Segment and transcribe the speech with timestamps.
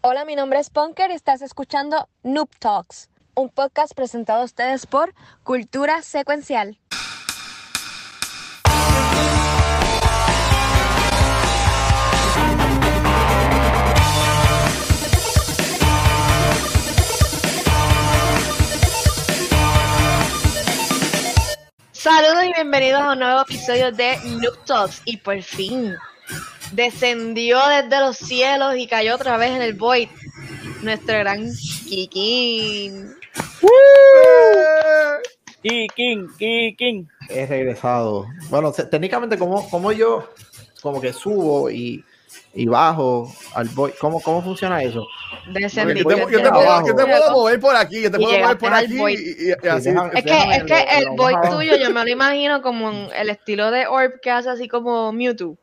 [0.00, 4.86] Hola, mi nombre es Punker y estás escuchando Noob Talks, un podcast presentado a ustedes
[4.86, 6.78] por Cultura Secuencial.
[21.90, 25.02] Saludos y bienvenidos a un nuevo episodio de Noob Talks.
[25.06, 25.96] Y por fin
[26.72, 30.08] descendió desde los cielos y cayó otra vez en el Void.
[30.82, 31.50] Nuestro gran
[31.88, 33.14] Kikin.
[35.62, 37.08] Kikin, Kikin.
[37.28, 38.26] He regresado.
[38.48, 40.28] Bueno, técnicamente, como, como yo
[40.80, 42.04] como que subo y,
[42.54, 43.92] y bajo al Void?
[44.00, 45.04] ¿Cómo, ¿Cómo funciona eso?
[45.52, 46.00] Descendí.
[46.02, 46.86] Yo te, yo te desde puedo, abajo.
[46.86, 49.18] yo te puedo mover por aquí, yo te puedo mover por aquí void.
[49.18, 49.90] y, y- y así.
[49.90, 53.30] déjame- Es que, es que el Void tuyo yo me lo imagino como en el
[53.30, 55.56] estilo de Orb que hace así como Mewtwo.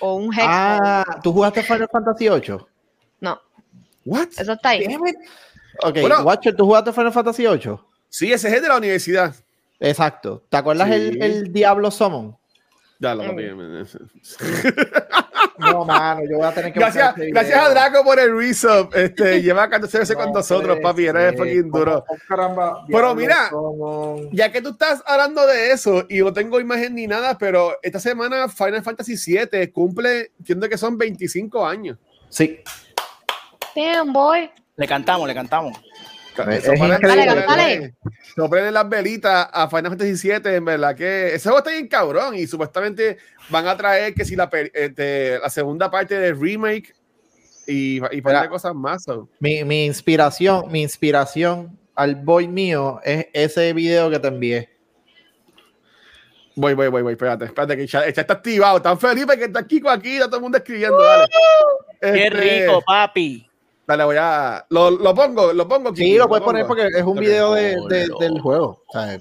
[0.00, 0.44] O un Hex.
[0.46, 2.58] Ah, ¿tú jugaste Final Fantasy VIII?
[3.20, 3.40] No,
[4.04, 4.28] What?
[4.36, 4.84] eso está ahí.
[5.82, 6.22] Ok, Bueno.
[6.22, 7.76] Watcher, ¿tú jugaste Final Fantasy VIII?
[8.08, 9.34] Sí, ese es de la universidad.
[9.80, 10.42] Exacto.
[10.48, 10.94] ¿Te acuerdas Sí.
[10.94, 12.36] el, el Diablo Summon?
[13.02, 13.28] Ya lo Mm.
[13.28, 13.42] papi.
[15.58, 17.68] No, mano, yo voy a tener que Gracias, ese gracias a.
[17.70, 18.88] Draco por el resub.
[18.94, 21.06] Este, lleva 14 veces con No, nosotros, pues, papi.
[21.06, 22.04] Eres fucking duro.
[22.06, 23.50] ¿cómo caramba, Pero mira?
[24.32, 28.00] Ya que tú estás hablando de eso y no tengo imagen ni nada, pero esta
[28.00, 31.98] semana Final Fantasy VII cumple, entiendo que son 25 años.
[32.28, 32.60] Sí,
[33.76, 34.50] Damn, boy.
[34.76, 35.78] Le cantamos, le cantamos.
[36.36, 36.58] Para-
[38.50, 42.34] prenden las velitas a Final Fantasy VII, en verdad que ese juego está bien cabrón
[42.34, 43.18] y supuestamente
[43.50, 46.94] van a traer que si la, este, la segunda parte del remake
[47.66, 48.48] y, y par de Mira.
[48.48, 49.04] cosas más.
[49.04, 49.28] so.
[49.40, 54.68] mi, mi inspiración, mi inspiración al boy mío es ese video que te envié.
[56.54, 58.80] Voy, voy, voy, voy, espérate, espérate que ya, está activado.
[58.82, 61.26] Tan feliz que está Kiko aquí, está todo el mundo escribiendo, dale.
[62.00, 62.30] Qué Este,
[62.66, 63.48] rico, papi.
[63.92, 64.64] Dale, voy a.
[64.70, 65.90] Lo, lo pongo, lo pongo.
[65.90, 68.82] Sí, Kiki, lo puedes poner porque es un video de, de- Oh, del juego.
[68.86, 69.18] O sea,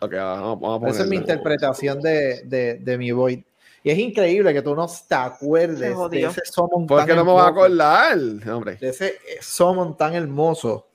[0.00, 3.44] Ok, vamos, vamos a esa es mi interpretación de, de, de mi boy.
[3.82, 7.24] Y es increíble que tú no te acuerdes de ese summon ¿Por tan qué no
[7.24, 8.16] me vas a acordar?
[8.48, 8.76] Hombre.
[8.76, 10.86] de ese eh, summon tan hermoso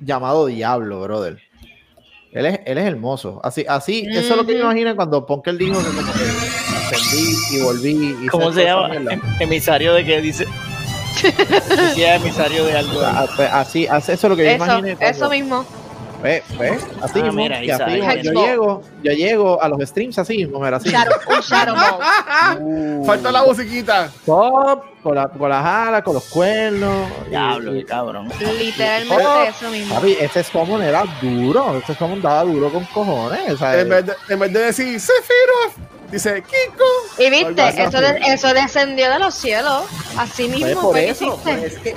[0.00, 1.38] llamado Diablo, brother.
[2.32, 3.40] Él es, él es hermoso.
[3.44, 7.34] Así, así, eso es lo que yo imagino cuando Ponker dijo que como que ascendí
[7.52, 8.16] y volví.
[8.24, 8.94] Y ¿Cómo se llama?
[8.96, 10.46] Em- Emisario de qué dice.
[11.94, 13.00] Sí, es emisario de algo.
[13.04, 14.96] Ah, pues, Así, así, eso es lo que yo Eso, imaginé.
[14.96, 15.64] cuando- eso mismo.
[16.22, 16.70] Ve, ve,
[17.02, 20.38] así Ah, mismo, mira, y así mismo, yo llego, yo llego a los streams así
[20.38, 20.88] mismo, mira, así.
[20.88, 21.76] Shadow, Shadow.
[22.60, 24.08] Uh, Falta la musiquita.
[24.24, 27.10] Pop, con, la, con las alas, con los cuernos.
[27.28, 28.30] Diablo, y- cabrón.
[28.58, 29.42] Literalmente Oh.
[29.42, 29.94] eso mismo.
[29.96, 33.52] Papi, ese summon era duro, ese summon daba duro con cojones.
[33.52, 36.84] o sea, En vez, de, en vez de decir Sephiroth, dice Kiko.
[37.18, 39.84] Y viste, eso, de- eso descendió de los cielos.
[40.16, 41.42] Así pues, mismo por fue que eso, hiciste.
[41.42, 41.92] pues, es que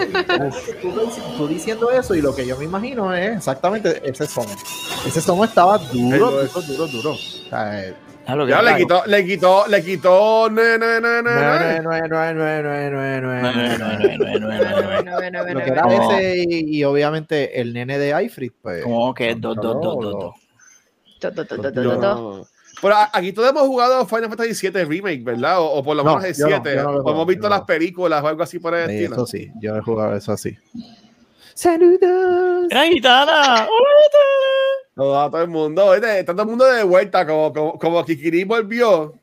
[0.82, 4.58] tú, dic- tú diciendo eso y lo que yo me imagino es exactamente ese summon.
[5.06, 7.12] Ese summon estaba duro, Ay, duro, duro, duro.
[7.14, 7.18] O
[7.50, 7.96] sea, eh,
[8.48, 10.50] Ya le quitó, le quitó, le quitó.
[10.50, 10.56] Lo
[15.64, 16.12] que era No.
[16.12, 18.84] ese y, y obviamente el nene de Ifrit, pues.
[18.84, 20.36] ¿Cómo que dos, dos, dos, dos,
[22.78, 22.82] No.
[22.82, 25.60] Pero aquí todos hemos jugado Final Fantasy VII Remake, ¿verdad?
[25.60, 26.76] O, o por lo No, menos el yo no, 7.
[26.76, 27.50] yo no o hemos visto no.
[27.56, 29.16] las películas o algo así por el Sí, estilo.
[29.16, 30.56] eso sí, yo he jugado eso así.
[31.54, 32.68] Saludos.
[32.70, 33.68] ¡Era gitana!
[34.96, 39.14] Todo, todo el mundo, está todo el mundo de vuelta, como, como, como Kikiri volvió.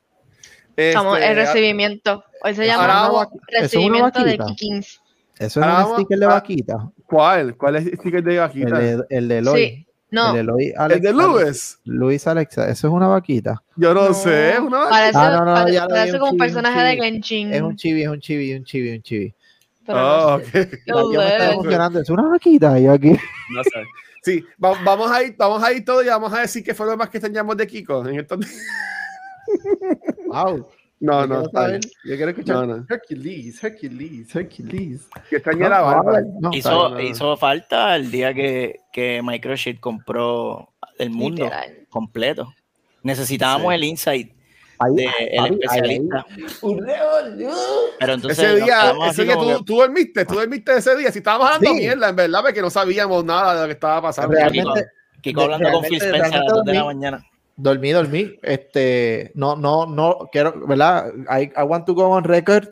[0.77, 2.25] Estamos Este, el recibimiento.
[2.43, 4.39] Hoy se ahora llama vamos- recibimiento de?
[4.39, 5.01] Kikins.
[5.39, 6.91] Eso es Ahora un vamos sticker de vaquita.
[7.07, 7.57] ¿Cuál?
[7.57, 8.81] ¿Cuál es el sticker de El vaquita?
[8.81, 9.65] El, de, el de Eloy.
[9.67, 11.45] Sí, no, El de Eloy.
[11.45, 11.79] Lewis.
[11.85, 12.69] Luis Alexa.
[12.71, 13.63] Eso es una vaquita.
[13.77, 14.15] Yo no, No.
[14.15, 14.91] sé, es una vaquita.
[14.91, 16.81] parece, Ah, no, no, pare- ya lo vi, parece un como un chibi, un personaje
[16.85, 16.97] de.
[17.03, 17.53] Genshin.
[17.55, 19.35] Es un chibi, es un chibi, un chibi, un chibi.
[19.87, 20.41] pero Oh,
[21.13, 22.01] yo me estaba emocionando.
[22.01, 22.79] Es una vaquita.
[22.81, 23.11] Y yo aquí.
[23.11, 23.71] No sé.
[24.23, 26.87] Sí, va- vamos a ir, vamos a ir todo y vamos a decir que fue
[26.87, 28.09] lo más que extrañamos de Kiko.
[28.09, 28.39] En estos...
[30.27, 30.67] Wow.
[31.05, 31.81] No, no, bien.
[32.05, 32.57] Yo quiero escuchar.
[32.57, 32.87] No, no.
[32.89, 35.07] Hercules, Hercules, Hercules.
[35.29, 36.21] Que extrañé la barba.
[36.53, 37.01] Hizo, no, no.
[37.01, 41.87] hizo falta el día que, que Microchip compró el mundo Literal.
[41.91, 42.55] completo.
[43.03, 43.75] Necesitábamos Sí.
[43.75, 44.33] el insight
[44.79, 46.27] Ahí, del papi, ahí, especialista.
[48.01, 51.13] Pero entonces Ese día, ese día tú, que- tú dormiste, tú dormiste ese día.
[51.13, 51.81] Si estábamos hablando Sí.
[51.81, 54.33] mierda, en verdad, porque no sabíamos nada de lo que estaba pasando.
[54.35, 54.87] Realmente,
[55.21, 57.25] Kiko hablando con Phil Spencer a las realmente 2 de la mañana.
[57.57, 58.39] Dormí, dormí.
[58.43, 61.13] Este, no, no, no, quiero, ¿verdad?
[61.31, 62.69] I, I want to go on record.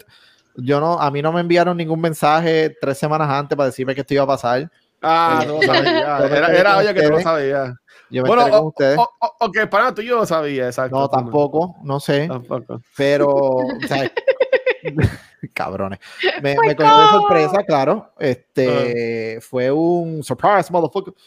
[0.56, 4.00] Yo no, a mí no me enviaron ningún mensaje tres semanas antes para decirme que
[4.02, 4.70] esto iba a pasar.
[5.00, 6.18] Ah, no lo sabía.
[6.26, 7.22] Era, era que tú lo ustedes.
[7.22, 7.74] sabías.
[8.10, 8.98] Yo me Bueno, enteré con o, ustedes.
[8.98, 10.96] o, o- ok, para tú yo lo sabía, exacto.
[10.98, 12.28] no, tampoco, no sé.
[12.28, 12.80] Tampoco.
[12.96, 14.10] Pero, o sea,
[15.54, 15.98] Cabrones.
[16.42, 18.12] Me, me cogió de sorpresa, claro.
[18.18, 21.14] Este fue un surprise, motherfucker.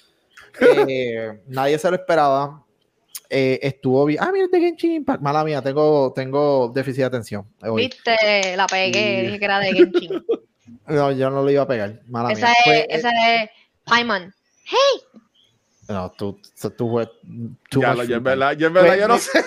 [0.87, 2.63] Eh, nadie se lo esperaba.
[3.37, 4.23] Eh, estuvo bien.
[4.23, 5.21] Ah, mira, de Genshin Impact.
[5.21, 7.45] Mala mía, tengo, tengo déficit de atención.
[7.63, 7.87] hoy.
[7.87, 9.25] Viste, la pegué, Sí.
[9.25, 10.25] dije que era de Genshin.
[10.87, 11.99] No, yo no lo iba a pegar.
[12.07, 12.55] Mala esa, mía.
[12.55, 13.49] es, Fue- esa es
[13.85, 14.33] Paimon.
[15.87, 19.43] No, tú, tú, too Ya yo en verdad, yo en verdad, Pues, yo no sé.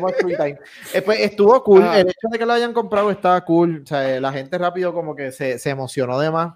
[0.00, 0.58] No, free time.
[0.94, 1.82] Eh, pues, estuvo cool.
[1.82, 1.98] Ah.
[1.98, 3.82] El hecho de que lo hayan comprado está cool.
[3.82, 6.54] O sea, eh, la gente rápido como que se, se emocionó de más.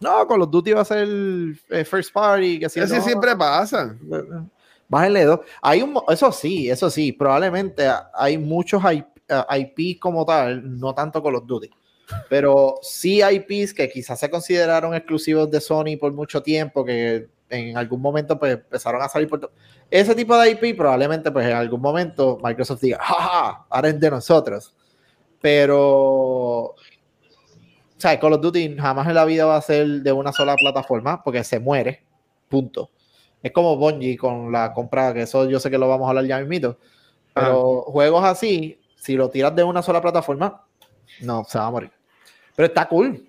[0.00, 2.58] No, con los Duty va a ser el eh, first party.
[2.60, 3.96] Que si Así no, siempre pasa.
[4.88, 5.40] Bájenle dos.
[5.62, 11.22] Hay un, eso sí, eso sí, probablemente hay muchos IP, IPs como tal, no tanto
[11.22, 11.68] con los Duty,
[12.30, 17.76] pero sí IPs que quizás se consideraron exclusivos de Sony por mucho tiempo, que en
[17.76, 19.40] algún momento pues empezaron a salir por...
[19.40, 19.50] to-
[19.90, 24.10] Ese tipo de IP probablemente pues en algún momento Microsoft diga, jaja, ahora es de
[24.10, 24.74] nosotros.
[25.40, 25.74] Pero...
[26.70, 26.74] O
[28.00, 31.22] sea, Call of Duty jamás en la vida va a ser de una sola plataforma
[31.22, 32.04] porque se muere.
[32.48, 32.90] Punto.
[33.42, 36.24] Es como Bungie con la compra, que eso yo sé que lo vamos a hablar
[36.26, 36.78] ya mismito.
[37.34, 40.64] Pero juegos así, si lo tiras de una sola plataforma,
[41.20, 41.90] no, se va a morir.
[42.56, 43.24] Pero está cool.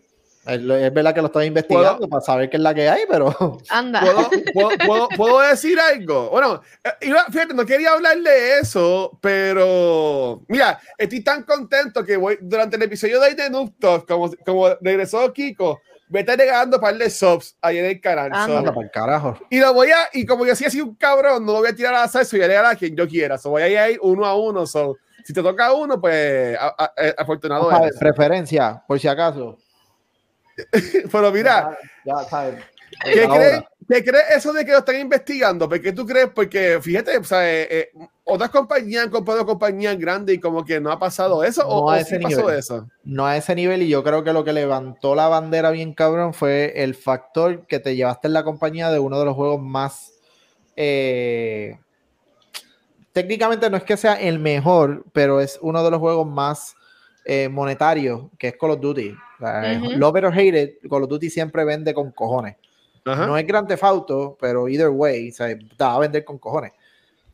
[0.45, 3.59] Es, es verdad que lo estoy investigando para saber qué es la que hay, pero
[3.69, 4.00] Anda.
[4.01, 6.29] ¿Puedo, puedo, puedo- puedo decir algo?
[6.31, 12.17] Bueno, eh, iba- fíjate, no quería hablar de eso, pero mira, estoy tan contento que
[12.17, 16.77] voy durante el episodio de de Noob Talk, como, como regresó Kiko, me está regalando
[16.77, 18.25] un par de subs ahí en el canal.
[18.33, 18.45] Anda.
[18.45, 19.38] so- anda para el carajo.
[19.50, 21.75] y lo voy a, y como yo sí así un cabrón, no lo voy a
[21.75, 23.38] tirar al azar, so voy a regalar a quien yo quiera.
[23.38, 24.65] So voy a ir ahí uno a uno.
[24.65, 28.00] So, si te toca uno, pues a- a- eh, afortunado a ver, eres.
[28.00, 29.57] preferencia, por si acaso.
[31.11, 32.63] Pero mira, Ya, ya sabes.
[33.03, 33.69] ¿Qué Ahora.
[33.89, 35.68] ¿Qué crees eso de que lo están investigando?
[35.68, 36.30] ¿Por qué tú crees?
[36.30, 37.91] Porque fíjate, o sea, eh, eh,
[38.24, 41.63] otras compañías han comprado compañías grandes y como que no ha pasado eso.
[41.63, 42.59] No ¿O, a ese sí pasó nivel.
[42.59, 42.88] eso?
[43.03, 46.36] no a ese nivel y yo creo que lo que levantó la bandera bien cabrón
[46.36, 50.13] fue el factor que te llevaste en la compañía de uno de los juegos más
[50.75, 51.80] eh,
[53.12, 56.75] técnicamente no es que sea el mejor pero es uno de los juegos más
[57.25, 59.97] eh, monetarios que es Call of Duty O sea, Ujú.
[59.97, 62.57] love it or hate it Call of Duty siempre vende con cojones
[63.05, 66.73] No es Grand Theft Auto, pero either way, o te va a vender con cojones.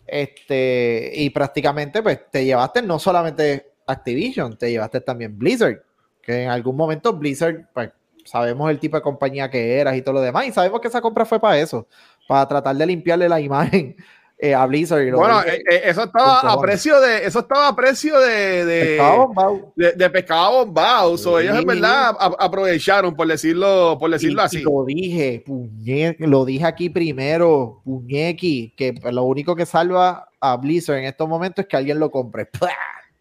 [0.08, 5.82] Este, y prácticamente, pues, te llevaste no solamente Activision, te llevaste también Blizzard,
[6.22, 7.92] que en algún momento Blizzard, pues,
[8.24, 11.02] sabemos el tipo de compañía que eras y todo lo demás, y sabemos que esa
[11.02, 11.88] compra fue para eso,
[12.28, 13.96] para tratar de limpiarle la imagen
[14.38, 15.04] eh, a Blizzard.
[15.04, 18.20] Y lo Bueno, eh, eh, eso estaba con a precio de, eso estaba a precio
[18.20, 21.18] de, de, pescado bombado.
[21.18, 24.58] So, ellos en verdad a- aprovecharon, por decirlo, por decirlo Y- así.
[24.60, 30.58] y lo dije, puñe- lo dije aquí primero, puñequi, que lo único que salva a
[30.58, 32.50] Blizzard en estos momentos es que alguien lo compre.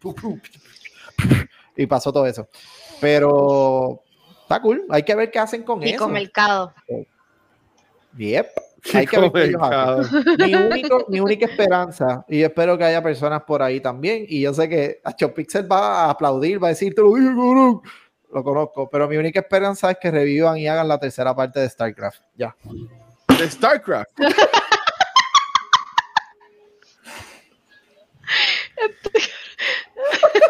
[1.77, 2.47] Y pasó todo eso.
[3.01, 4.01] Pero
[4.43, 6.07] está cool, hay que ver qué hacen con Pico eso.
[6.07, 6.73] mercado.
[8.17, 8.47] Yep.
[8.93, 9.17] Hay que.
[10.37, 14.53] Mi, único- mi única esperanza, y espero que haya personas por ahí también, y yo
[14.53, 17.81] sé que Acho Pixel va a aplaudir, va a decir, te lo dije, cabrón".
[18.33, 21.69] Lo conozco, pero mi única esperanza es que revivan y hagan la tercera parte de
[21.69, 22.21] StarCraft.
[22.35, 22.55] Ya.
[23.39, 24.11] De StarCraft.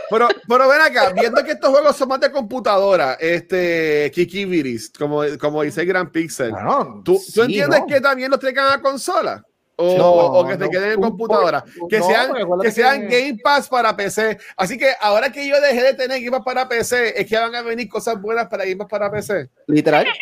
[0.10, 4.92] Pero, pero ven acá, viendo que estos juegos son más de computadora, este Kiki Viris,
[4.98, 7.88] como, como dice Grand Pixel, Bueno, ¿tú, tú sí, entiendes ¿no?
[7.88, 9.44] que también los traigan a consola?
[9.78, 12.32] O, No, o que se no, queden en computadora, que no, sean,
[12.62, 14.38] que sean que- Game Pass para PC.
[14.56, 17.54] Así que ahora que yo dejé de tener Game Pass para PC, es que van
[17.56, 19.50] a venir cosas buenas para Game Pass para PC.
[19.68, 20.06] Literal.
[20.08, 20.14] Ah,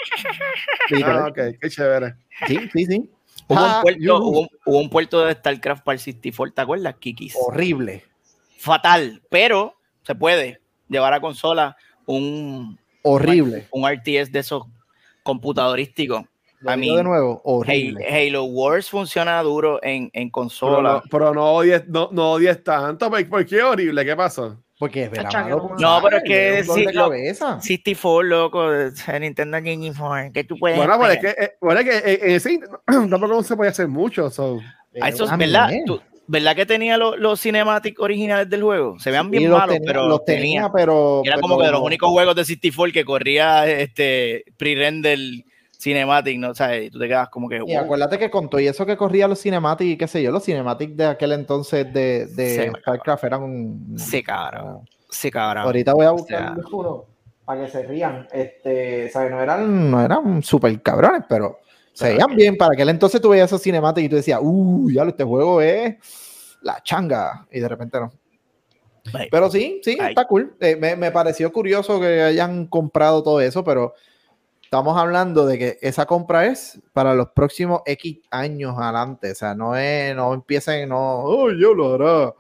[0.89, 1.29] Literal.
[1.29, 2.15] ok, qué chévere.
[2.47, 3.09] Sí, sí, sí.
[3.47, 4.15] Hubo Ah, un, puerto, yuhu.
[4.27, 7.35] hubo, hubo un puerto de StarCraft para el 64, ¿te acuerdas, Kikis?
[7.35, 8.05] Horrible.
[8.63, 13.67] Fatal, pero se puede llevar a consola un, Horrible.
[13.71, 14.63] un RTS de esos
[15.23, 16.23] computadorísticos.
[16.65, 18.07] A mí, de nuevo, Halo, horrible.
[18.07, 21.03] Halo Wars funciona duro en, Pero en no, consola.
[21.11, 23.11] pero no odies, no, no odies tanto.
[23.11, 24.05] ¿Por qué horrible?
[24.05, 24.57] ¿Qué pasó?
[24.79, 25.75] Porque es verdad, no.
[25.77, 27.59] No, pero es que un sí, lo- cabeza.
[27.59, 28.65] 64, loco,
[29.19, 32.31] Nintendo 64, ¿qué tú puedes Bueno, pues es que, eh, bueno, es que eh, en
[32.31, 34.29] ese tampoco no se puede hacer mucho.
[34.29, 34.61] so.
[35.01, 35.69] Ah, eso es verdad.
[35.85, 38.97] Tú- ¿Verdad que tenía los, los cinematics originales del juego?
[38.99, 40.41] Se vean Sí, bien los malos, tenía- pero los tenía.
[40.41, 45.19] tenía, pero Era como que de los únicos juegos de 64 que corría este pre-render
[45.77, 46.51] cinematic, ¿no?
[46.51, 47.59] O sea, y tú te quedas como que.
[47.67, 50.31] Y acuérdate que con todo y eso que corría los cinematics y qué sé yo,
[50.31, 53.95] los cinematics de aquel entonces de, de StarCraft eran un...
[53.99, 54.87] Sí, cabrón.
[55.09, 55.65] Sí, cabrón.
[55.65, 57.05] Ahorita voy a O buscar sea, uno
[57.43, 58.27] para que se rían.
[58.31, 59.29] Este, ¿sabes?
[59.29, 61.59] No eran, no eran super cabrones, pero
[61.93, 62.57] se veían bien.
[62.57, 65.61] Para aquel entonces tú veías esos cinematics y tú decías, uh, ya lo, este juego
[65.61, 65.95] es
[66.61, 67.47] la changa.
[67.51, 68.11] Y de repente no.
[69.29, 70.09] Pero sí, sí, Ay.
[70.09, 70.55] está cool.
[70.59, 73.93] Eh, me, me pareció curioso que hayan comprado todo eso, pero
[74.73, 79.31] estamos hablando de que esa compra es para los próximos X años adelante.
[79.31, 82.33] O sea, no es, no empiecen, no, oh, yo lo hará.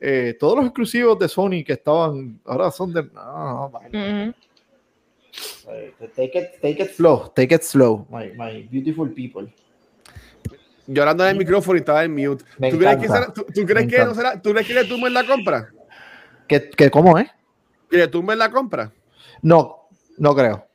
[0.00, 3.04] Eh, todos los exclusivos de Sony que estaban, ahora son de.
[3.04, 3.88] No, no, vale.
[3.88, 4.30] Ujú.
[4.30, 4.34] Eh,
[6.16, 9.52] Take it, take it slow, take it slow, my, my beautiful people.
[10.86, 12.44] Yo hablando del micrófono y estaba en mute.
[12.58, 14.84] Me ¿Tú crees, será- tú, tú crees Me que no será, ¿Tú crees que le
[14.84, 15.68] tumben la compra?
[16.46, 17.28] ¿Qué, qué, ¿Cómo es?
[17.90, 18.90] ¿Que le tumben la compra?
[19.42, 20.66] No, no creo.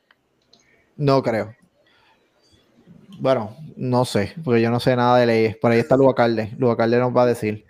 [0.96, 1.56] No creo.
[3.18, 5.56] Bueno, no sé, porque yo no sé nada de leyes.
[5.56, 6.52] Por ahí está Luacalde.
[6.58, 7.64] Luacalde nos va a decir.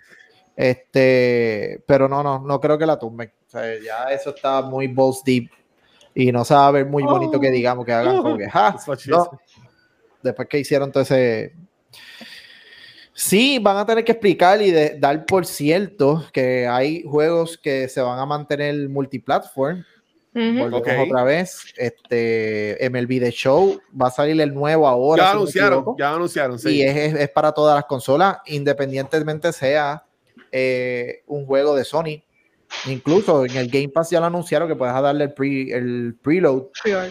[0.55, 3.31] Este, pero no, no, no creo que la tumben.
[3.47, 5.49] O sea, ya eso está muy balls deep.
[6.15, 8.71] Y no se va a ver muy bonito que digamos que hagan como que, "Ja,
[8.71, 9.25] That's what she no".
[9.25, 9.37] said.
[10.23, 11.53] después que hicieron todo ese.
[13.13, 17.87] Sí, van a tener que explicar y de- dar por cierto que hay juegos que
[17.87, 19.83] se van a mantener multiplatform.
[20.33, 20.87] Volvemos Ok.
[21.07, 21.73] otra vez.
[21.77, 25.23] Este MLB The Show va a salir el nuevo ahora.
[25.23, 26.81] Ya si anunciaron, equivoco, ya anunciaron, Y sí.
[26.81, 30.03] es, es- es para todas las consolas, independientemente sea
[30.51, 32.23] eh, un juego de Sony.
[32.87, 36.63] Incluso en el Game Pass ya lo anunciaron que puedes darle el, pre, el preload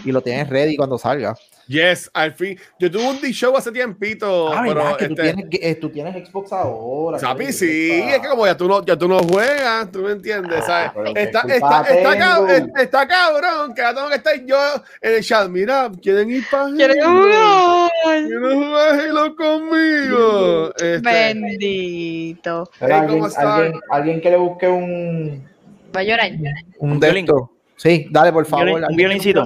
[0.04, 1.34] y lo tienes ready cuando salga.
[1.66, 2.58] Yes, al fin.
[2.78, 4.96] Yo tuve un D-Show hace tiempito, Ah, pero ¿verdad?
[4.98, 7.18] Que tú, este, tienes, eh, tú tienes Xbox ahora.
[7.18, 10.12] Sapi, ¿qué sí, es que como ya tú no, ya tú no juegas, tú me
[10.12, 11.16] entiendes, Ah, ¿sabes?
[11.16, 12.76] Está, está, está, cab- tengo.
[12.78, 14.56] está cabrón, que ya tengo que estar yo
[15.00, 15.48] en el chat.
[15.48, 17.90] Mira, quieren ir para ¿Quieres jugar?
[18.02, 20.70] ¿Quieren jugar Halo conmigo?
[20.76, 22.70] Este, Bendito.
[22.80, 25.48] Hey, alguien, alguien- alguien que le busque un,
[25.96, 26.30] Va a llorar.
[26.78, 27.24] un Un de violín.
[27.24, 27.48] estos.
[27.76, 28.68] Sí, dale, por favor.
[28.68, 29.44] un ¿Alguien tiene violincito.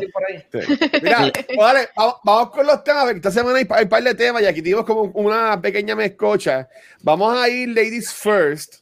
[1.02, 4.14] Mira, pues dale, vamos, vamos con los temas, esta semana hay, hay un par de
[4.14, 6.68] temas y aquí tenemos como una pequeña mezcocha.
[7.02, 8.76] Vamos a ir ladies first,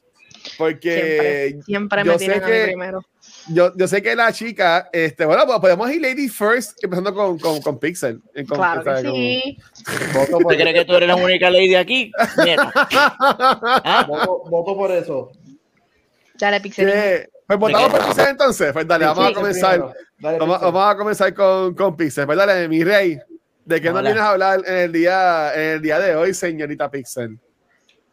[0.59, 3.01] porque Siempre, siempre yo me sé tiran a mí que- primero.
[3.49, 7.39] yo, yo sé que la chica, este, bueno, pues podemos ir ladies first, empezando con,
[7.39, 8.21] con, con Pixel.
[8.35, 9.59] eh, con- Claro que sí.
[10.13, 12.11] Voto por, ¿Te crees que tú eres la única lady aquí?
[12.19, 14.05] ¿Ah?
[14.09, 15.31] voto, voto por eso.
[16.35, 16.93] Dale, Pixelín.
[17.47, 18.73] Pues votamos por Pixel entonces.
[18.73, 19.93] Pues dale, vamos a comenzar.
[20.19, 22.27] Dale, Vamos, a comenzar con, con Pixel.
[22.27, 23.19] Pues dale, mi rey.
[23.65, 26.91] ¿De qué nos vienes a hablar en el día, en el día de hoy, señorita
[26.91, 27.39] Pixel?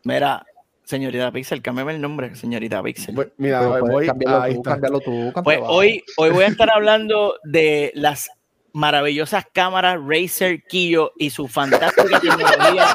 [0.03, 0.45] Mira,
[0.83, 3.15] señorita Pixel, cámbiame el nombre, señorita Pixel.
[3.15, 5.31] Voy- Mira, Pero puedes voy, cambiarlo ahí tú, cambiarlo tú.
[5.43, 8.29] Pues hoy, hoy voy a estar hablando de las
[8.73, 12.87] maravillosas cámaras Razer Kiyo y su fantástica tecnología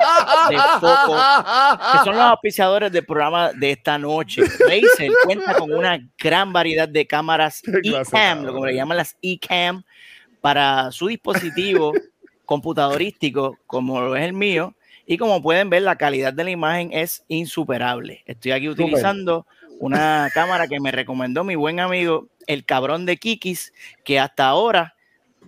[0.51, 1.17] de foco,
[1.93, 4.43] que son los auspiciadores del programa de esta noche.
[4.43, 8.05] Razer cuenta con una gran variedad de cámaras eCam,
[8.39, 8.55] cabrón.
[8.55, 9.85] como le llaman las eCam,
[10.41, 11.93] para su dispositivo
[12.45, 14.75] computadorístico, como lo es el mío.
[15.07, 18.23] Y como pueden ver, la calidad de la imagen es insuperable.
[18.27, 19.47] Estoy aquí utilizando
[19.79, 23.73] una cámara que me recomendó mi buen amigo, el cabrón de Kikis,
[24.05, 24.97] que hasta ahora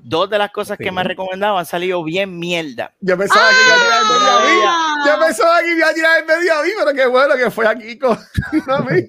[0.02, 1.08] dos de las cosas que me ha Sí.
[1.08, 2.92] recomendado han salido bien mierda.
[3.00, 4.60] Yo pensaba que iba a tirar el medio a mí.
[4.66, 5.04] Ah.
[5.06, 7.66] Yo pensaba que iba a tirar el medio a mí, pero qué bueno que fue
[7.68, 8.18] aquí con
[8.68, 9.02] a mí.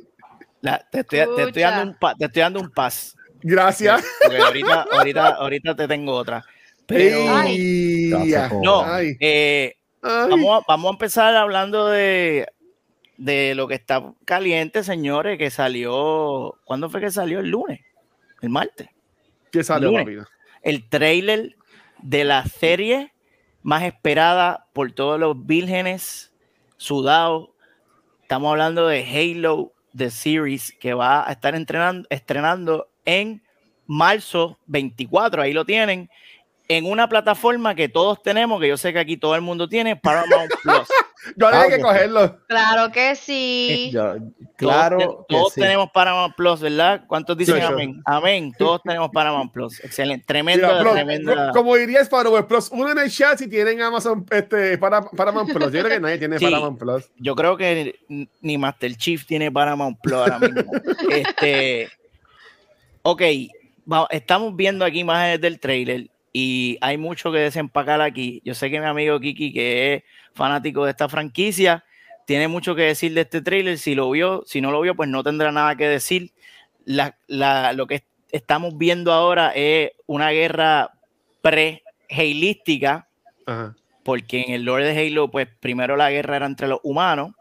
[0.62, 3.16] La- te, estoy, te estoy dando un pa- te estoy dando un pas.
[3.42, 4.04] Gracias.
[4.22, 6.44] Porque ahorita, ahorita, ahorita te tengo otra.
[6.86, 7.20] Pero
[8.62, 9.16] no, Ay.
[9.20, 10.30] eh, Ay.
[10.30, 12.48] vamos, a, vamos a empezar hablando de,
[13.18, 16.56] de lo que está caliente, señores, que salió.
[16.66, 17.40] ¿Cuándo fue que salió?
[17.40, 17.80] El lunes,
[18.42, 18.90] el martes.
[19.52, 20.28] ¿Qué sale, lunes.
[20.62, 21.56] El trailer
[22.02, 23.14] de la serie
[23.62, 26.34] más esperada por todos los vírgenes
[26.78, 27.50] sudados.
[28.22, 33.44] Estamos hablando de Halo, The Series, que va a estar entrenando, estrenando en
[33.86, 35.42] marzo 24.
[35.42, 36.10] Ahí lo tienen.
[36.68, 39.96] En una plataforma que todos tenemos, que yo sé que aquí todo el mundo tiene,
[39.96, 40.88] Paramount Plus.
[41.36, 41.90] Yo Ah, había que ok.
[41.90, 42.40] cogerlo.
[42.48, 43.90] Claro que sí.
[43.94, 45.62] Yo- Todos, claro te- que todos sí.
[45.62, 47.04] tenemos Paramount Plus, ¿verdad?
[47.08, 48.02] ¿Cuántos dicen Sí, amén?
[48.06, 48.54] Amén.
[48.58, 49.80] Todos tenemos Paramount Plus.
[49.84, 50.26] Excelente.
[50.28, 51.52] Tremenda, Mira, Plus, tremenda.
[51.52, 55.72] Como diría Sparrow Plus, uno en el chat si tienen Amazon este, para, Paramount Plus.
[55.72, 56.46] Yo creo que nadie tiene Sí.
[56.46, 57.10] Paramount Plus.
[57.18, 60.72] yo creo que ni- ni Master Chief tiene Paramount Plus ahora mismo.
[61.12, 61.90] este,
[63.04, 63.22] ok,
[63.92, 68.42] va- estamos viendo aquí imágenes del trailer y hay mucho que desempacar aquí.
[68.46, 71.84] Yo sé que mi amigo Kiki, que es fanático de esta franquicia,
[72.26, 73.78] tiene mucho que decir de este trailer.
[73.78, 76.32] Si lo vio, si no lo vio, pues no tendrá nada que decir.
[76.86, 80.92] La, la- lo que estamos viendo ahora es una guerra
[81.42, 83.08] pre-heilística
[83.46, 83.76] Ajá.
[84.04, 87.34] porque en el lore de Halo, pues primero la guerra era entre los humanos,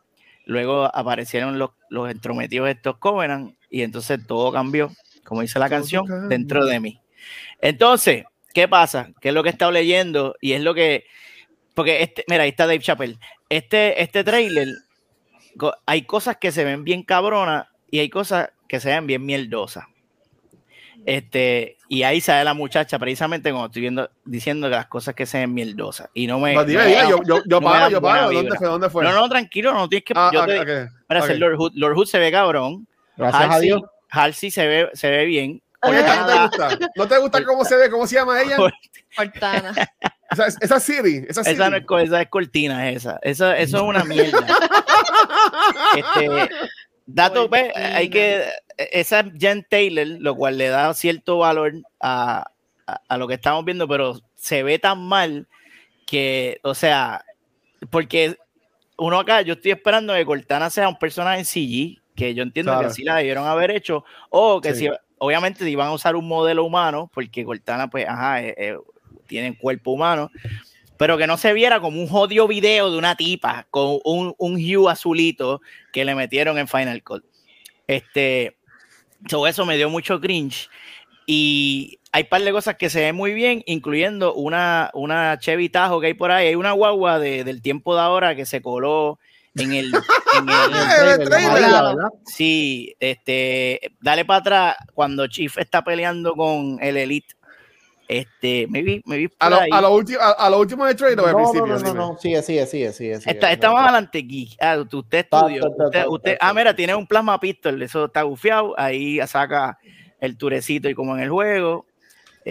[0.45, 4.91] luego aparecieron los, los entrometidos estos Covenant, y entonces todo cambió,
[5.25, 7.01] como dice la Todo canción, dentro de mí.
[7.61, 9.11] Entonces, ¿qué pasa?
[9.21, 10.35] ¿Qué es lo que he estado leyendo?
[10.41, 11.05] Y es lo que.
[11.75, 13.19] Porque este, mira, ahí está Dave Chappelle.
[13.49, 14.69] Este, este trailer,
[15.87, 19.85] hay cosas que se ven bien cabronas y hay cosas que se ven bien mierdosas.
[21.07, 25.25] Este, y ahí sale la muchacha precisamente como estoy viendo, diciendo que las cosas que
[25.25, 26.11] se ven mierdosas.
[26.13, 26.53] Y no me.
[26.55, 28.01] No, dime, no- dime, yo, yo, yo pago.
[28.31, 28.67] ¿Dónde fue?
[28.69, 29.05] ¿Dónde fue?
[29.05, 30.13] No, no, tranquilo, no tienes que.
[30.17, 30.67] Ah, yo ok, te- ok,
[31.09, 31.31] Mira, ok.
[31.31, 32.87] ese Lord Hood, Lord Hood se ve cabrón.
[33.17, 33.83] Gracias a Dios.
[34.11, 35.63] Halsey se ve, se ve bien.
[35.83, 36.79] Oye, ¿qué no te gusta?
[36.97, 37.91] ¿No te gusta cómo se ve?
[37.91, 38.57] ¿Cómo se llama ella?
[39.17, 39.73] Cortana.
[40.31, 41.25] Esa, esa Siri.
[41.29, 41.55] Esa Siri.
[41.57, 43.19] Esa no es, esa es cortina, esa.
[43.23, 44.47] Eso, eso es una mierda.
[45.97, 46.49] este,
[47.07, 48.45] dato, ve, hay que.
[48.77, 52.45] Esa es Jen Taylor, lo cual le da cierto valor a,
[52.87, 55.47] a, a lo que estamos viendo, pero se ve tan mal
[56.07, 57.25] que, o sea,
[57.91, 58.37] porque
[58.97, 62.73] uno acá, yo estoy esperando que Cortana sea un personaje en CG, que yo entiendo
[62.73, 62.87] Claro.
[62.89, 64.87] que así la debieron haber hecho, o que Sí.
[64.87, 68.77] si, obviamente, si iban a usar un modelo humano, porque Cortana, pues, ajá, eh, eh,
[69.31, 70.31] tienen cuerpo humano,
[70.99, 74.57] pero que no se viera como un jodido video de una tipa con un, un
[74.57, 77.25] hue azulito que le metieron en Final Cut.
[77.87, 78.57] Este,
[79.29, 80.69] so eso me dio mucho cringe.
[81.27, 85.69] Y hay un par de cosas que se ven muy bien, incluyendo una, una Chevy
[85.69, 86.49] Tajo que hay por ahí.
[86.49, 89.19] Hay una guagua de- del tiempo de ahora que se coló
[89.55, 89.87] en el.
[89.87, 91.45] en el- el trailer.
[91.45, 92.09] amarilla, ¿verdad?
[92.27, 97.35] sí, este, dale para atrás cuando Chief está peleando con el Elite.
[98.11, 101.27] Este, maybe, maybe A lo, a lo último, a, a lo último de trailer o
[101.29, 101.67] al No, no, principio.
[101.67, 101.95] no, no, dime.
[101.99, 103.19] no, sigue, sigue, sigue, sigue.
[103.19, 103.31] sigue.
[103.31, 104.57] Está, está más adelante aquí.
[104.61, 105.63] Ah, usted estudió.
[106.09, 107.81] Usted, ah, mira, tiene un plasma pistol.
[107.83, 108.75] Eso está gufiado.
[108.79, 109.79] Ahí saca
[110.21, 111.87] el turecito y como en el juego.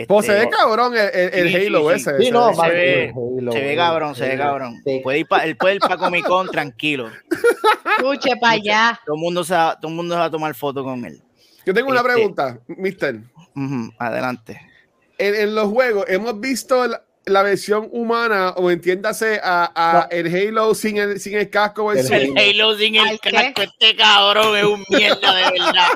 [0.07, 2.09] Pues se Este, ve cabrón el, el, el Sí, Halo sí, sí.
[2.09, 2.17] ese.
[2.19, 4.81] Sí, se no, ve- se ve- Halo, se ve Halo, cabrón, se ve cabrón.
[4.85, 4.99] Sí.
[5.03, 7.09] Puede ir pa- él puede ir para Comic Con tranquilo.
[7.97, 8.99] Escuche para allá.
[9.05, 11.21] Todo el mundo se va, todo el mundo se va a tomar foto con él.
[11.65, 13.19] Yo tengo una Este- pregunta, Mister.
[13.97, 14.61] Adelante.
[15.19, 20.27] En, en los juegos, ¿hemos visto la, la versión humana o entiéndase a, a el
[20.33, 23.31] Halo sin el, sin el casco el El Halo sin el ¿qué?
[23.31, 25.87] casco, este cabrón es un mierda de verdad.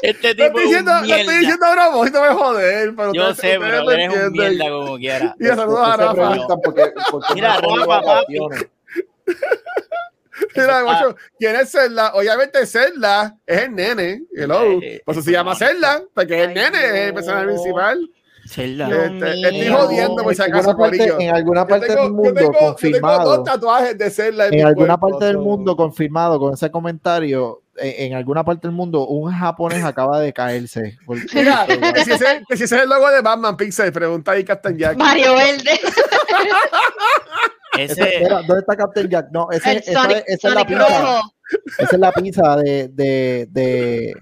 [0.00, 1.38] Este Lo tipo estoy es diciendo, un lo estoy mierda.
[1.40, 2.94] diciendo a propósito, me joder.
[2.96, 5.36] Pero Yo sé, pero eres un mierda como quiera.
[5.40, 7.34] Y saludos a Ustedes se Rafa.
[7.34, 8.66] Mira, no Rafa, vacaciones.
[10.56, 12.14] Mira, macho, ¿quién es Zelda?
[12.14, 14.22] Obviamente Zelda es el nene.
[14.34, 14.80] Hello.
[14.82, 17.14] Eh, Por eso se llama Zelda, porque es el nene, es el no.
[17.14, 18.10] personaje principal.
[18.52, 18.88] Zelda.
[18.88, 21.20] Este, estoy jodiendo por si En acaso, alguna parte- Corillo.
[21.20, 23.36] En alguna Yo parte tengo, del yo mundo tengo- yo tengo confirmado.
[23.36, 26.70] dos tatuajes de Zelda en, En mi alguna cuerpo, parte del mundo confirmado con ese
[26.70, 30.98] comentario, en, en alguna parte del mundo un japonés acaba de caerse.
[31.06, 34.32] Porque- Mira, que si, ese, que si ese es el logo de Batman Pixel, pregunta
[34.32, 34.96] ahí Captain Jack.
[34.96, 35.80] Mario Verde.
[37.78, 39.28] Ese- Ese, espera, ¿Dónde está Captain Jack?
[39.32, 41.20] No, ese, esa, Sonic, es- esa es la rojo.
[41.78, 44.14] Esa es la pinza de, de, de,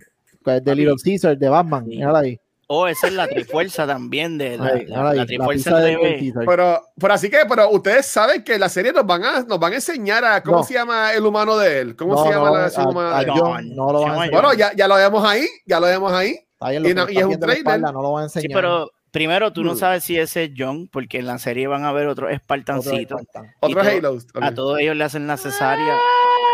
[0.45, 1.85] de, de Little Caesar, de Batman.
[1.85, 1.97] Sí.
[1.97, 2.40] Mírala ahí.
[2.72, 5.98] Oh, esa es la trifuerza también de la, Ahí, la- la trifuerza de.
[6.00, 6.44] Caesar.
[6.46, 9.72] Pero, pero así que, pero ustedes saben que la serie nos van a, nos van
[9.72, 10.62] a enseñar a cómo No.
[10.64, 11.96] se llama el humano de él.
[11.96, 13.30] ¿Cómo No, se llama no, la versión a- humana a de él?
[13.33, 13.42] John.
[13.50, 14.30] John no lo van a.
[14.30, 16.37] Bueno, ya, ya lo vemos ahí, ya lo vemos ahí.
[16.61, 17.59] Ahí lo y es un trailer.
[17.59, 18.61] espalda, no lo van a Sí, enseñar.
[18.61, 19.76] pero primero tú no Hmm.
[19.78, 23.20] sabes si ese es John, porque en la serie van a ver otros Otro espartancitos.
[23.22, 23.54] Spartan.
[23.61, 24.18] Otro Y todo- Halo.
[24.35, 24.42] Ok.
[24.42, 25.96] A todos ellos le hacen la cesárea.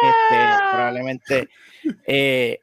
[0.02, 1.48] Este, probablemente.
[2.06, 2.60] eh,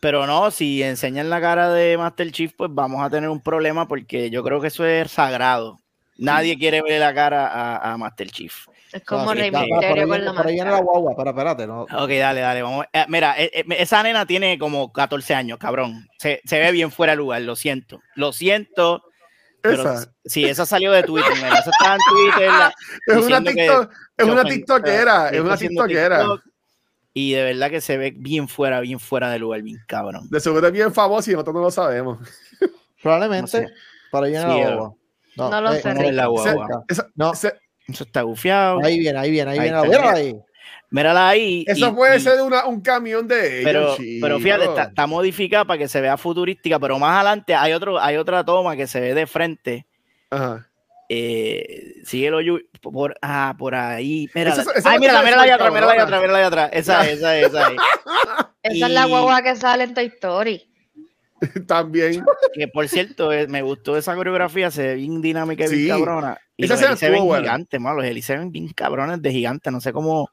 [0.00, 3.86] pero no, si enseñan la cara de Master Chief, pues vamos a tener un problema
[3.88, 5.78] porque yo creo que eso es sagrado.
[6.16, 8.66] Nadie quiere ver la cara a, a Master Chief.
[8.92, 11.82] Es como Rey Misterio con la por ahí viene la guagua, pero espérate, no.
[11.82, 12.86] Ok, dale, dale, vamos.
[12.92, 16.08] Eh, mira, eh, eh, esa nena tiene como 14 años, cabrón.
[16.18, 18.00] Se, se ve bien fuera de lugar, lo siento.
[18.14, 19.04] Lo siento.
[19.60, 20.12] Pero Esa.
[20.24, 22.48] sí, esa salió de Twitter, mira, esa estaba en Twitter.
[22.50, 22.72] la-
[23.06, 26.18] Es una TikTok, es una TikTokera, es una TikTokera.
[26.20, 26.42] TikTok,
[27.20, 30.28] Y de verdad que se ve bien fuera, bien fuera de lugar, bien cabrón.
[30.30, 32.18] De seguro es bien famoso y nosotros no lo sabemos.
[33.02, 33.74] Probablemente, No sé.
[34.12, 34.94] ahí viene Sí, la guagua.
[35.36, 36.30] No lo sé, no es la Rick.
[36.30, 36.44] guagua.
[36.44, 36.82] cerca.
[36.88, 37.54] Esa- No, ese-
[37.88, 38.80] Eso está gufiado.
[38.84, 39.76] ahí viene, ahí viene, ahí, Ahí viene.
[39.78, 40.12] la está, guagua.
[40.12, 40.26] mira.
[40.28, 40.36] ahí.
[40.90, 41.64] Mírala ahí.
[41.66, 43.64] eso y- puede y- ser una- un camión de ellos.
[43.64, 47.72] Pero, pero fíjate, está, está modificada para que se vea futurística, pero más adelante hay
[47.72, 49.86] otro, hay otra toma que se ve de frente.
[50.30, 50.67] Ajá.
[51.08, 54.28] Eh, síguelo Yu- por, ah, por ahí.
[54.34, 54.60] Mírala.
[54.62, 56.70] Eso- eso Ay, mírala ves allá atrás, mírala allá atrás, mírala allá atrás.
[56.72, 57.66] Esa, esa, esa.
[57.66, 57.76] ahí.
[58.62, 60.62] Esa es la guagua que sale en Toy Story.
[61.66, 62.24] También.
[62.52, 65.88] Que por cierto, eh, me gustó esa coreografía, se ve bien dinámica y bien Sí.
[65.88, 66.38] cabrona.
[66.56, 67.42] Y Esa los se ven buena.
[67.44, 67.98] gigantes, malo.
[67.98, 69.72] Los Eli se ven bien cabrones de gigantes.
[69.72, 70.30] No sé cómo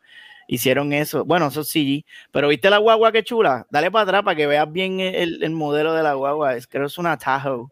[0.48, 1.24] hicieron eso.
[1.24, 2.06] Bueno, eso sí.
[2.32, 3.66] Pero viste la guagua que chula.
[3.70, 6.56] Dale para atrás para que veas bien el, el modelo de la guagua.
[6.56, 7.68] Es, creo que es una Tahoe.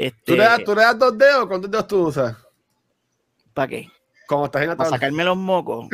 [0.00, 1.46] Este, ¿Tú le, das, ¿Tú le das dos dedos?
[1.46, 2.34] ¿Cuántos dedos tú usas?
[3.52, 3.86] ¿Para qué?
[4.26, 5.88] Como estás en la Para sacarme los mocos.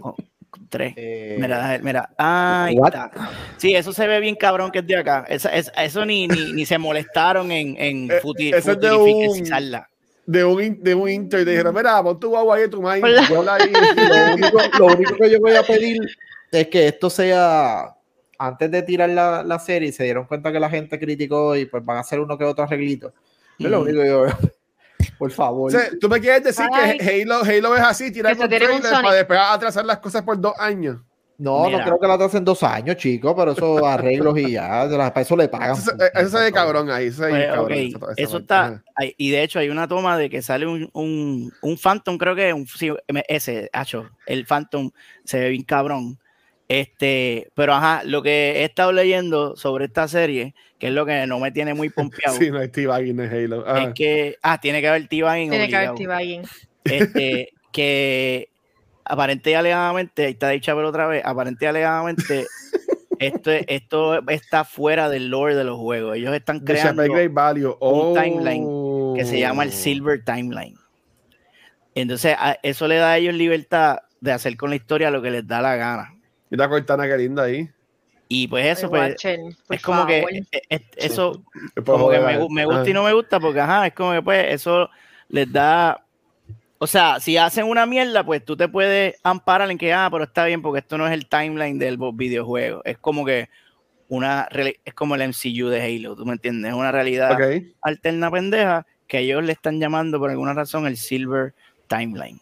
[0.00, 0.14] Con
[0.70, 0.94] tres.
[0.96, 2.08] Eh, Mira, mira.
[2.16, 3.10] Ahí está.
[3.58, 5.26] Sí, eso se ve bien cabrón que es de acá.
[5.28, 8.90] Esa- es- eso ni, ni, ni se molestaron en, en Eh, futi- ese es de
[10.42, 13.04] un, de un inter y dijeron, mira, pon tu guagua ahí, tu maíz.
[13.30, 13.40] Lo,
[14.32, 16.00] único, lo único que yo voy a pedir
[16.50, 17.94] es que esto sea
[18.38, 21.84] antes de tirar la, la serie se dieron cuenta que la gente criticó y pues
[21.84, 23.12] van a hacer uno que otro arreglito.
[23.58, 24.38] Es lo único que yo veo.
[25.18, 25.68] Por favor.
[25.68, 26.98] O sea, tú me quieres decir Ay.
[26.98, 29.04] que Halo, Halo es así, tirar Que se un tiene un trailer Sonic.
[29.04, 31.00] para después atrasar las cosas por dos años.
[31.36, 31.78] No, Mira.
[31.78, 35.10] no creo que la hacen dos años, chicos, pero eso arreglos y ya, de las-
[35.10, 35.72] para eso le pagan.
[35.72, 37.06] Eso, se- eso se ve cabrón ahí.
[37.08, 38.42] Eso, se ve Pues, cabrón, ok, esa- esa eso parte.
[38.42, 38.64] está.
[38.66, 38.84] Ajá.
[38.94, 42.34] hay- y de hecho, hay una toma de que sale un, un, un Phantom, creo
[42.36, 42.90] que un, sí,
[43.28, 44.90] ese, hacho, el Phantom
[45.24, 46.18] se ve bien cabrón.
[46.68, 51.26] Este, pero ajá, lo que he estado leyendo sobre esta serie, que es lo que
[51.26, 53.64] no me tiene muy pompeado, Sí, no es T-Bagging en Halo.
[53.68, 53.82] Ajá.
[53.88, 55.94] es que, ah, tiene que haber T-Bagging Tiene que haber.
[55.94, 56.42] T-Bagging.
[56.84, 58.48] Este, que
[59.04, 62.46] aparente y alegadamente, ahí está dicha pero otra vez, aparente y alegadamente,
[63.18, 66.16] esto, esto está fuera del lore de los juegos.
[66.16, 67.76] Ellos están creando Shepherd Great Value.
[67.80, 69.72] un timeline que se llama el Oh.
[69.72, 70.76] Silver Timeline.
[71.94, 75.30] Entonces, a- eso le da a ellos libertad de hacer con la historia lo que
[75.30, 76.13] les da la gana.
[76.54, 77.68] Mira Cortana, qué linda ahí.
[78.28, 79.40] Y pues eso, pues, Watcher,
[79.70, 80.32] es como que favor.
[80.32, 81.42] eh, eh, eso,
[81.84, 84.22] como que me, gu- me gusta y no me gusta, porque ajá, es como que
[84.22, 84.88] pues eso
[85.28, 86.00] les da.
[86.78, 90.22] O sea, si hacen una mierda, pues tú te puedes amparar en que, ah, pero
[90.22, 92.82] está bien, porque esto no es el timeline del videojuego.
[92.84, 93.48] Es como que
[94.08, 94.48] una.
[94.84, 96.70] Es como el MCU de Halo, ¿tú me entiendes?
[96.70, 97.30] Es una realidad
[97.80, 101.52] alterna pendeja que ellos le están llamando por alguna razón el Silver
[101.88, 102.40] Timeline.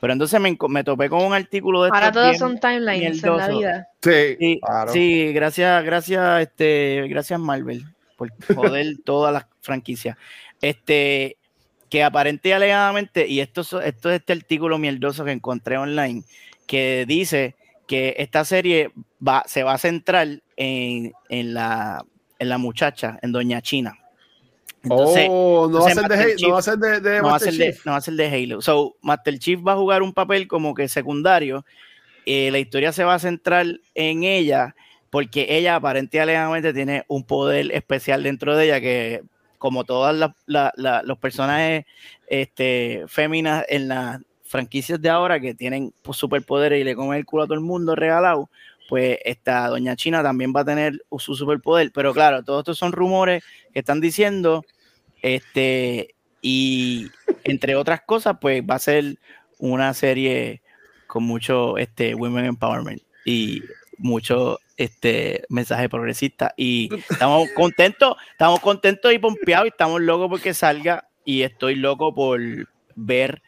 [0.00, 3.30] Pero entonces me, me topé con un artículo de Ahora estos todos son timelines en
[3.30, 3.58] la mierdoso.
[3.58, 3.88] vida.
[4.02, 4.36] Sí.
[4.38, 4.92] Sí, Claro.
[4.92, 7.84] sí, gracias, gracias, este, gracias Marvel
[8.16, 10.16] por joder todas las franquicias.
[10.60, 11.36] Este,
[11.88, 16.22] que aparente y alegadamente, y esto, esto es este artículo mierdoso que encontré online,
[16.66, 17.54] que dice
[17.86, 18.90] que esta serie
[19.26, 22.04] va, se va a centrar en, en la,
[22.38, 23.98] en la muchacha, en Doña China.
[24.82, 26.78] Entonces, oh, no va a entonces ser de Master Halo, no va a Chief- ser
[26.78, 27.86] de, de no va, a ser de, Chief.
[27.86, 28.60] no va a ser de Halo.
[28.62, 31.64] So, Master Chief va a jugar un papel como que secundario.
[32.26, 34.74] Eh, la historia se va a centrar en ella
[35.10, 39.22] porque ella aparentemente tiene un poder especial dentro de ella que
[39.58, 41.84] como todas las- la- la- los personajes
[42.28, 47.24] este, féminas en las franquicias de ahora que tienen pues, superpoderes y le comen el
[47.24, 48.50] culo a todo el mundo regalado,
[48.92, 51.90] pues esta doña China también va a tener su superpoder.
[51.94, 54.66] Pero claro, todos estos son rumores que están diciendo
[55.22, 57.08] este, y
[57.44, 59.16] entre otras cosas, pues va a ser
[59.58, 60.60] una serie
[61.06, 63.62] con mucho este, women empowerment y
[63.96, 66.52] mucho este mensaje progresista.
[66.58, 71.08] Y estamos contentos, estamos contentos y pompeados y estamos locos porque salga.
[71.24, 72.38] Y estoy loco por
[72.94, 73.42] ver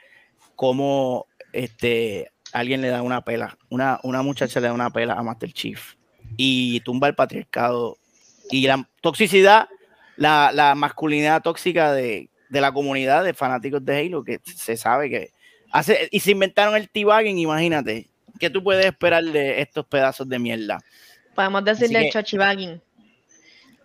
[0.57, 5.23] cómo este alguien le da una pela, una, una muchacha le da una pela a
[5.23, 5.95] Master Chief
[6.37, 7.99] y tumba el patriarcado
[8.51, 9.69] y la toxicidad
[10.17, 15.11] la, la masculinidad tóxica de, de la comunidad de fanáticos de Halo, que se sabe
[15.11, 15.31] que
[15.71, 20.39] hace, y se inventaron el T-Bagging, imagínate, ¿qué tú puedes esperar de estos pedazos de
[20.39, 20.79] mierda?
[21.35, 22.81] Podemos decirle chochibagging.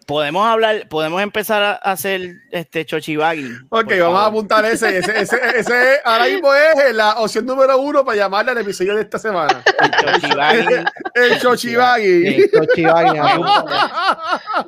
[0.10, 3.68] Podemos hablar, podemos empezar a hacer este chochibagging.
[3.70, 4.98] Ok, vamos a apuntar ese.
[4.98, 9.04] Ese, ese, ese ahora mismo es la opción número uno para llamarle al episodio de
[9.04, 9.64] esta semana.
[9.78, 10.86] El chochibagging.
[11.14, 12.50] El Chochibagi.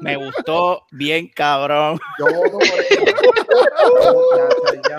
[0.01, 1.99] Me gustó bien cabrón.
[2.19, 3.05] Yo voto por eso.
[4.75, 4.97] Ya, ya.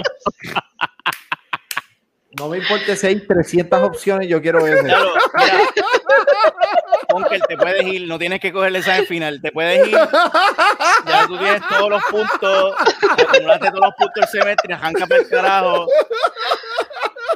[2.39, 4.83] No me importa si hay 300 opciones, yo quiero ese.
[4.85, 5.13] Claro,
[7.49, 9.99] te puedes ir, no tienes que coger el examen final, te puedes ir.
[11.07, 12.75] Ya tú tienes todos los puntos,
[13.19, 15.87] acumulaste todos los puntos del semestre, arranca para el carajo.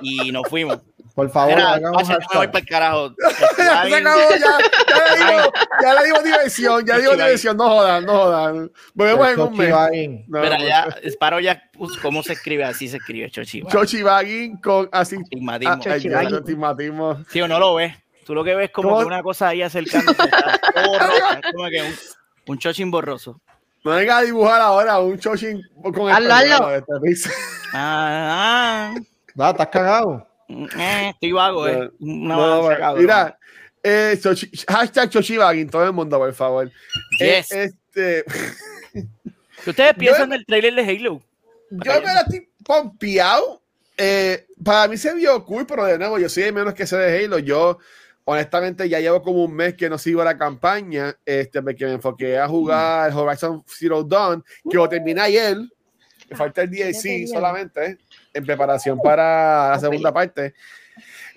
[0.00, 0.78] Y nos fuimos.
[1.16, 2.52] Por favor, Mira, hagamos yo me voy hashtag.
[2.52, 3.14] para el carajo.
[3.58, 5.50] Ya se acabó, ya, ya le dimos,
[5.82, 7.22] ya le dimos diversión, ya le Chochibagi.
[7.24, 8.72] diversión, no jodan, no jodan.
[8.94, 9.70] Volvemos en un mes.
[10.28, 12.64] No, Mira, ya, Sparo ya, pues, ¿cómo se escribe?
[12.64, 13.70] Así se escribe, Chochiba.
[13.70, 15.16] Chochibagi con así.
[15.16, 17.10] Astigmatismo.
[17.12, 17.24] Ah.
[17.30, 17.94] Sí, o no lo ves.
[18.26, 19.00] Tú lo que ves es como ¿Cómo?
[19.00, 20.22] que una cosa ahí acercándose.
[20.22, 21.94] está todo rojo, es como que un,
[22.48, 23.40] un chochín borroso.
[23.84, 25.62] No venga a dibujar ahora un Chochin
[25.94, 26.70] con Hazlo, hazlo.
[27.04, 27.30] este.
[27.72, 28.94] Ah, ah,
[29.38, 30.26] Ah, estás cagado.
[30.48, 31.90] Eh, estoy vago, eh.
[31.98, 33.02] No, bueno, cabrón.
[33.02, 33.38] mira,
[33.82, 35.10] eh, Chochi- hashtag
[35.70, 36.70] todo el mundo, por favor.
[37.18, 37.52] Yes.
[37.52, 38.24] Eh, este,
[39.64, 41.22] ¿Qué ustedes piensan del trailer de Halo?
[41.70, 43.62] yo me la estoy pompeado.
[43.98, 46.96] Eh, para mí se vio cool, pero de nuevo, yo soy de menos que sé
[46.96, 47.38] de Halo.
[47.38, 47.78] Yo,
[48.24, 52.38] honestamente, ya llevo como un mes que no sigo la campaña, este, porque me enfoqué
[52.38, 55.56] a jugar Horizon Zero Dawn, que lo terminé ayer.
[56.28, 57.98] Me falta el DLC solamente,
[58.36, 60.54] en preparación para la segunda parte.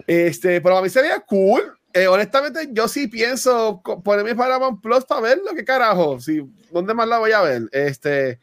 [0.08, 1.62] Este, pero a mí se veía cool.
[1.94, 6.20] Eh, honestamente, yo sí pienso ponerme Paramount Plus para verlo, qué carajo.
[6.20, 7.64] Si, ¿Dónde más la voy a ver?
[7.72, 8.40] Este,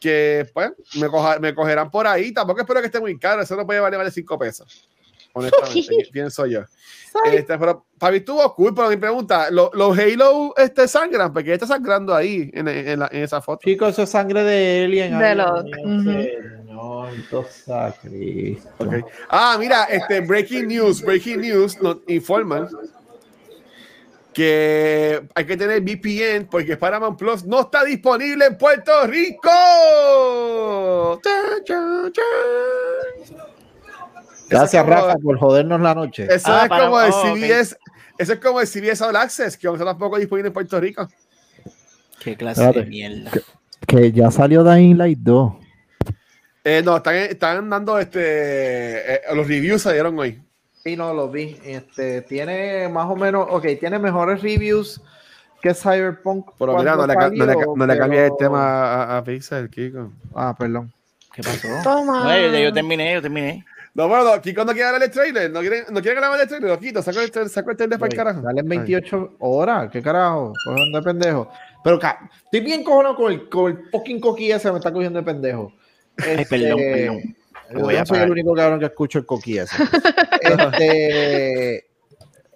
[0.00, 2.30] que pues me, coja- me cogerán por ahí.
[2.32, 3.40] Tampoco espero que esté muy caro.
[3.42, 4.88] Eso no puede valer más de 5 pesos.
[5.32, 6.60] honestamente, pienso yo.
[7.32, 11.32] Este, pero para mí estuvo cool, pero mi pregunta, ¿los, los Halo este, sangran?
[11.32, 13.60] Porque está sangrando ahí en, en, la, en esa foto.
[13.64, 15.18] Chicos, eso es sangre de alien.
[15.18, 15.64] De los-
[16.84, 17.46] Dios ujú.
[17.64, 18.68] Señor, Dios Cristo.
[18.78, 18.94] Ok.
[19.28, 22.68] Ah, mira, este breaking news, breaking news nos informan
[24.32, 29.50] que hay que tener VPN porque Paramount Plus no está disponible en Puerto Rico.
[34.48, 36.26] Gracias, Rafa, por jodernos la noche.
[36.30, 37.22] Eso Ah, es para- como el oh.
[37.34, 37.76] CBS,
[38.18, 41.08] eso es como el CBS All Access, que tampoco disponible en Puerto Rico.
[42.20, 43.30] Qué clase de mierda.
[43.86, 45.52] Que ya salió Dying Light 2.
[46.64, 50.42] Eh, no, están, están dando este eh, los reviews salieron hoy.
[50.82, 51.58] Sí, no, lo vi.
[51.64, 55.00] Este, tiene más o menos, ok, tiene mejores reviews
[55.62, 56.50] que Cyberpunk.
[56.58, 59.24] Pero mira, no le, ca- no le, salió, no le cambies el tema a, a
[59.24, 60.12] Pixel, Kiko.
[60.34, 60.92] Ah, perdón.
[61.34, 61.68] ¿Qué pasó?
[61.82, 62.24] Toma.
[62.24, 63.64] No, yo, yo terminé, yo terminé.
[63.94, 65.50] No, bueno, no, Kiko no quiere hablar del trailer.
[65.50, 66.70] No quiere, no quiere hablar del trailer.
[66.70, 68.42] Lo quito, saco el, tra- saco el trailer para el carajo.
[68.42, 70.52] Salen 28 horas, ¿qué carajo?
[70.64, 71.50] Cogiendo de pendejo.
[71.84, 71.96] Pero
[72.44, 75.72] estoy bien cojonado con el, con el fucking coquí ese, me está cogiendo de pendejo.
[76.18, 77.36] Ay, perdón, perdón.
[77.72, 78.26] Yo Voy a soy parar.
[78.26, 79.76] el único cabrón que escucho el coquí ese.
[80.42, 81.86] este,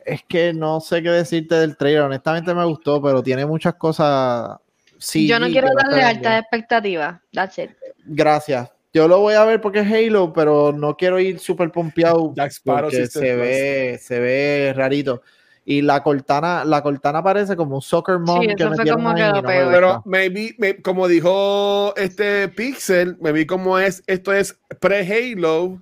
[0.05, 2.03] es que no sé qué decirte del trailer.
[2.03, 4.59] Honestamente me gustó, pero tiene muchas cosas.
[4.99, 7.21] Sí, Yo no quiero darle altas expectativas.
[7.33, 7.71] That's it.
[8.05, 8.71] Gracias.
[8.93, 13.07] Yo lo voy a ver porque es Halo, pero no quiero ir súper pompeado porque
[13.07, 15.23] se ve, se ve rarito.
[15.71, 19.01] Y la Cortana, la Cortana parece como un soccer mom Sí, que eso fue metieron
[19.05, 19.67] como ahí no me.
[19.71, 25.79] Pero maybe, may- como dijo este Pixel, me vi como es, esto es pre-Halo.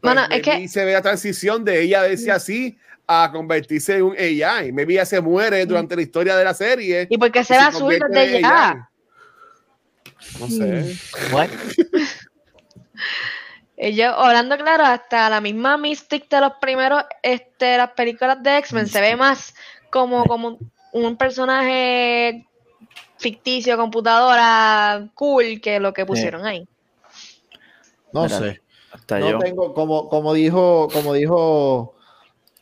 [0.00, 3.96] pues Mano, es que- maybe se ve la transición de ella decir así a convertirse
[3.96, 4.72] en un AI.
[4.72, 7.06] Maybe ella se muere durante la historia de la serie.
[7.10, 8.70] ¿Y por qué se ve azul desde ya?
[8.70, 8.76] AI.
[10.40, 10.96] No sé.
[11.30, 11.48] What?
[13.76, 18.86] Ellos, hablando claro, hasta la misma Mystic de los primeros, este, las películas de X-Men
[18.86, 19.54] se ve más
[19.90, 20.58] como, como
[20.92, 22.46] un, personaje
[23.18, 26.66] ficticio, computadora, cool, que lo que pusieron ahí.
[28.12, 28.62] No Mira, sé.
[28.92, 29.38] Hasta No yo.
[29.38, 31.94] tengo, como, como dijo, como dijo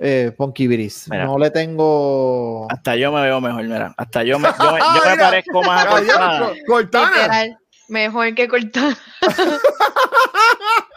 [0.01, 1.27] eh, Ponky Mira.
[1.27, 2.67] no le tengo.
[2.71, 3.95] Hasta yo me veo mejor, mira.
[3.97, 6.53] Hasta yo me, yo me, yo Ah, me parezco más a Cortana.
[6.67, 7.17] Cortana.
[7.17, 8.97] Literal, mejor que cortar.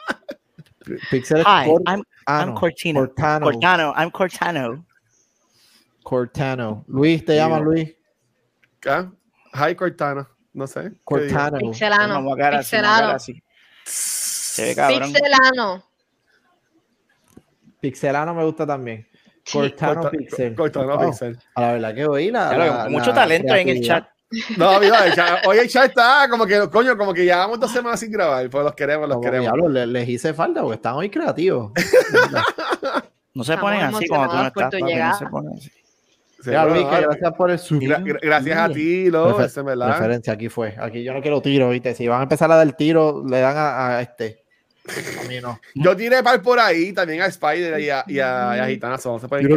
[1.45, 3.00] Hi, I'm, ah, I'm no, Cortino.
[3.02, 3.45] Cortano.
[3.45, 4.86] Cortano, I'm Cortano.
[6.04, 6.86] Cortano.
[6.88, 7.93] Luis, ¿te llamas Luis?
[8.86, 9.12] ¿Ah?
[9.54, 10.28] Hi, Cortana.
[10.54, 10.91] No sé.
[11.04, 11.58] Cortano.
[11.58, 12.36] Pixelano.
[12.36, 13.10] Pixelano.
[13.10, 13.43] así.
[13.86, 15.13] Se ve cabrón.
[15.13, 15.84] Pixelano.
[17.80, 19.08] Pixelano me gusta también.
[19.52, 20.56] Cortano Corta- Pixel.
[20.56, 21.10] Cortana Wow.
[21.10, 21.39] Pixel.
[21.56, 22.50] A la verdad que oí la.
[22.54, 24.08] Claro, la- mucho la talento en el chat.
[24.57, 27.71] No, mira, el chat- hoy el chat está como que, coño, como que llevamos dos
[27.71, 29.43] semanas sin grabar, pues los queremos, los Como queremos.
[29.45, 31.71] diablo, le- les hice falta porque están hoy creativos.
[33.33, 34.63] No se Estamos ponen así cuando tú no estás.
[34.71, 35.69] papi, no se ponen así.
[36.43, 37.79] Sí, bueno, gracias por el sub.
[37.79, 39.87] Gra- gra- gracias a ti, Lo, Refer- ese, ¿verdad?
[39.93, 40.75] Referencia, aquí fue.
[40.79, 41.93] Aquí yo no quiero tiro, ¿viste?
[41.93, 44.43] Si van a empezar a dar tiro, le dan a, a este.
[45.23, 45.59] A mí no.
[45.75, 49.11] Yo tiré par por ahí, también a Spider y a, y a, y a Gitanazo,
[49.13, 49.47] no se pueden.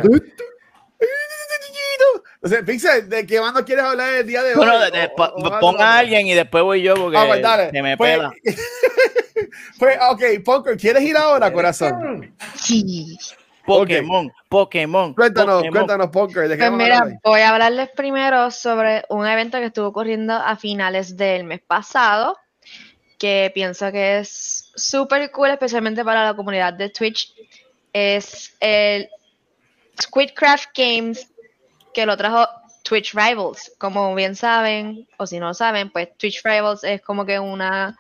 [2.43, 4.57] Entonces, Pixel, ¿de qué más nos quieres hablar el día de hoy?
[4.57, 7.19] Bueno, de- de- O- po- o- o- ponga a alguien y después voy yo porque
[7.19, 7.71] Ah, pues dale.
[7.71, 8.31] se me Pues- pela.
[9.79, 12.35] Pues, ok, Punker, ¿quieres ir ahora, corazón?
[12.55, 13.17] Sí.
[13.67, 15.15] Pokémon, Pokémon.
[15.15, 15.73] Cuéntanos, Pokémon.
[15.75, 19.67] cuéntanos, Punker, ¿de qué Pues a mira, voy a hablarles primero sobre un evento que
[19.67, 22.37] estuvo ocurriendo a finales del mes pasado,
[23.19, 27.33] que pienso que es súper cool, especialmente para la comunidad de Twitch.
[27.93, 29.09] Es el
[30.01, 31.29] Squidcraft Games,
[31.95, 32.47] que lo trajo
[32.85, 33.73] Twitch Rivals.
[33.79, 37.97] Como bien saben, o si no saben, pues Twitch Rivals es como que una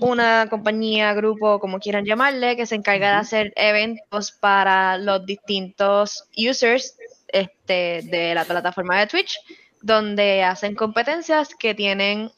[0.00, 6.24] una compañía, grupo, como quieran llamarle, que se encarga de hacer eventos para los distintos
[6.36, 6.96] users
[7.28, 9.36] este, de la plataforma de Twitch,
[9.82, 12.30] donde hacen competencias que tienen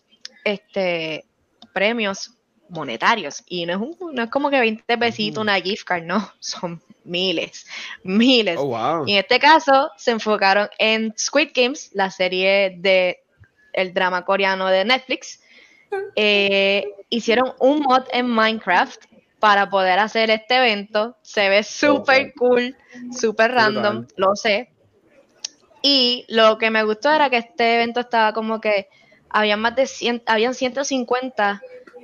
[0.44, 1.26] este,
[1.74, 2.32] premios
[2.70, 3.42] monetarios.
[3.46, 6.82] Y no es, un- no es como que 20 pesitos una gift card, no, son
[7.04, 7.66] miles,
[8.02, 8.56] miles.
[8.58, 9.06] Oh, wow.
[9.06, 13.22] Y en este caso se enfocaron en Squid Games, la serie de
[13.72, 15.40] el drama coreano de Netflix.
[16.14, 19.04] Eh, hicieron un mod en Minecraft
[19.40, 21.16] para poder hacer este evento.
[21.22, 22.76] Se ve súper cool,
[23.12, 24.70] súper random, lo sé.
[25.82, 28.88] Y lo que me gustó era que este evento estaba como que
[29.30, 31.62] había más de 100, habían 150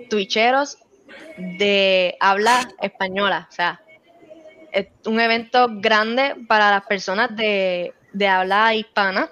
[0.08, 0.78] twitcheros
[1.36, 3.48] de habla española.
[3.50, 3.82] O sea,
[4.76, 9.30] es un evento grande para las personas de, de habla hispana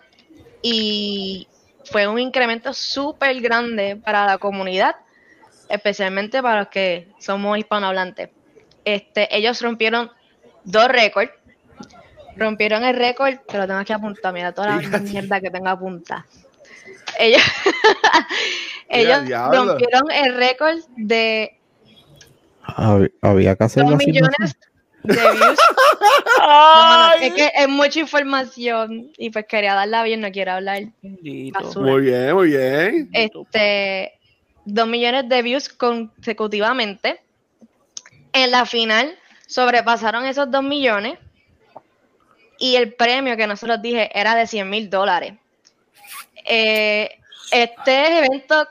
[0.63, 1.47] y
[1.85, 4.97] fue un incremento súper grande para la comunidad,
[5.69, 8.31] especialmente para los que somos hispanohablantes.
[8.87, 10.11] Este, ellos rompieron
[10.65, 11.33] dos récords.
[12.37, 16.25] Rompieron el récord, pero tengo que apuntar, mira toda la mierda que tengo apuntada.
[17.19, 17.43] Ellos,
[18.89, 21.59] ellos rompieron el récord de
[23.21, 24.33] Había, que hacer dos la asignación.
[24.39, 24.57] millones
[25.05, 25.59] de views.
[26.39, 30.83] No, no, es que es mucha información y pues quería darla bien, no quiero hablar
[31.03, 31.93] basura.
[31.93, 33.11] Muy bien, muy bien.
[33.13, 34.13] este,
[34.67, 37.21] 2 millones de views consecutivamente.
[38.33, 41.19] En la final sobrepasaron esos 2 millones
[42.59, 45.35] y el premio que nosotros dije era de 100 mil dólares.
[46.45, 47.11] Eh,
[47.51, 48.69] este evento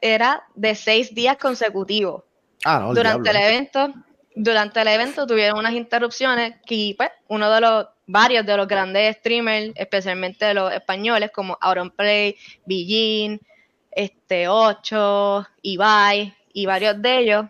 [0.00, 2.22] era de 6 días consecutivos.
[2.64, 3.94] Ah, no, durante el evento,
[4.38, 9.16] durante el evento tuvieron unas interrupciones que pues, uno de los varios de los grandes
[9.16, 13.40] streamers, especialmente de los españoles como Auronplay, Billin,
[13.90, 17.46] este 8, Ibai y varios de ellos,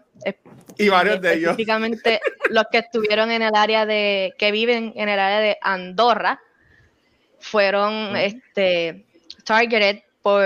[0.78, 1.50] Y varios de ellos.
[1.50, 2.20] específicamente
[2.50, 6.40] los que estuvieron en el área de que viven en el área de Andorra
[7.38, 9.04] fueron este
[9.44, 10.42] targeted por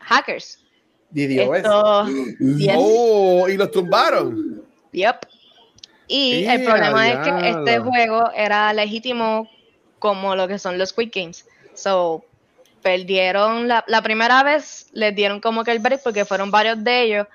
[0.00, 0.62] hackers.
[1.14, 2.06] Esto,
[2.40, 2.74] yes.
[2.76, 4.62] Oh, y los tumbaron.
[4.92, 5.35] Yep.
[6.08, 9.48] Y el problema es que este juego era legítimo
[9.98, 11.46] como lo que son los Squid Games.
[11.74, 12.24] So,
[12.82, 17.02] perdieron la, la primera vez, les dieron como que el break porque fueron varios de
[17.02, 17.26] ellos,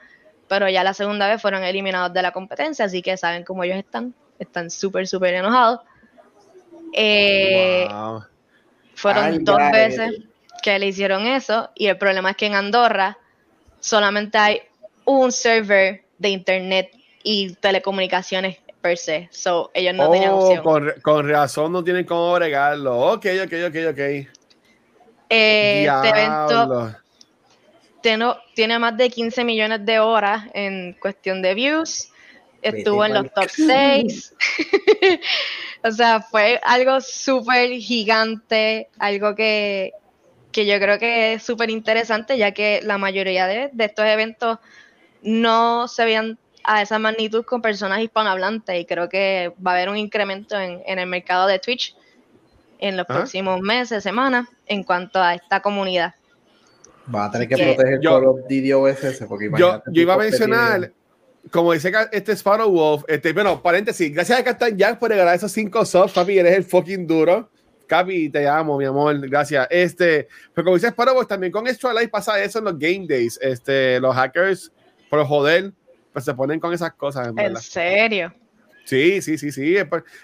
[0.48, 3.78] pero ya la segunda vez fueron eliminados de la competencia, así que saben cómo ellos
[3.78, 4.14] están.
[4.40, 5.82] Están súper, súper enojados.
[6.94, 8.24] Eh, Wow.
[8.96, 10.24] fueron Ay, dos veces eh.
[10.62, 13.18] que le hicieron eso y el problema es que en Andorra
[13.80, 14.62] solamente hay
[15.06, 16.92] un server de internet
[17.24, 20.64] y telecomunicaciones per se, so ellos no tenían Oh, opción.
[20.64, 22.98] con, con razón no tienen cómo bregarlo.
[22.98, 24.00] Ok, ok, ok, ok.
[25.30, 26.96] Eh, este evento
[28.02, 32.12] tiene, tiene más de 15 millones de horas en cuestión de views,
[32.62, 34.34] estuvo en los top 6.
[35.84, 39.94] o sea, fue algo súper gigante, algo que,
[40.52, 44.58] que yo creo que es súper interesante, ya que la mayoría de, de estos eventos
[45.22, 49.90] no se veían a esa magnitud con personas hispanohablantes y creo que va a haber
[49.90, 51.96] un incremento en, en el mercado de Twitch
[52.80, 53.20] en los Ajá.
[53.20, 56.14] próximos meses, semanas, en cuanto a esta comunidad.
[57.14, 60.18] Va a tener que Que- proteger Yo- todos los DDoS porque Yo, yo iba a
[60.18, 60.92] competir mencionar,
[61.52, 65.52] como dice este Sparrow Wolf, este, bueno, paréntesis, gracias a Captain Jack por regalar esos
[65.52, 67.50] cinco subs, papi, eres el fucking duro.
[67.88, 69.68] Capi, te amo, mi amor, gracias.
[69.70, 73.06] Este, pero como dice Sparrow Wolf, también con Extra Life pasa eso en los game
[73.08, 73.38] days.
[73.42, 74.72] Este, los hackers,
[75.10, 75.74] por joder,
[76.14, 78.34] pues se ponen con esas cosas, en En serio.
[78.86, 79.76] Sí, sí, sí, sí.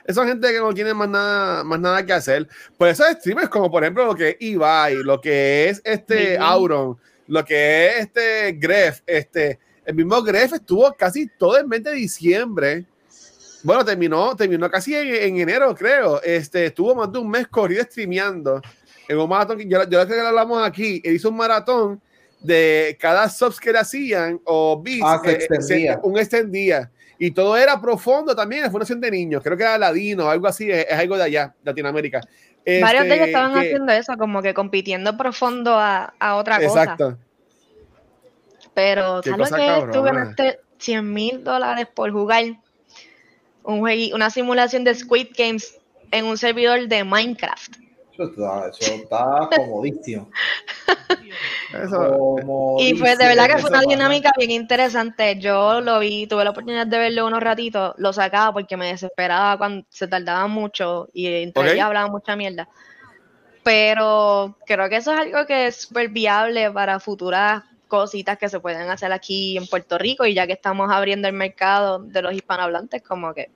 [0.05, 2.47] Esa gente que no tiene más nada, más nada que hacer.
[2.77, 6.41] Por eso streamers como por ejemplo lo que es Ibai, lo que es este Billin.
[6.41, 6.97] Auron,
[7.27, 11.93] lo que es este Gref, este, el mismo Gref estuvo casi todo el mes de
[11.93, 12.85] diciembre.
[13.63, 16.21] Bueno, terminó, terminó casi en, en enero, creo.
[16.21, 18.61] Este, estuvo más de un mes corrido streameando.
[19.07, 22.01] En un maratón, yo, yo creo que lo hablamos aquí, él hizo un maratón
[22.39, 25.99] de cada subs que le hacían o beats, Ah, se eh, extendía.
[26.03, 26.91] un extendía.
[27.19, 29.41] Y todo era profundo también, la fundación de niños.
[29.43, 32.21] Creo que era ladino, algo así, es, es algo de allá, Latinoamérica.
[32.81, 36.57] Varios de Este, ellos estaban que- haciendo eso, como que compitiendo profundo a, a otra
[36.59, 36.83] cosa.
[36.83, 37.17] Exacto.
[38.73, 39.87] Pero, ¿sabes que?
[39.91, 42.43] Tú ganaste 100 mil dólares por jugar
[43.63, 43.79] un
[44.13, 45.77] una simulación de Squid Games
[46.11, 47.75] en un servidor de Minecraft.
[48.23, 50.29] Eso está, comodísimo.
[51.73, 55.39] Eso, Y fue de verdad que fue una dinámica bien interesante.
[55.39, 59.57] Yo lo vi, tuve la oportunidad de verlo unos ratitos, lo sacaba porque me desesperaba
[59.57, 61.69] cuando se tardaba mucho y entre Ok.
[61.69, 62.67] ellas hablaba mucha mierda.
[63.63, 68.59] Pero creo que eso es algo que es súper viable para futuras cositas que se
[68.59, 72.33] pueden hacer aquí en Puerto Rico y ya que estamos abriendo el mercado de los
[72.33, 73.49] hispanohablantes, como que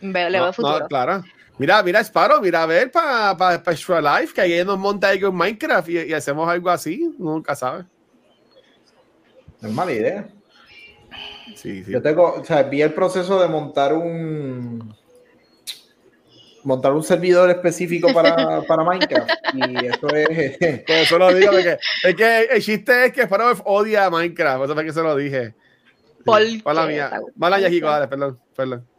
[0.00, 0.80] veo, le No, veo futuro.
[0.80, 1.24] no, claro.
[1.56, 5.08] Mira, mira, Sparrow, mira a ver para pa, pa Extra Life, que ahí nos monta
[5.08, 7.86] algo en Minecraft y, y hacemos algo así, nunca sabes.
[9.60, 10.28] No es mala idea.
[11.54, 11.92] Sí, sí.
[11.92, 14.94] Yo tengo, o sea, vi el proceso de montar un
[16.64, 21.78] montar un servidor específico para, para Minecraft y eso es Por eso lo digo, porque
[22.02, 25.02] es que el chiste es que Sparrow odia a Minecraft, por eso fue que se
[25.02, 25.54] lo dije.
[26.24, 27.20] ¿Por Mala qué mía.
[27.36, 27.94] Mala mía, Jico, Minecraft?
[27.94, 28.93] dale, perdón, perdón.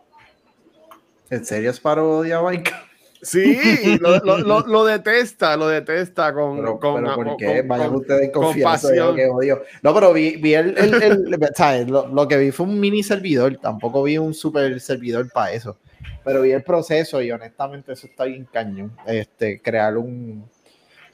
[1.29, 2.85] En serio es parodia Minecraft.
[3.21, 6.57] Sí, lo, lo, lo, lo detesta, lo detesta con.
[6.57, 7.59] Pero, con, pero ¿por qué?
[7.59, 9.63] con- Vayan con- ustedes en confianza, que odio.
[9.81, 11.89] No, pero vi, vi el, el, el- ¿sabes?
[11.89, 15.75] Lo, lo que vi fue un mini servidor, tampoco vi un super servidor para eso.
[16.23, 18.95] Pero vi el proceso y honestamente eso está bien cañón.
[19.07, 20.47] Este, crear un,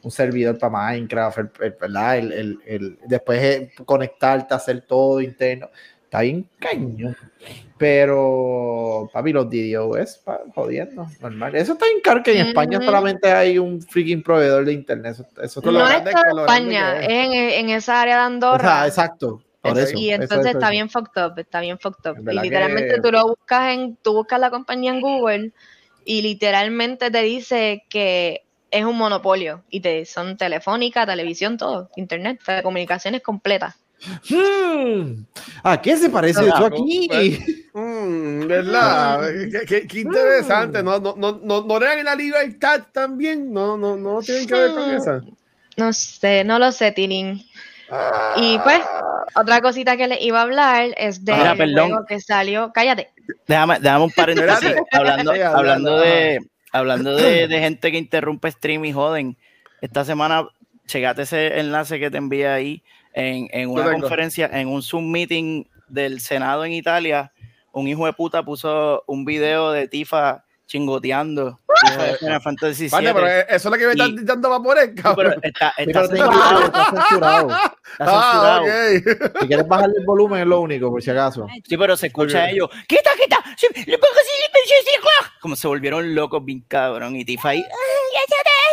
[0.04, 1.38] un servidor para Minecraft,
[1.80, 2.18] ¿verdad?
[2.18, 5.70] El, el- el- después eh, conectarte, hacer todo interno.
[6.04, 7.16] Está bien cañón.
[7.82, 11.56] Pero, papi, los DDoS, pa, jodiendo, normal.
[11.56, 15.14] Eso está en caro que en España solamente hay un freaking proveedor de internet.
[15.14, 17.10] Eso, eso Con lo No es grande España, es es.
[17.10, 18.60] en, en esa área de O Andorra.
[18.60, 19.42] sea, exacto.
[19.62, 19.78] Por Ok.
[19.80, 22.18] eso, y entonces eso, está bien fucked up, está bien fucked up.
[22.18, 25.52] En Y literalmente que- tú lo buscas en, tú buscas la compañía en Google
[26.06, 32.40] y literalmente te dice que es un monopolio y te son telefónica, televisión, todo, internet,
[32.46, 33.76] telecomunicaciones completas.
[34.30, 35.24] Hmm,
[35.64, 37.08] ¿A qué se parece eso aquí?
[37.10, 37.40] pues.
[37.74, 39.22] Mm, ¿Verdad?
[39.52, 40.82] Qué, qué- qué interesante.
[40.84, 43.52] No, no, no, no, no le dan la libertad también.
[43.54, 44.98] No, no, no tienen que ver con Hmm.
[44.98, 45.22] eso.
[45.78, 47.44] No sé, no lo sé, Tilín.
[48.38, 48.80] Y pues,
[49.36, 52.72] otra cosita que les iba a hablar es de Mira, juego que salió.
[52.74, 53.10] Cállate.
[53.48, 54.74] Déjame, déjame un paréntesis.
[54.92, 56.40] Hablando hablando, de,
[56.72, 59.38] hablando de, de gente que interrumpe stream y joden.
[59.82, 60.48] Esta semana,
[60.88, 62.84] checate ese enlace que te envié ahí
[63.14, 67.32] en, en una conferencia, en un Zoom meeting del Senado en Italia.
[67.74, 71.60] Un hijo de puta puso un video de Tifa chingoteando.
[71.86, 73.14] Tifa de Final Fantasy Vale, VII.
[73.14, 75.36] pero eso es lo que me están dando vapores, pero cabrón.
[75.42, 77.50] está, está censurado, cuidado, está censurado.
[77.50, 78.62] está Ah, censurado.
[79.32, 79.40] ok.
[79.42, 81.48] Si quieres bajarle el volumen es lo único, por si acaso.
[81.68, 82.70] Sí, pero se escucha a ellos.
[82.88, 83.38] ¡Quita, quita!
[83.86, 84.12] Le pongo.
[85.42, 87.16] Como se volvieron locos, bien cabrón.
[87.16, 87.58] Y Tifa ahí.
[87.60, 87.64] "Ay,
[88.14, 88.22] ya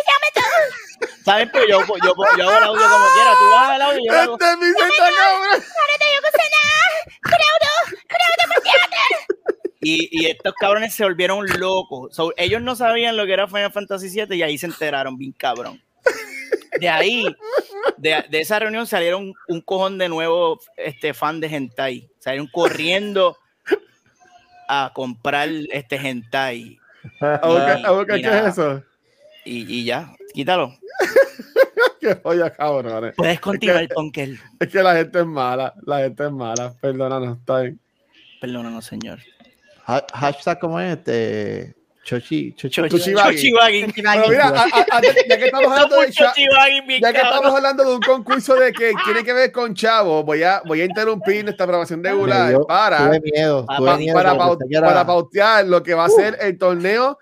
[0.06, 1.08] ya me to-".
[1.24, 1.48] ¿Sabes?
[1.52, 3.32] Pero yo, yo, yo hago el audio como quiera.
[3.38, 4.32] Tú bajas el audio y yo lo hago.
[4.34, 5.62] Este es mi sexta, cabrón.
[9.80, 12.14] Y, y estos cabrones se volvieron locos.
[12.14, 15.32] So, ellos no sabían lo que era Final Fantasy VII y ahí se enteraron, bien
[15.32, 15.82] cabrón.
[16.80, 17.24] De ahí,
[17.96, 22.10] de, de esa reunión salieron un cojón de nuevos este, fan de hentai.
[22.18, 23.38] Salieron corriendo
[24.68, 26.78] a comprar este hentai.
[27.20, 28.82] A ¿Qué es eso?
[29.44, 30.72] Y, y ya, quítalo.
[32.00, 33.12] Qué joya, cabrón.
[33.16, 34.38] Puedes continuar, Ponkel.
[34.60, 35.74] Es que la gente es mala.
[35.84, 36.74] La gente es mala.
[36.80, 37.80] Perdónanos, está bien.
[38.40, 39.18] Perdónanos, señor.
[39.86, 40.96] Ha- hashtag, ¿cómo es?
[40.96, 41.74] Este,
[42.04, 42.88] Chochi, Chochi.
[42.88, 43.36] Chochibagi.
[43.36, 43.92] Chochibagi.
[43.92, 44.62] Pero mira, a-
[44.96, 46.12] a- ya que estamos hablando de
[47.00, 50.44] ya que estamos hablando de un concurso de que tiene que ver con Chavo, voy
[50.44, 52.98] a, voy a interrumpir nuestra programación Me regular para,
[53.66, 54.36] para, que era-
[54.86, 57.18] para pautear lo que va a ser el torneo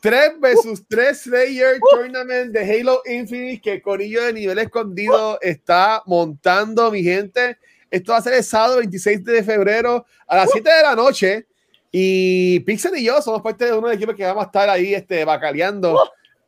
[0.00, 6.90] 3 versus 3 Slayer Tournament de Halo Infinite que Corillo de nivel escondido está montando,
[6.90, 7.58] mi gente.
[7.90, 11.46] Esto va a ser el sábado 26 de febrero a las 7 de la noche.
[11.90, 14.68] Y Pixel y yo somos parte de uno de los equipos que vamos a estar
[14.68, 15.98] ahí este, bacaleando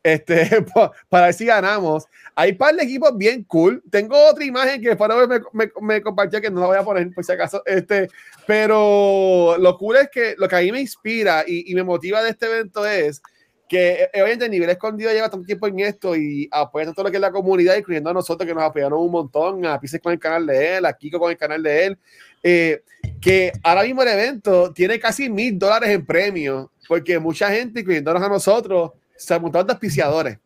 [0.03, 2.05] este, pa- para ver si ganamos.
[2.35, 3.81] Hay un par de equipos bien cool.
[3.89, 7.11] Tengo otra imagen que para me, me, me compartió que no la voy a poner
[7.13, 7.63] por si acaso.
[7.65, 8.09] Este,
[8.45, 12.21] pero lo cool es que lo que a mí me inspira y, y me motiva
[12.21, 13.21] de este evento es
[13.69, 17.11] que eh, obviamente el nivel escondido lleva tanto tiempo en esto y apoyando todo lo
[17.11, 20.11] que es la comunidad, incluyendo a nosotros que nos apoyaron un montón, a Pises con
[20.11, 21.97] el canal de él, a Kiko con el canal de él,
[22.41, 22.83] eh,
[23.21, 28.23] que ahora mismo el evento tiene casi mil dólares en premios, porque mucha gente, incluyéndonos
[28.23, 30.39] a nosotros, se montaron de auspiciadores.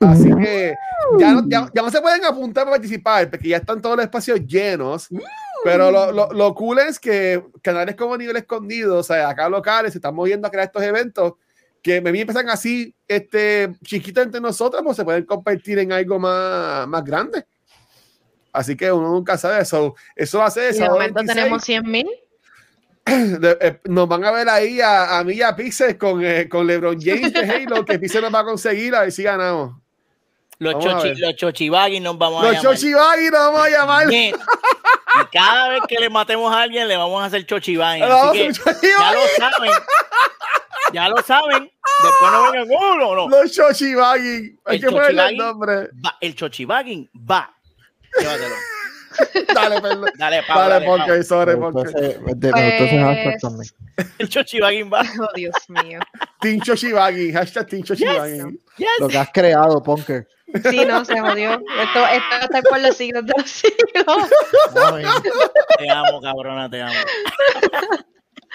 [0.00, 0.74] Así que
[1.18, 4.04] ya no, ya, ya no se pueden apuntar para participar, porque ya están todos los
[4.04, 5.08] espacios llenos.
[5.62, 9.92] Pero lo, lo, lo cool es que canales como Nivel Escondido, o sea, acá locales,
[9.92, 11.34] se están moviendo a crear estos eventos
[11.82, 16.86] que me empiezan así, este, chiquitos entre nosotros, pues se pueden compartir en algo más,
[16.88, 17.44] más grande.
[18.52, 19.94] Así que uno nunca sabe eso.
[20.14, 21.36] Eso va a ser Y de momento 26.
[21.36, 22.08] tenemos 100 mil.
[23.08, 26.66] Eh, nos van a ver ahí a, a mí y a Pixel con, eh, con
[26.66, 29.76] LeBron James de Halo, que Pixel nos va a conseguir a ver si ganamos.
[30.58, 32.74] Los, Vamos a chochi, los chochibagi nos vamos a Los llamar.
[32.74, 34.06] Chochibagi nos vamos a llamar.
[35.18, 38.48] Y cada vez que le matemos a alguien, le vamos a hacer a Así que
[38.48, 39.70] hacer ya lo saben.
[40.92, 41.70] Ya lo saben.
[42.02, 43.28] Después no vengan, oh, no, no.
[43.28, 44.58] Los Chochibagi.
[44.64, 45.88] Hay que ponerle el nombre.
[46.04, 47.52] Va, el chochibagi va.
[48.18, 48.54] Llévatelo.
[49.54, 50.10] Dale, perdón.
[50.18, 51.92] Dale, Pau, Dale, porque sorry, porque.
[52.52, 53.70] hashtag Pues- también.
[54.18, 55.02] El chochibagi va.
[55.20, 56.00] Oh, Dios mío.
[56.40, 57.32] Team Chochibagi.
[57.32, 58.42] Hashtag Team Chochibagi.
[58.76, 58.88] Yes.
[59.00, 60.28] Lo que has creado, Punker.
[60.70, 61.52] Sí, no, se jodió.
[61.52, 64.30] Esto, esto va a estar por los siglos de los siglos.
[65.78, 66.94] Te amo, cabrona, te amo.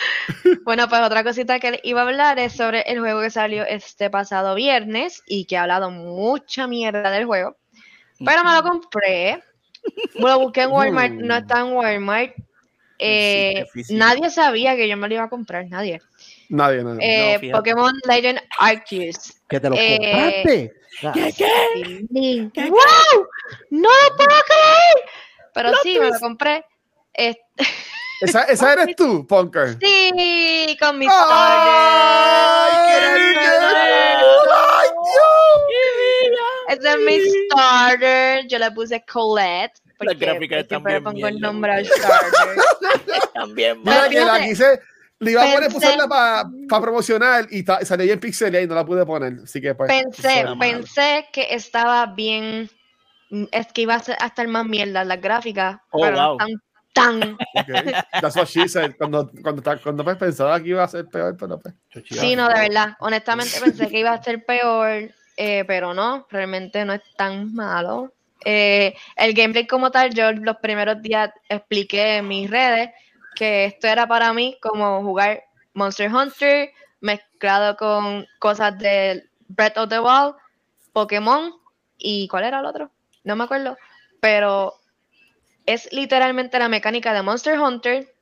[0.63, 4.09] Bueno, pues otra cosita que iba a hablar es sobre el juego que salió este
[4.09, 7.57] pasado viernes y que he hablado mucha mierda del juego.
[8.23, 9.43] Pero me lo compré.
[10.15, 12.33] Lo busqué en Walmart, no está en Walmart.
[12.99, 15.99] Eh, nadie sabía que yo me lo iba a comprar, nadie.
[16.49, 16.99] Nadie, nadie.
[17.01, 17.57] Eh, fíjate.
[17.57, 19.41] Pokémon Legend Arceus.
[19.49, 20.73] Que te lo Eh, compraste.
[21.13, 22.05] ¿Qué, qué?
[22.13, 22.51] Sí.
[22.55, 23.27] ¡Wow!
[23.71, 25.09] ¡No lo puedo creer!
[25.53, 26.63] Pero sí, me lo compré.
[27.13, 27.41] Este,
[28.21, 29.77] ¿Esa, esa eres tú, Punker.
[29.79, 32.95] sí, con mis ¡Ay, qué!
[32.95, 33.71] ¡Ay, Dios!
[36.69, 38.47] Ese es mi starter.
[38.47, 39.73] Yo le puse Colette.
[39.97, 43.29] Porque gráficas pues, están siempre bien pongo el nombre al starter.
[43.33, 44.79] También, Mira que la quise,
[45.19, 45.71] le iba a poner
[46.07, 49.33] para promocionar y ta- salió bien pixel y no la pude poner.
[49.43, 49.89] Así que pues.
[49.91, 52.69] Pensé, pensé que estaba bien.
[53.51, 55.77] Es que iba a, ser, a estar más mierda las gráficas.
[55.91, 56.47] Oh, pero no wow.
[56.93, 57.33] Tan.
[57.33, 57.93] Ok.
[58.21, 58.95] That's what she said.
[58.97, 61.73] Cuando, cuando, cuando pues, pensaba que iba a ser peor, pero pues.
[62.09, 62.95] Sí, no, de verdad.
[62.99, 68.13] Honestamente pensé que iba a ser peor, eh, pero no, realmente no es tan malo.
[68.43, 72.89] Eh, el gameplay como tal, yo los primeros días expliqué en mis redes
[73.35, 79.89] que esto era para mí como jugar Monster Hunter mezclado con cosas de Breath of
[79.89, 80.35] the Wild,
[80.93, 81.53] Pokémon
[81.97, 82.91] y ¿cuál era el otro?
[83.23, 83.77] No me acuerdo,
[84.19, 84.80] pero
[85.65, 88.13] es literalmente la mecánica de Monster Hunter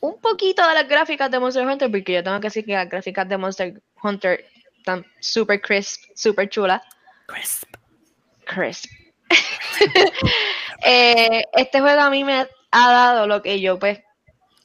[0.00, 2.88] un poquito de las gráficas de Monster Hunter, porque yo tengo que decir que las
[2.88, 4.44] gráficas de Monster Hunter
[4.76, 6.82] están super crisp, super chulas.
[7.26, 7.64] Crisp.
[8.44, 8.90] Crisp.
[10.84, 14.00] Eh, este juego a mí me ha dado lo que yo pues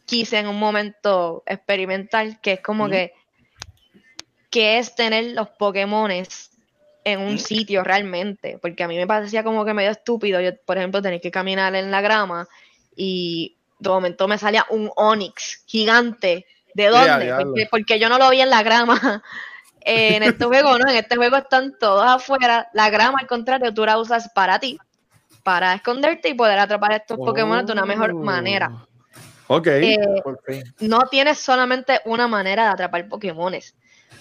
[0.05, 2.91] quise en un momento experimental, que es como Ujú.
[2.91, 3.13] que,
[4.49, 6.50] que es tener los Pokémones
[7.03, 10.77] en un sitio realmente, porque a mí me parecía como que medio estúpido, yo por
[10.77, 12.47] ejemplo tener que caminar en la grama
[12.95, 16.45] y de momento me salía un Onix gigante.
[16.73, 17.33] ¿De dónde?
[17.35, 19.23] porque, porque yo no lo vi en la grama.
[19.83, 20.87] Eh, en este juego, ¿no?
[20.87, 22.69] En este juego están todos afuera.
[22.73, 24.77] La grama, al contrario, tú la usas para ti,
[25.41, 28.19] para esconderte y poder atrapar a estos Pokémon de una mejor Oh.
[28.19, 28.71] manera.
[29.47, 29.65] Ok.
[29.65, 29.97] Eh,
[30.45, 30.63] fin.
[30.81, 33.73] no tienes solamente una manera de atrapar Pokémones.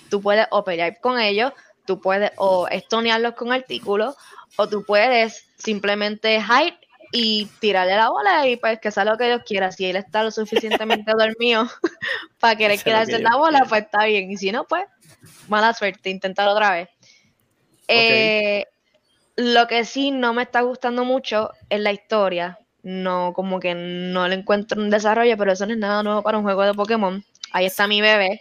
[0.09, 1.53] Tú puedes o pelear con ellos,
[1.85, 4.17] tú puedes o estonearlos con artículos,
[4.57, 6.79] o tú puedes simplemente hide
[7.13, 9.73] y tirarle la bola y pues que sea lo que Dios quiera.
[9.73, 11.69] Si él está lo suficientemente dormido
[12.39, 14.31] para querer quedarse que en la bola, pues está bien.
[14.31, 14.85] Y si no, pues
[15.49, 16.89] mala suerte, intentarlo otra vez.
[17.89, 18.67] Eh,
[19.37, 22.59] lo que sí no me está gustando mucho es la historia.
[22.83, 26.39] No, como que no le encuentro un desarrollo, pero eso no es nada nuevo para
[26.39, 27.25] un juego de Pokémon.
[27.53, 28.41] Ahí está mi bebé,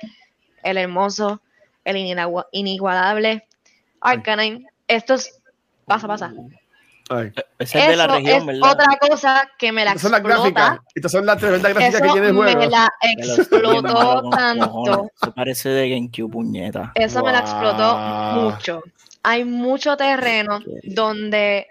[0.64, 1.42] el hermoso,
[1.90, 3.48] el inigua- inigualable
[4.02, 4.66] Arcanine.
[4.88, 5.42] Esto es.
[5.86, 6.34] Pasa, pasa.
[7.12, 7.32] Ay.
[7.58, 8.72] Ese es de la Eso región, es ¿verdad?
[8.72, 10.80] otra cosa que me la Estas son las gráficas.
[10.94, 12.70] Estas son las tremendas gráficas Eso que tiene el me juego.
[12.70, 15.12] la viendo malo explotó tanto.
[15.22, 16.92] Eso parece de GameCube, puñeta.
[16.96, 17.98] Eso me la explotó
[18.36, 18.84] mucho.
[19.24, 21.66] Hay mucho terreno donde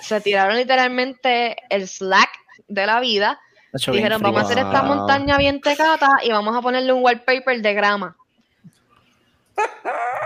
[0.00, 2.28] se tiraron literalmente el slack
[2.66, 3.38] de la vida.
[3.72, 7.74] Dijeron, vamos a hacer esta montaña bien tecata y vamos a ponerle un wallpaper de
[7.74, 8.16] grama.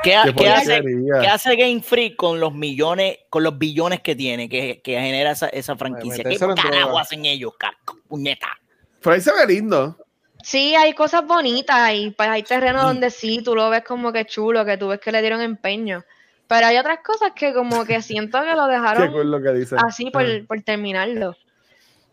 [0.03, 1.21] ¿Qué, hace, porquería.
[1.21, 5.31] qué hace Game Freak con los millones, con los billones que tiene, que, que genera
[5.33, 6.25] esa, esa franquicia?
[6.25, 8.49] ¿Qué carajo hacen ellos, caco, puñeta?
[9.01, 9.97] Pero ahí se ve lindo.
[10.43, 14.25] Sí, hay cosas bonitas y pues hay terreno donde sí, tú lo ves como que
[14.25, 16.05] chulo, que tú ves que le dieron empeño.
[16.49, 19.77] Pero hay otras cosas que como que siento que lo dejaron cool lo que dice.
[19.79, 21.37] así por, por terminarlo.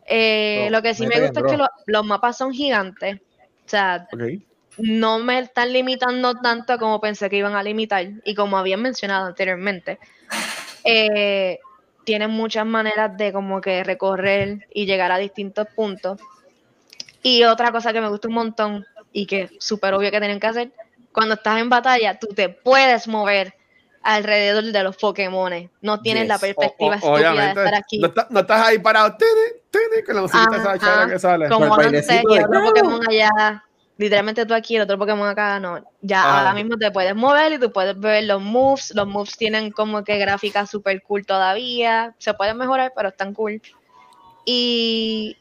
[0.05, 3.17] Eh, No, lo que sí me gusta es que lo- los mapas son gigantes.
[3.65, 4.21] O sea, Ok.
[4.77, 8.05] No me están limitando tanto como pensé que iban a limitar.
[8.23, 9.99] Y como habían mencionado anteriormente,
[10.83, 11.59] eh,
[12.03, 16.19] tienen muchas maneras de como que recorrer y llegar a distintos puntos.
[17.21, 20.39] Y otra cosa que me gusta un montón y que es súper obvio que tienen
[20.39, 20.71] que hacer,
[21.11, 23.53] cuando estás en batalla, tú te puedes mover
[24.01, 25.69] alrededor de los Pokémon.
[25.81, 26.29] No tienes Yes.
[26.29, 27.59] la perspectiva o- estúpida de obviamente.
[27.65, 27.99] estar aquí.
[27.99, 29.17] No, está- no estás ahí parado.
[29.17, 29.31] Tene,
[29.69, 31.49] tene, con la musiquita esa que sale.
[31.49, 33.63] como antes bailecito y otro Pokémon allá,
[33.99, 35.83] literalmente tú aquí, el otro Pokémon acá, no.
[36.01, 36.39] Ya Ah.
[36.39, 38.91] ahora mismo te puedes mover y tú puedes ver los moves.
[38.95, 42.15] Los moves tienen como que gráficas super cool todavía.
[42.17, 43.61] Se pueden mejorar, pero están cool.
[44.45, 45.37] Y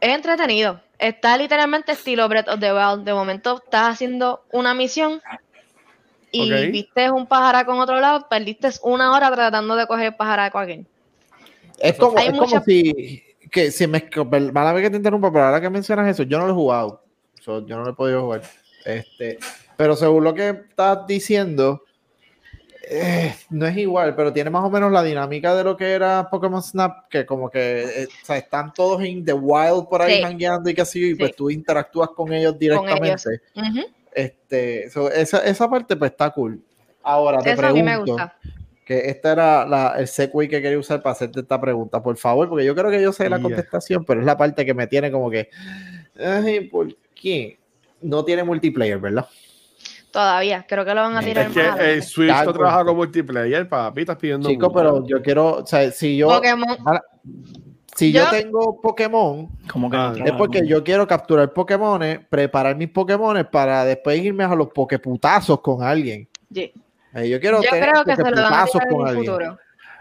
[0.00, 0.80] es entretenido.
[0.98, 3.04] Está literalmente estilo Breath of the Wild.
[3.04, 5.20] De momento estás haciendo una misión
[6.32, 6.72] y Ok.
[6.72, 10.86] viste un pajaraco en otro lado, perdiste una hora tratando de coger el pajaraco aquí.
[11.78, 13.22] Es como, es mucha- como si,
[13.56, 14.06] que si me,
[14.52, 17.02] mala vez que te interrumpa, pero ahora que mencionas eso, yo no lo he jugado.
[17.40, 18.42] So, yo no lo he podido jugar.
[18.84, 19.38] Este,
[19.78, 21.82] pero según lo que estás diciendo,
[22.90, 26.28] eh, no es igual, pero tiene más o menos la dinámica de lo que era
[26.30, 30.18] Pokémon Snap, que como que eh, o sea, están todos en the wild por ahí
[30.18, 30.22] Sí.
[30.22, 33.40] hangueando y que así, y pues tú interactúas con ellos Con directamente.
[34.12, 36.60] Este, so, esa, esa parte pues está cool.
[37.02, 38.36] Ahora te Eso a mí me pregunto, gusta.
[38.86, 42.48] Que este era la- el segue que quería usar para hacerte esta pregunta, por favor,
[42.48, 45.10] porque yo creo que yo sé la contestación, pero es la parte que me tiene
[45.10, 45.50] como que,
[46.18, 47.58] ay, ¿por qué?
[48.00, 49.26] No tiene multiplayer, ¿verdad?
[50.12, 52.02] Todavía, creo que lo van a tirar Es que más el adelante.
[52.06, 54.00] Switch no trabaja con multiplayer, papi.
[54.02, 54.48] Estás pidiendo.
[54.48, 54.78] Chico, mucho.
[54.78, 56.68] pero yo quiero, o sea, si yo, Pokémon,
[57.96, 62.00] si yo, yo- tengo Pokémon, Como que Ah, no es porque yo quiero capturar Pokémon,
[62.30, 66.28] preparar mis Pokémon para después irme a los Poképutazos con alguien.
[66.54, 66.72] sí.
[67.16, 69.26] Eh, yo quiero Yo tener creo que se lo tirar en con el alguien.
[69.26, 69.58] futuro.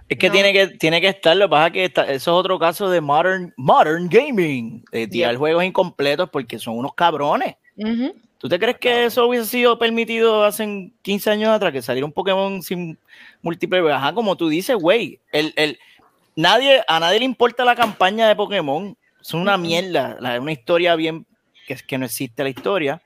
[0.07, 0.33] Es que No.
[0.33, 2.89] tiene que tiene que estar, lo que pasa es que está- eso es otro caso
[2.89, 7.55] de modern, modern gaming, de tirar juegos incompletos porque son unos cabrones.
[8.37, 12.11] ¿Tú te crees que eso hubiese sido permitido hace 15 años atrás, que saliera un
[12.11, 12.99] Pokémon sin
[13.41, 13.91] multiplayer?
[13.93, 15.79] Ajá, como tú dices, güey, el, el,
[16.35, 20.95] nadie, a nadie le importa la campaña de Pokémon, es una mierda, la- una historia
[20.95, 21.25] bien,
[21.65, 23.01] que es que no existe la historia.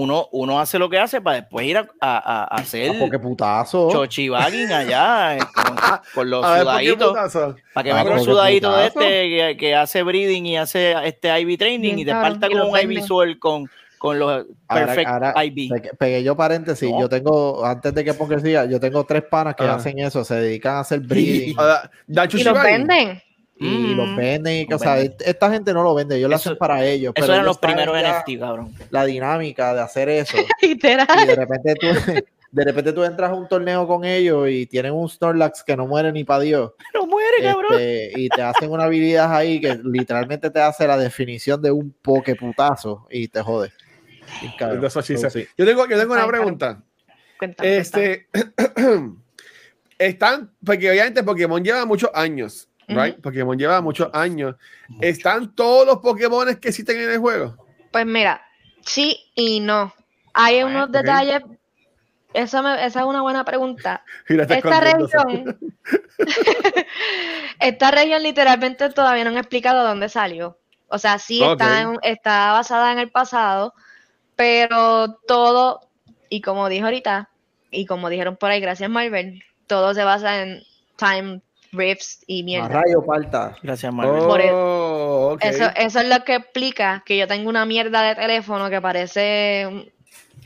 [0.00, 3.88] Uno, uno hace lo que hace para después ir a, a- a- hacer Ah, putazo.
[3.90, 5.76] chochibagging allá eh, con,
[6.14, 7.12] con los A ver, ¿por qué sudaditos.
[7.74, 10.94] Para que Ah, venga un porque sudadito de este que, que hace breeding y hace
[11.06, 13.04] este Ivy training Bien y te parta y con un venden.
[13.04, 15.68] Sword con, con los Ahora- Perfect ahora Ivy.
[15.68, 16.90] pe- Pegué yo paréntesis.
[16.90, 17.00] No.
[17.00, 19.74] Yo tengo, antes de que pongas día, yo tengo tres panas que Ah.
[19.74, 21.54] hacen eso, se dedican a hacer breeding Y
[22.14, 22.72] los chuchibagi.
[22.72, 23.22] venden.
[23.60, 23.96] Y Mm.
[23.96, 24.54] los venden.
[24.62, 25.16] y que, Los o sea, venden.
[25.24, 27.12] esta gente no lo vende, ellos lo Eso- hacen para ellos.
[27.14, 28.74] Esos pero eran los primeros NFT, cabrón.
[28.90, 30.36] La dinámica de hacer eso.
[30.62, 31.06] Literal.
[31.22, 31.86] y de repente tú,
[32.52, 35.86] de repente tú entras a un torneo con ellos y tienen un Snorlax que no
[35.86, 36.72] muere ni para Dios.
[36.94, 37.74] No muere, cabrón.
[37.78, 41.92] Este, y te hacen una habilidad ahí que literalmente te hace la definición de un
[42.02, 43.70] pokeputazo y te jode.
[44.58, 44.90] Cabrón.
[45.02, 45.14] Sí.
[45.58, 46.82] Yo tengo, yo tengo una Ay, pregunta.
[47.38, 48.26] Cuéntame, Este,
[49.98, 53.20] están, porque obviamente Pokémon lleva muchos años, right?
[53.20, 54.56] Pokémon lleva muchos años.
[55.00, 57.56] ¿Están todos los Pokémon que existen en el juego?
[57.92, 58.42] Pues mira,
[58.84, 59.92] sí y no.
[60.34, 61.42] Hay unos detalles.
[62.32, 64.04] Eso me- esa es una buena pregunta.
[64.56, 65.58] Esta región,
[67.60, 70.58] esta región literalmente todavía no han explicado dónde salió.
[70.88, 73.74] O sea, sí está, en- está basada en el pasado,
[74.36, 75.80] pero todo,
[76.28, 77.30] y como dije ahorita,
[77.70, 80.62] y como dijeron por ahí, gracias Marvel, todo se basa en
[80.96, 81.40] time
[81.72, 82.68] rifts y A mierda.
[82.68, 83.56] rayo parta.
[83.62, 84.22] Gracias, Marvel.
[84.24, 85.44] Por el- Oh, ok.
[85.44, 89.92] Eso, eso es lo que explica que yo tengo una mierda de teléfono que parece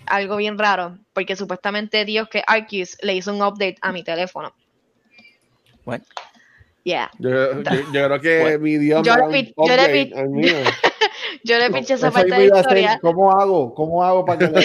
[0.07, 4.55] algo bien raro, porque supuestamente Dios que Arceus le hizo un update a mi teléfono.
[5.85, 6.05] Bueno.
[6.85, 7.11] Yeah.
[7.18, 7.31] Yo,
[7.62, 10.55] yo- yo creo que mi idioma Yo le yo le upgrade pi- al mío.
[11.47, 12.99] Yo le pinché esa parte de la hacer, historia.
[13.03, 13.74] ¿Cómo hago?
[13.74, 14.62] ¿Cómo hago para que le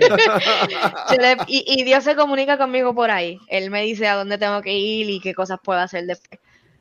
[0.00, 3.38] Yo le- y, y Dios se comunica conmigo por ahí.
[3.48, 6.40] Él me dice a dónde tengo que ir y qué cosas puedo hacer después.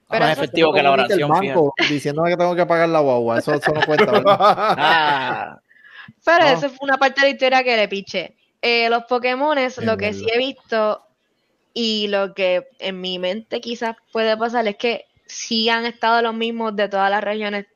[0.10, 3.38] Pero Más eso- efectivo que la oración, banco diciéndome que tengo que pagar la guagua.
[3.40, 4.38] Eso, eso no cuenta, ¿verdad?
[4.40, 5.60] Ah,
[6.26, 6.52] Pero No.
[6.52, 8.36] eso fue una parte de la historia que le piché.
[8.62, 11.04] Eh, los Pokémones, lo que sí he visto
[11.74, 16.34] y lo que en mi mente quizás puede pasar es que sí han estado los
[16.34, 17.68] mismos de todas las regiones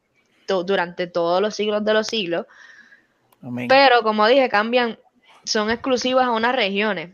[0.45, 2.45] to- durante todos los siglos de los siglos,
[3.41, 3.67] amén.
[3.67, 4.97] pero como dije, cambian,
[5.45, 7.09] son exclusivas a unas regiones.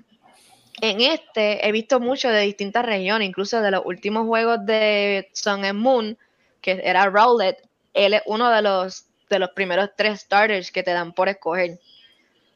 [0.81, 5.65] En este he visto mucho de distintas regiones, incluso de los últimos juegos de Sun
[5.65, 6.17] and Moon,
[6.61, 7.57] que era Rowlet,
[7.93, 11.79] él es uno de los de los primeros tres starters que te dan por escoger.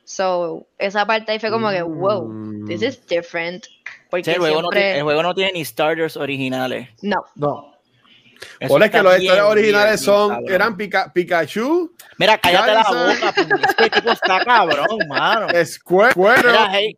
[0.05, 3.65] So, esa parte ahí fue como que, wow, this is different.
[4.09, 6.89] Porque Sí, el, juego no siempre- tiene, el juego no tiene ni starters originales.
[7.01, 7.72] no, No.
[8.59, 10.51] Eso Por es que los bien, historias originales bien, bien, son, cabrón.
[10.53, 13.33] eran Pika- Pikachu, Mira, cállate la boca.
[13.69, 15.47] Este tipo está cabrón, mano.
[15.65, 16.97] Squirtle Mira, hey,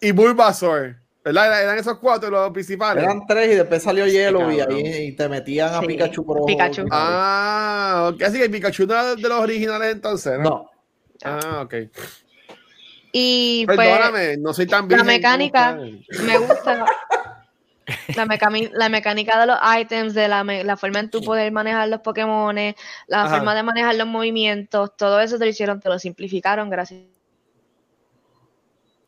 [0.00, 0.96] y Bulbasaur.
[1.24, 1.62] ¿Verdad?
[1.62, 3.04] Eran- esos cuatro los principales.
[3.04, 4.76] Eran tres y después salió Hielo y cabrón.
[4.78, 6.46] ahí y te metían a Sí, Pikachu por ojo.
[6.46, 6.84] Pikachu.
[6.90, 8.22] Ah, ok.
[8.22, 10.42] Así que Pikachu no era de los originales entonces, ¿no?
[10.50, 10.70] No.
[11.24, 11.74] Ah, ok.
[13.12, 15.78] y pues Perdóname, no soy tan la virgen como mecánica
[16.24, 16.84] me gusta.
[18.16, 23.22] La, mecánica de los items, de la, forma en tu poder manejar los Pokémon, la
[23.24, 23.36] Ajá.
[23.36, 27.02] forma de manejar los movimientos, todo eso te lo hicieron, te lo simplificaron gracias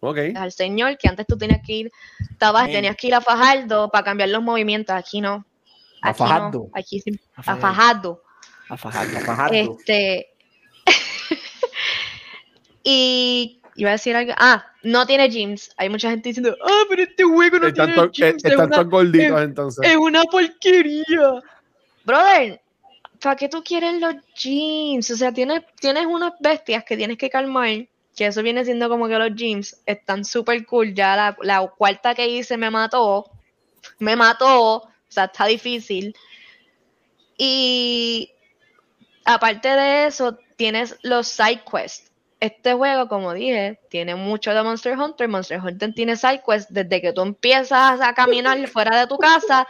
[0.01, 0.19] Ok.
[0.37, 1.93] al señor, que antes tú tenías que ir,
[2.31, 5.47] estabas, tenías que ir a Fajardo para cambiar los movimientos, aquí no.
[6.03, 6.69] A no, Fajardo.
[6.75, 8.23] aquí sí, A a Fajardo.
[8.69, 9.21] a fajardo.
[9.21, 9.55] Fajardo.
[9.55, 10.29] Este.
[12.85, 14.33] y iba a decir algo.
[14.37, 15.71] Ah, no tiene gyms.
[15.77, 18.45] Hay mucha gente diciendo, ah, pero este juego no Están tiene eh, gyms.
[18.45, 19.91] Es están todos gorditos es- entonces.
[19.91, 21.43] es una porquería.
[22.05, 22.61] Brother,
[23.21, 25.11] ¿para qué tú quieres los gyms?
[25.11, 27.87] O sea, tienes, tienes unas bestias que tienes que calmar.
[28.17, 30.95] Que eso viene siendo como que los gyms están súper cool.
[30.95, 33.29] Ya la, la cuarta que hice me mató.
[33.99, 34.77] Me mató.
[34.77, 36.15] O sea, está difícil.
[37.37, 38.31] Y
[39.25, 42.13] aparte de eso, tienes los side quests.
[42.45, 45.29] Este juego, como dije, tiene mucho de Monster Hunter.
[45.29, 49.67] Monster Hunter tiene side quests desde que tú empiezas a caminar fuera de tu casa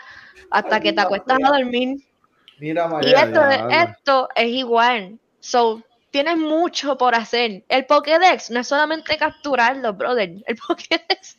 [0.50, 1.98] hasta que te acuestas a dormir.
[2.58, 3.22] Mira, Y María.
[3.24, 3.70] esto, es- diablo.
[3.70, 5.18] esto es igual.
[5.38, 7.62] So, tienes mucho por hacer.
[7.68, 10.30] El Pokédex no es solamente capturarlo, brother.
[10.46, 11.38] El Pokédex,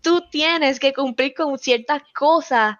[0.00, 2.78] tú tienes que cumplir con ciertas cosas.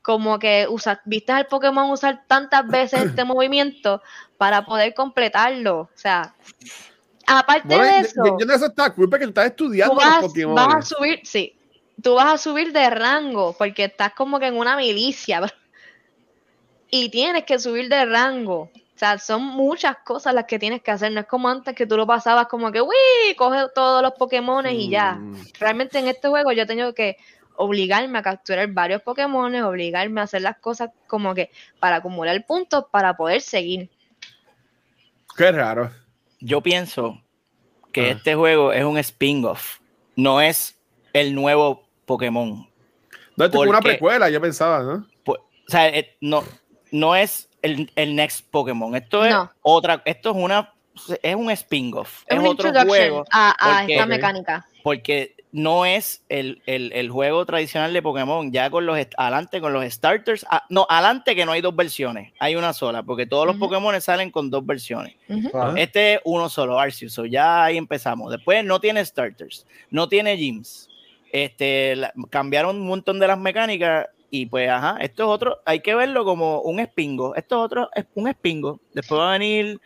[0.00, 4.00] Como que usas, viste al Pokémon usar tantas veces este movimiento
[4.38, 5.80] para poder completarlo.
[5.80, 6.34] O sea,
[7.26, 10.30] Aparte Bueno, de eso, yo, no está cool porque tú estás estudiando tú vas, los
[10.30, 10.54] Pokémon.
[10.54, 11.56] vas a subir, sí,
[12.02, 15.40] tú vas a subir de rango porque estás como que en una milicia
[16.90, 18.70] y tienes que subir de rango.
[18.94, 21.10] O sea, son muchas cosas las que tienes que hacer.
[21.10, 24.64] No es como antes que tú lo pasabas como que, uy, coge todos los Pokémon
[24.66, 25.14] y ya.
[25.14, 25.34] Mm.
[25.58, 27.16] Realmente en este juego yo he tenido que
[27.56, 31.50] obligarme a capturar varios Pokémon, obligarme a hacer las cosas como que
[31.80, 33.90] para acumular puntos para poder seguir.
[35.36, 35.90] Qué raro.
[36.42, 37.20] Yo pienso
[37.92, 38.10] que Ah.
[38.12, 39.78] este juego es un spin-off,
[40.16, 40.76] no es
[41.12, 42.68] el nuevo Pokémon.
[43.36, 45.06] No, esto es una precuela, yo pensaba, ¿no?
[45.24, 46.42] Pues, o sea, eh, no,
[46.90, 48.94] no es el, el next Pokémon.
[48.96, 49.50] Esto es No.
[49.62, 50.72] otra, esto es una,
[51.22, 52.22] es un spin-off.
[52.26, 54.66] Es Es, un otro introduction juego a, a porque- esta mecánica.
[54.82, 58.50] porque no es el, el- el juego tradicional de Pokémon.
[58.50, 62.32] Ya con los adelante con los starters, ah, no, adelante que no hay dos versiones,
[62.40, 63.56] hay una sola, porque todos los.
[63.56, 65.14] Pokémon salen con dos versiones.
[65.54, 67.12] Ah, Este es uno solo, Arceus.
[67.12, 68.30] So ya ahí empezamos.
[68.32, 70.88] Después no tiene starters, no tiene gyms.
[71.30, 75.80] Este, la- cambiaron un montón de las mecánicas y pues, ajá, esto es otro, hay
[75.80, 77.34] que verlo como un espingo.
[77.34, 78.80] Esto es otro, es un espingo.
[78.94, 79.78] Después va a venir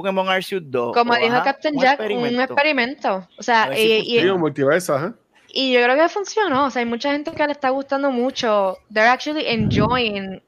[0.00, 0.94] Pokémon Arceus 2.
[0.94, 2.42] Como o, dijo ajá, Captain un Jack, un experimento.
[2.42, 3.28] experimento.
[3.38, 5.14] O sea, si y, y- multiverso, ajá.
[5.48, 6.66] y yo creo que funcionó.
[6.66, 8.78] O sea, hay mucha gente que le está gustando mucho.
[8.92, 10.42] They're actually enjoying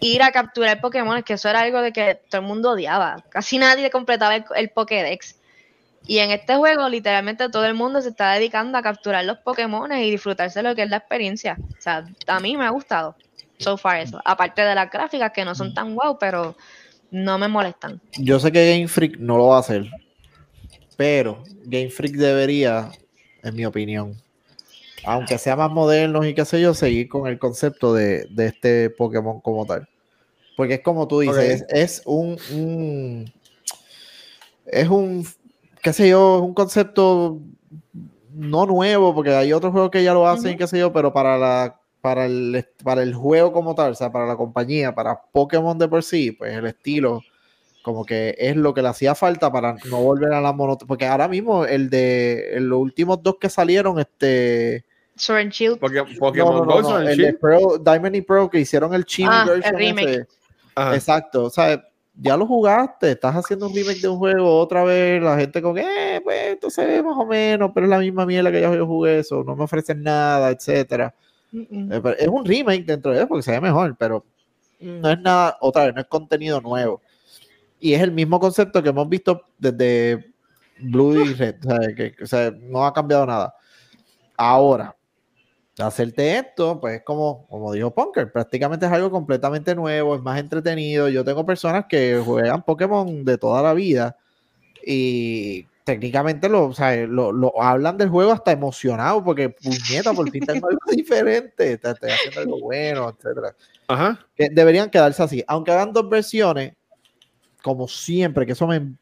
[0.00, 3.24] ir a capturar Pokémon, que eso era algo de que todo el mundo odiaba.
[3.28, 5.36] Casi nadie completaba el, el Pokédex.
[6.06, 9.92] Y en este juego, literalmente todo el mundo se está dedicando a capturar los Pokémon
[9.92, 11.56] y disfrutarse de lo que es la experiencia.
[11.78, 13.14] O sea, a mí me ha gustado.
[13.58, 14.20] So far eso.
[14.24, 16.56] Aparte de las gráficas que no son tan wow, pero
[17.12, 18.00] no me molestan.
[18.18, 19.86] Yo sé que Game Freak no lo va a hacer,
[20.96, 22.90] pero Game Freak debería,
[23.42, 24.16] en mi opinión,
[25.04, 28.90] aunque sea más modernos y qué sé yo, seguir con el concepto de, de este
[28.90, 29.88] Pokémon como tal.
[30.56, 33.32] Porque es como tú dices, es, es un, un-
[34.66, 35.26] es un,
[35.82, 37.40] qué sé yo, es un concepto
[38.34, 40.58] no nuevo, porque hay otros juegos que ya lo hacen, Ujú.
[40.58, 44.12] qué sé yo, pero para la para el, para el juego como tal, o sea,
[44.12, 47.22] para la compañía, para Pokémon de por sí, pues el estilo
[47.82, 50.88] como que es lo que le hacía falta para no volver a la monotonía.
[50.88, 54.84] Porque ahora mismo el de los últimos dos que salieron, este.
[55.16, 55.78] Sword and Shield.
[55.78, 58.60] Porque Pokémon no, no, no, Go no, son el de Pro, Diamond y Pro que
[58.60, 60.10] hicieron el Chibi Ah, el remake.
[60.10, 60.26] ese.
[60.74, 60.94] Ajá.
[60.94, 61.84] Exacto, o sea,
[62.14, 65.76] ya lo jugaste, estás haciendo un remake de un juego otra vez, la gente con,
[65.76, 68.74] eh, pues esto se ve más o menos, pero es la misma mierda que ya
[68.74, 71.14] yo jugué eso, no me ofrecen nada, etcétera.
[71.52, 71.92] Mm, mm.
[71.92, 74.24] Eh, Es un remake dentro de eso porque se ve mejor, pero
[74.80, 77.00] no es nada, otra vez, no es contenido nuevo.
[77.80, 80.32] Y es el mismo concepto que hemos visto desde
[80.80, 83.54] Blue y Red, o sea, que, o sea, no ha cambiado nada.
[84.36, 84.96] Ahora,
[85.78, 91.08] hacerte esto, pues como, como dijo Punker, prácticamente es algo completamente nuevo, es más entretenido.
[91.08, 94.16] Yo tengo personas que juegan Pokémon de toda la vida
[94.84, 100.30] y técnicamente lo, o sea, lo, lo hablan del juego hasta emocionado porque puñeta, por
[100.30, 103.54] fin tengo algo diferente, te- estoy haciendo algo bueno, etcétera.
[103.88, 104.26] Ajá.
[104.36, 106.74] Que deberían quedarse así, aunque hagan dos versiones,
[107.62, 108.94] como siempre, que eso me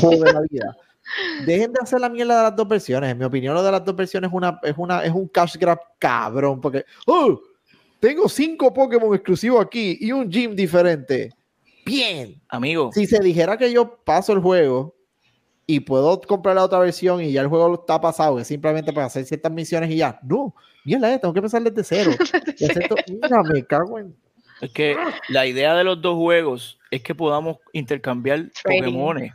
[0.00, 0.76] jode la vida.
[1.44, 3.10] Dejen de hacer la mierda de las dos versiones.
[3.10, 5.56] En mi opinión, lo de las dos versiones es una, es una, es un cash
[5.56, 6.60] grab cabrón.
[6.60, 7.40] Porque, oh,
[7.98, 11.30] tengo cinco Pokémon exclusivos aquí y un gym diferente.
[11.84, 12.40] Bien.
[12.48, 14.94] Amigo, Si se dijera que yo paso el juego
[15.74, 19.06] y puedo comprar la otra versión y ya el juego está pasado, es simplemente para
[19.06, 20.18] hacer ciertas misiones y ya.
[20.22, 20.54] No,
[20.84, 22.10] mierda, tengo que empezar desde cero.
[22.58, 24.14] Y hacer to- Mira, me cago en.
[24.60, 24.96] es que
[25.28, 28.46] la idea de los dos juegos es que podamos intercambiar.
[28.64, 29.32] Pokémones.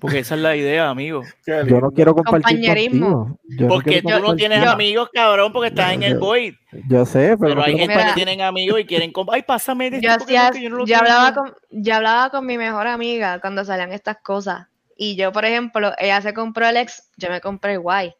[0.00, 1.22] Porque esa es la idea, amigo.
[1.44, 3.08] Yo no quiero compartir Compañerismo.
[3.08, 3.38] contigo.
[3.58, 6.54] Yo Porque tú no tienes amigos, cabrón, porque estás en el Yo- Void.
[6.88, 8.06] Yo sé, pero, Pero no hay gente Mira.
[8.08, 9.12] que tienen amigos y quieren.
[9.32, 11.42] Ay, pásame este Yo, Pokémon hacía- que yo no lo yo hablaba tengo".
[11.46, 14.68] con, yo hablaba con mi mejor amiga cuando salían estas cosas.
[15.00, 17.84] Y yo, por ejemplo, ella se compró el X, yo me compré el Y.
[17.86, 18.12] Ay,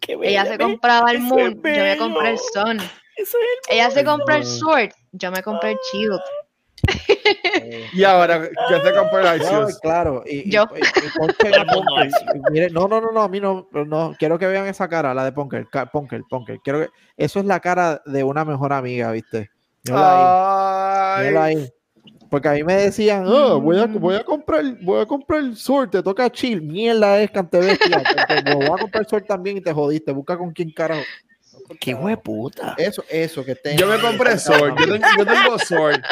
[0.00, 2.38] qué Ella bella, se ve, compraba el Moon, es yo me compré el.
[2.38, 2.78] Sun.
[3.16, 4.44] Eso es Ella se compró el.
[4.44, 6.20] Sword, yo me compré el Shield.
[7.92, 9.78] Y ahora, ¿qué te compré el No, Arceus?
[9.80, 10.66] claro, y, y- Yo.
[10.76, 12.10] y- y Ponker- Ponker,
[12.50, 15.24] mire, no, no, no, no, a mí no, no, quiero que vean esa cara, la
[15.24, 19.50] de Ponker, Ponker, Ponker, quiero que, eso es la cara de una mejor amiga, ¿viste?
[19.82, 21.68] Mírala ahí, mírala ahí.
[22.34, 25.56] Porque a mí me decían, oh, voy a, voy a comprar, voy a comprar el
[25.56, 29.24] Sword, te toca chill, mierda es cante bestia, te- te- voy a comprar el Sword
[29.24, 31.04] también y te jodiste, busca con quién carajo.
[31.78, 32.74] Qué hueputa.
[32.76, 34.74] Eso, eso, que te yo me compré Sword.
[34.80, 36.02] Yo tengo, yo tengo Sword.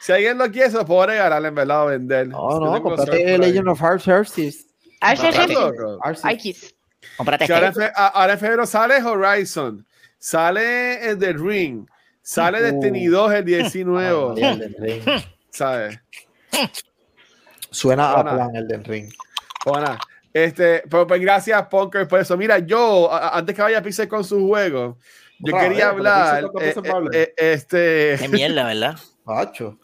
[0.00, 2.26] Si alguien lo quiere, se lo puedo regalar en verdad o vender.
[2.26, 3.38] No, no, tengo comprate ahí.
[3.38, 4.66] Legend of Hearts Arceus.
[5.00, 6.74] Arceus,
[7.16, 7.44] Comprate.
[7.44, 7.52] En
[7.94, 9.86] a- ahora en febrero sale Horizon,
[10.18, 11.86] sale el The Ring,
[12.20, 12.62] sale Uh.
[12.64, 15.98] Destiny 2 el 19, ¿sabes?
[17.70, 19.10] Suena a plan el del ring.
[19.64, 19.98] Bueno,
[20.32, 22.36] Este, pero pues gracias, Punker, por eso.
[22.36, 24.98] Mira, yo, a- antes que vaya a Pixel con su juego,
[25.40, 26.44] yo quería hablar.
[26.44, 27.14] Pixel, ¿cuánto eh, hablar?
[27.16, 28.96] eh, eh, este, Qué mierda, ¿verdad?
[29.24, 29.78] Macho.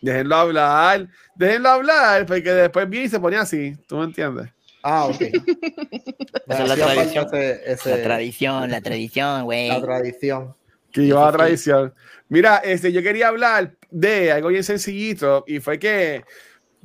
[0.00, 3.76] déjenlo hablar, déjenlo hablar, porque después viene y se pone así.
[3.86, 4.48] ¿Tú me entiendes?
[4.82, 5.20] Ah, ok.
[5.20, 5.28] Me
[6.54, 7.26] Esa es la tradición.
[7.26, 9.68] ese- ese- La tradición, la tradición, güey.
[9.68, 10.56] la tradición.
[10.90, 11.94] Que lleva la tradición.
[12.28, 16.24] Mira, este, yo quería hablar de algo bien sencillito y fue que,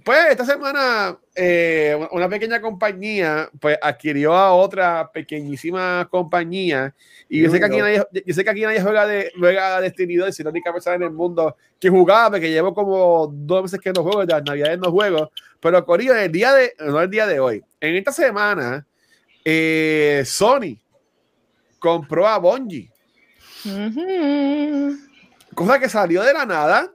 [0.04, 6.94] pues, esta semana eh, una pequeña compañía, pues, adquirió a otra pequeñísima compañía
[7.30, 10.16] y yo sé que aquí nadie, yo sé que aquí nadie juega de, juega Destiny
[10.16, 13.80] 2, es la única persona en el mundo que jugaba, porque llevo como dos meses
[13.80, 17.10] que no juego, de las navidades no juego, pero Corillo, el día de, no el
[17.10, 18.86] día de hoy, en esta semana,
[19.46, 20.78] eh, Sony
[21.80, 22.92] compró a Bungie
[25.58, 26.94] cosa que salió de la nada.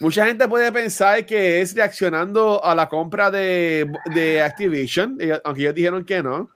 [0.00, 5.74] Mucha gente puede pensar que es reaccionando a la compra de, de Activision, aunque ellos
[5.74, 6.50] dijeron que no.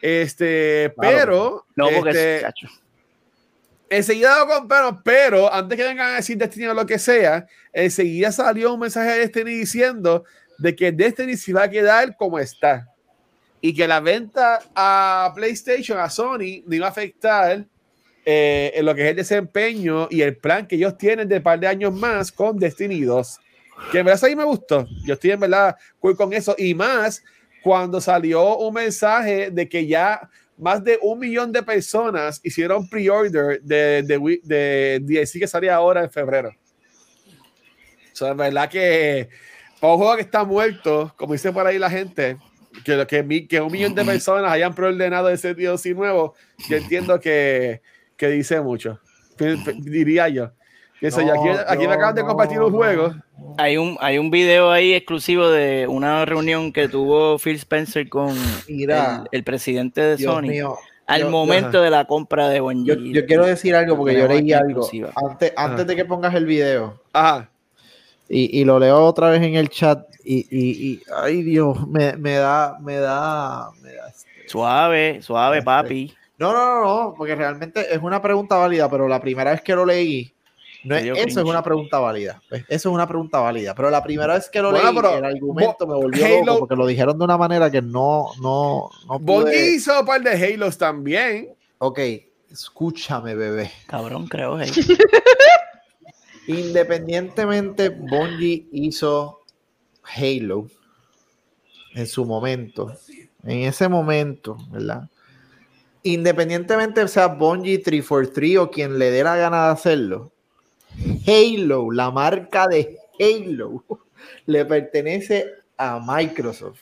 [0.00, 1.66] Este, Claro.
[1.76, 2.54] pero No, porque este, es
[3.88, 8.32] enseguida lo compraron, pero antes que vengan a decir Destiny o lo que sea, enseguida
[8.32, 10.24] salió un mensaje de Destiny diciendo
[10.58, 12.88] de que Destiny se va a quedar como está
[13.60, 17.64] y que la venta a PlayStation, a Sony, no iba a afectar
[18.28, 21.60] eh, en lo que es el desempeño y el plan que ellos tienen de par
[21.60, 23.38] de años más con Destiny 2.
[23.92, 24.84] Que en verdad ahí me gustó.
[25.04, 26.56] Yo estoy en verdad cool con eso.
[26.58, 27.22] Y más
[27.62, 33.62] cuando salió un mensaje de que ya más de un millón de personas hicieron pre-order
[33.62, 36.50] de, de, de DLC que salía ahora en febrero.
[38.12, 39.28] O sea, en verdad que
[39.80, 42.38] para un juego que está muerto, como dice por ahí la gente,
[42.84, 46.34] que, que un millón de personas hayan preordenado ese DLC nuevo,
[46.68, 47.82] yo entiendo que,
[48.16, 48.98] que dice mucho.
[49.78, 50.50] Diría yo.
[51.02, 51.32] Yo, aquí, No,
[51.68, 53.14] aquí yo me acaban de no, compartir un juego.
[53.58, 58.34] Hay un, hay un video ahí exclusivo de una reunión que tuvo Phil Spencer con
[58.66, 60.76] Mira, el, el presidente de Dios Sony mío.
[61.06, 62.94] al yo- momento de la compra de Bungie.
[62.96, 64.68] Yo, yo quiero decir algo porque yo leí aquí algo.
[64.80, 65.10] exclusiva.
[65.16, 67.50] Antes, antes de que pongas el video, Ajá.
[68.30, 72.16] y, y lo leo otra vez en el chat, y, y, y- ay Dios, me,
[72.16, 76.14] me da, me da, me da este- Suave, suave, Este, papi.
[76.38, 79.74] No, no, no, no, porque realmente es una pregunta válida, pero la primera vez que
[79.74, 80.32] lo leí,
[80.84, 82.40] no es- eso es una pregunta válida.
[82.50, 82.62] ¿ves?
[82.68, 83.74] Eso es una pregunta válida.
[83.74, 86.58] Pero la primera vez que lo Bueno, leí, pero el argumento me volvió Halo- loco
[86.60, 89.74] porque lo dijeron de una manera que no, no, no pude.
[89.74, 91.48] hizo un par de Halos también.
[91.78, 91.98] Ok,
[92.50, 93.70] escúchame, bebé.
[93.86, 94.58] Cabrón, creo.
[94.60, 94.70] hey.
[96.46, 99.40] Independientemente, Bungie hizo
[100.16, 100.68] Halo
[101.94, 102.92] en su momento.
[103.42, 105.08] En ese momento, ¿verdad?
[106.06, 110.32] Independientemente sea Bungie 343 o quien le dé la gana de hacerlo,
[111.26, 113.84] Halo, la marca de Halo,
[114.46, 116.78] le pertenece a Microsoft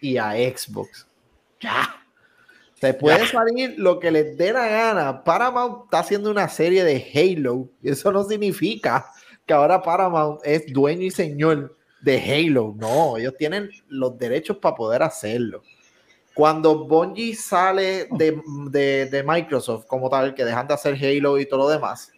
[0.00, 1.06] y a Xbox.
[1.60, 2.02] Ya.
[2.74, 5.22] Se puede salir lo que les dé la gana.
[5.22, 7.68] Paramount está haciendo una serie de Halo.
[7.84, 9.06] y Eso no significa
[9.46, 12.74] que ahora Paramount es dueño y señor de Halo.
[12.76, 15.62] No, ellos tienen los derechos para poder hacerlo.
[16.36, 21.46] Cuando Bungie sale de, de- de Microsoft como tal, que dejan de hacer Halo y
[21.46, 22.12] todo lo demás,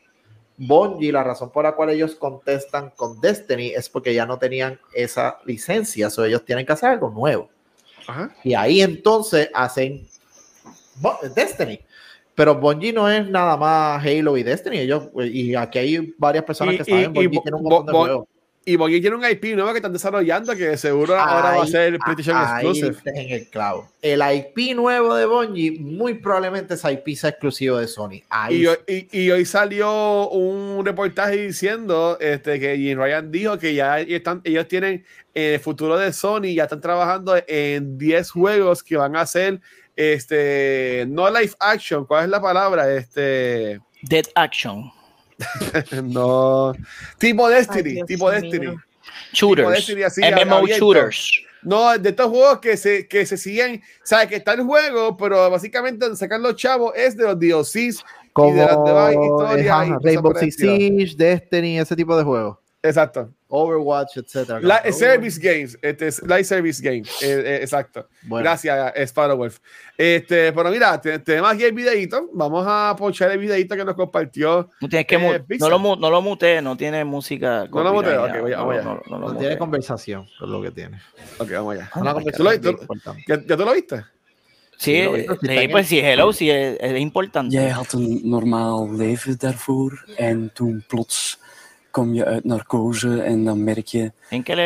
[0.56, 4.80] Bungie, la razón por la cual ellos contestan con Destiny es porque ya no tenían
[4.92, 7.48] esa licencia, o ellos tienen que hacer algo nuevo.
[8.08, 8.34] Ajá.
[8.42, 10.04] Y ahí entonces hacen
[11.34, 11.78] Destiny.
[12.34, 14.78] Pero Bungie no es nada más Halo y Destiny.
[14.78, 17.86] Ellos, y aquí hay varias personas Y- que saben, y- Bungie y tiene un montón
[17.86, 18.26] de juegos.
[18.68, 21.98] Y Bungie tiene un IP nuevo que están desarrollando que seguro ahora va a ser
[21.98, 22.98] PlayStation ahí Exclusive.
[23.06, 23.88] en el clavo.
[24.02, 28.20] El IP nuevo de Bungie, muy probablemente ese IP sea exclusivo de Sony.
[28.28, 33.58] Ahí Y hoy, y, y hoy salió un reportaje diciendo este, que Jim Ryan dijo
[33.58, 35.02] que ya están, ellos tienen
[35.32, 39.62] en el futuro de Sony, ya están trabajando en 10 juegos que van a ser
[39.96, 42.04] este, no live action.
[42.04, 42.94] ¿Cuál es la palabra?
[42.94, 44.97] Este, Dead Action.
[46.04, 46.74] no,
[47.18, 48.30] tipo Destiny, Dios tipo.
[48.30, 48.76] Destiny.
[49.32, 49.70] Shooters.
[49.70, 50.84] Destiny así, MMO abierto.
[50.84, 51.42] Shooters.
[51.62, 55.50] No, de estos juegos que se, que se siguen, sabes que está el juego, pero
[55.50, 58.04] básicamente donde sacan los chavos es de los DLCs.
[58.32, 62.58] como de las demás historias y cosas Rainbow Six Siege, Destiny, ese tipo de juegos.
[62.82, 63.32] Exacto.
[63.50, 64.60] Overwatch, etcétera.
[64.60, 64.94] La, Overwatch.
[64.98, 68.06] service Games, este es Live Service Games, eh, eh, exacto.
[68.22, 69.58] Bueno, Gracias, Sparrowwolf.
[69.96, 72.28] Este, pero mira, te- tenemos aquí el videito.
[72.34, 74.68] Vamos a ponchar el videito que nos compartió.
[74.80, 77.66] No tienes que Eh, no lo mu- no lo mute, no tiene música.
[77.72, 80.22] No lo muteo, ok, voy a- no, voy a- no, no lo no tiene conversación,
[80.24, 81.00] es lo que tiene.
[81.38, 81.90] Ok, vamos allá.
[81.96, 82.52] Una my conversación God.
[82.52, 83.24] bien Tú lo- importante.
[83.26, 83.96] ¿Ya, ya tú lo viste?
[84.76, 87.56] Sí, Sí, lo sí, en pues sí, hello, sí, es, es importante.
[87.56, 91.38] Jij had een normaal leven daarvoor en toen plots
[91.90, 94.12] kom je uit narcose en dan merk je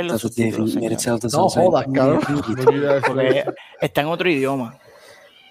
[0.06, 1.64] dat het even niet meer hetzelfde No zal zijn.
[1.64, 3.00] jodas, cabrón.
[3.00, 4.78] Porque está en otro idioma.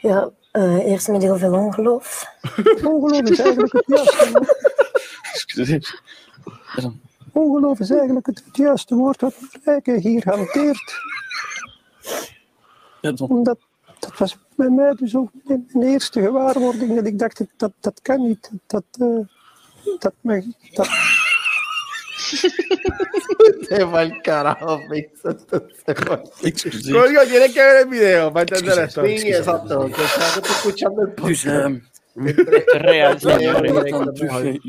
[0.02, 2.26] Ja, eh, eerst met heel veel ongeloof.
[2.84, 4.30] Ongeloof is eigenlijk het juiste
[6.76, 7.00] dan,
[7.32, 11.02] Ongeloof is eigenlijk het, het juiste woord wat Rijken hier hanteert.
[13.18, 13.58] Omdat
[14.02, 16.96] dat was bij mij dus ook mijn, eerste gewaarwording.
[16.96, 18.52] Dat ik dacht, dat, dat, dat kan niet.
[18.68, 19.20] Dat, eh,
[20.00, 20.44] dat, mag,
[20.74, 20.88] dat,
[23.70, 24.80] Se va el carajo.
[26.92, 29.06] Coño, tienes que ver el video para entender esto.
[29.06, 29.86] Sí, exacto.
[29.88, 31.46] Que estás escuchando el podcast.
[32.16, 33.72] es real, señores.
[33.72, 34.60] Oye,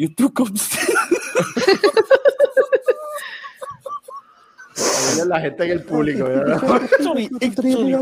[5.27, 6.25] La gente en el público.
[6.25, 6.61] ¿verdad?
[7.03, 7.95] Sorry, echt sorry.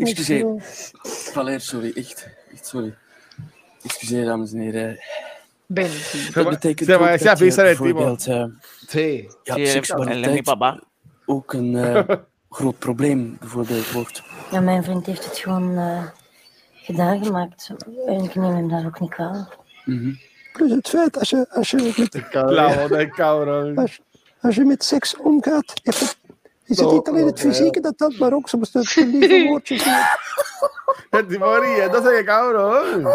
[0.00, 0.44] Excuseer.
[0.44, 0.58] Eh,
[1.34, 2.20] Valer, sorry, echt.
[2.52, 2.94] Echt sorry.
[3.84, 4.98] Excuseer, dames en heren.
[5.74, 8.26] Se Dat betekent va a dat je bijvoorbeeld
[8.86, 9.28] Sí.
[9.42, 10.56] ja, seksualiteit
[11.26, 12.02] ook een eh,
[12.50, 14.22] groot probleem bijvoorbeeld wordt.
[14.50, 16.04] Ja, mijn vriend heeft het gewoon eh,
[16.74, 17.70] gedaan gemaakt.
[18.06, 19.56] En ik neem hem daar ook niet kwalijk.
[19.84, 20.14] Mhm.
[20.52, 22.34] plus het feit, als je, als je, met,
[23.76, 24.00] als,
[24.40, 26.16] als je met seks omgaat, heeft het,
[26.66, 29.48] is het No, niet alleen het fysieke dat telt, maar ook soms de de lieve
[29.48, 29.84] woordjes.
[31.10, 33.06] El tipo riéndose, que cabrón.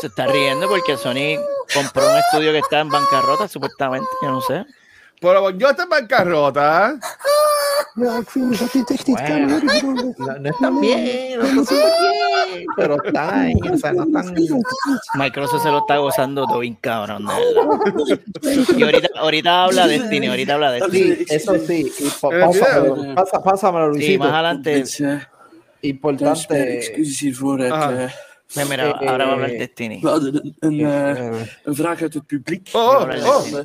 [0.00, 1.38] Se está riendo porque Sony
[1.72, 4.08] compró un estudio que está en bancarrota, supuestamente.
[4.22, 4.66] Yo no sé.
[5.20, 6.98] Pero yo estoy en bancarrota.
[7.94, 9.48] Ja, ik vind dus dat dit echt niet kan Bueno.
[9.48, 9.66] worden.
[9.66, 11.92] bedoel, No, no están bien, no están súper
[12.52, 14.34] bien, pero están ahí, o sea, no están...
[15.14, 17.32] Microsoft se lo está gozando todo bien cabrón, de.
[18.76, 21.14] Y ahorita, ahorita habla Destiny, ahorita habla Destiny.
[21.16, 22.08] Sí, eso sí, y
[23.14, 24.18] pasa- pásamelo, Sí, Luisito.
[24.24, 24.70] más adelante,
[25.82, 26.36] Importante.
[27.72, 28.08] Ah.
[29.02, 30.00] eh, ahora va a hablar Destiny.
[30.60, 32.68] een, eh, Eh, vraag uit het publiek.
[32.72, 33.08] Oh, oh,
[33.58, 33.64] Eh,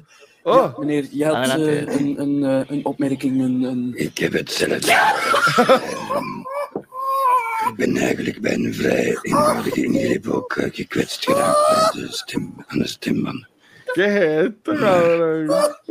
[0.50, 1.80] Oh, ja, meneer, je had Adelante.
[1.86, 3.92] eh, een, een, eh, een opmerking, een, een...
[3.96, 4.78] Ik heb het zelf.
[7.70, 12.54] ik ben eigenlijk bij een vrij eenvoudige ingreep ook eh, gekwetst geraakt aan de, stem,
[12.68, 13.49] aan de stembanden.
[13.96, 15.48] ¿Qué es esto, cabrón?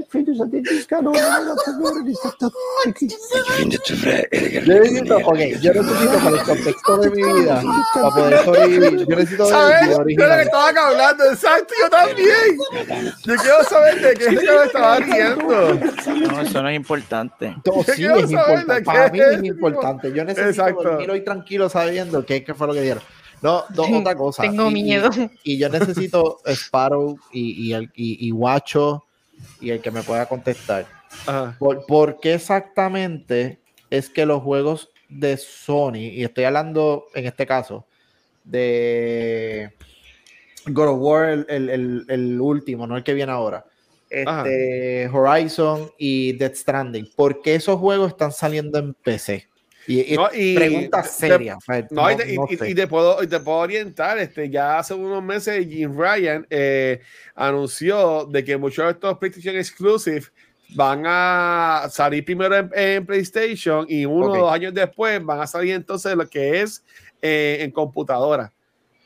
[4.65, 7.63] Yo necesito, ok, yo necesito para el contexto de mi vida,
[7.95, 9.89] para poder sobrevivir, yo necesito ¿Sabes?
[9.89, 12.59] De lo que hablando, exacto, yo también.
[13.25, 15.75] Yo quiero saber de qué se me estaba riendo.
[16.33, 17.57] No, eso no es importante.
[17.65, 20.13] Todo Yo sí quiero es importante, para mí es, es importante.
[20.13, 23.03] Yo necesito dormir hoy tranquilo sabiendo qué, qué fue lo que dieron.
[23.43, 24.43] No, no, otra cosa.
[24.43, 25.11] Tengo Y- miedo.
[25.45, 29.05] Y, y yo necesito Sparrow y, y, el, y, y Guacho
[29.61, 30.87] y el que me pueda contestar.
[31.27, 31.57] Ajá.
[31.59, 33.59] ¿Por, por qué exactamente
[33.91, 37.87] es que los juegos de Sony, y estoy hablando en este caso
[38.45, 39.71] de
[40.67, 43.65] God of War, el, el- el- el último, no el que viene ahora,
[44.11, 49.48] este, Horizon y Death Stranding, ¿por qué esos juegos están saliendo en PC?
[49.91, 51.57] Y, No, y- pregunta seria.
[51.91, 54.19] No, y, te, no y- te puedo, y te puedo orientar.
[54.19, 57.01] Este, ya hace unos meses Jim Ryan eh,
[57.35, 60.27] anunció de que muchos de estos PlayStation Exclusive
[60.75, 65.47] van a salir primero en, en PlayStation y uno o dos años después van a
[65.47, 66.85] salir entonces lo que es
[67.23, 68.53] eh, en computadora.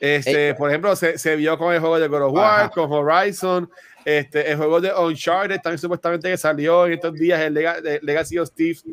[0.00, 2.70] Este, por ejemplo, se, se vio con el juego de God of War, Ajá.
[2.70, 3.70] con Horizon,
[4.04, 7.54] este, el juego de Uncharted también supuestamente que salió en estos días, el
[8.02, 8.84] Legacy of Thieves,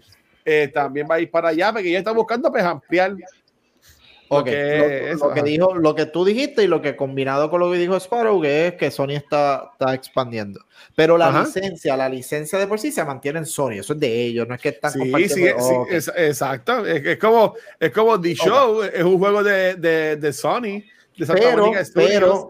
[0.45, 3.15] eh, también va a ir para allá, porque ya está buscando pues ampliar
[4.31, 7.59] Ok, que lo, lo que dijo, lo que tú dijiste y lo que combinado con
[7.59, 10.59] lo que dijo Sparrow, que es que Sony está, está expandiendo.
[10.95, 11.45] Pero la Ajá.
[11.45, 14.53] licencia, la licencia de por sí se mantiene en Sony, eso es de ellos, no
[14.53, 15.35] es que están Sí, compartiendo.
[15.35, 15.91] sí, sí, Oh, ok.
[15.91, 16.85] es- exacto.
[16.85, 20.83] Es, es como, es como The Show, es un juego de, de, de Sony,
[21.17, 22.49] de Pero, pero,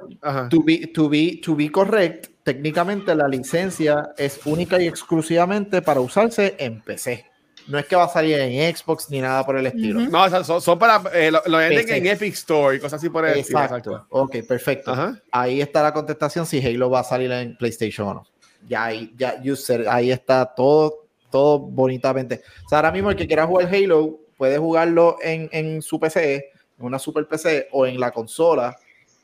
[0.49, 6.01] to be, to be, to be correct, técnicamente la licencia es única y exclusivamente para
[6.01, 7.28] usarse en PC.
[7.70, 9.99] No es que va a salir en Xbox ni nada por el estilo.
[9.99, 12.99] No, o sea, son, son para, eh, lo, lo venden en Epic Store y cosas
[12.99, 14.07] así por el estilo, Exacto.
[14.09, 14.91] Ok, perfecto.
[14.91, 15.22] Ajá.
[15.32, 18.28] Ahí está la contestación si Halo va a salir en PlayStation o no.
[18.67, 22.41] Ya ahí, ya, user, ahí está todo, todo bonitamente.
[22.65, 26.51] O sea, ahora mismo el que quiera jugar Halo puede jugarlo en, en su PC,
[26.80, 28.76] en una super PC o en la consola,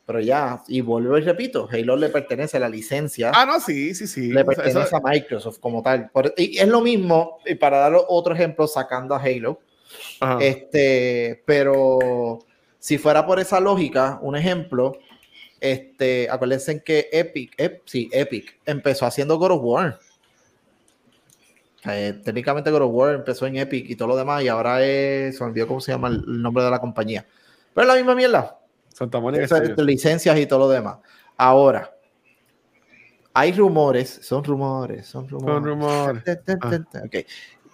[0.06, 3.32] pero ya, y vuelvo y repito, Halo le pertenece a la licencia.
[3.34, 4.28] Ah, no, sí, sí, sí.
[4.32, 6.10] le O sea, pertenece eso- a Microsoft como tal.
[6.12, 9.60] Por- y es lo mismo, y para dar otro ejemplo, sacando a Halo,
[10.20, 10.38] ajá.
[10.44, 12.40] este, pero
[12.80, 14.98] si fuera por esa lógica, un ejemplo,
[15.60, 20.00] este, acuérdense que Epic, Ep- sí, Epic empezó haciendo God of War.
[21.88, 25.38] Eh, técnicamente God of War empezó en Epic y todo lo demás, y ahora es,
[25.38, 27.26] se olvidó cómo se llama el, el nombre de la compañía.
[27.74, 28.60] Pero es la misma mierda.
[28.96, 29.86] Santa Monica Esa- Studios.
[29.86, 31.00] licencias y todo lo demás.
[31.36, 31.94] Ahora,
[33.34, 35.54] hay rumores, son rumores, son rumores.
[35.54, 36.24] Son rumores.
[37.04, 37.16] Ok.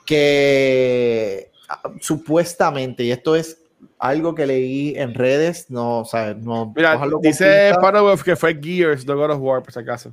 [0.04, 3.62] Que ah, supuestamente, y esto es
[4.00, 6.74] algo que leí en redes, no, o sea, no.
[6.76, 7.72] Mira, dice.
[7.80, 10.12] Paradolf que fue Gears de God of War, por si acaso.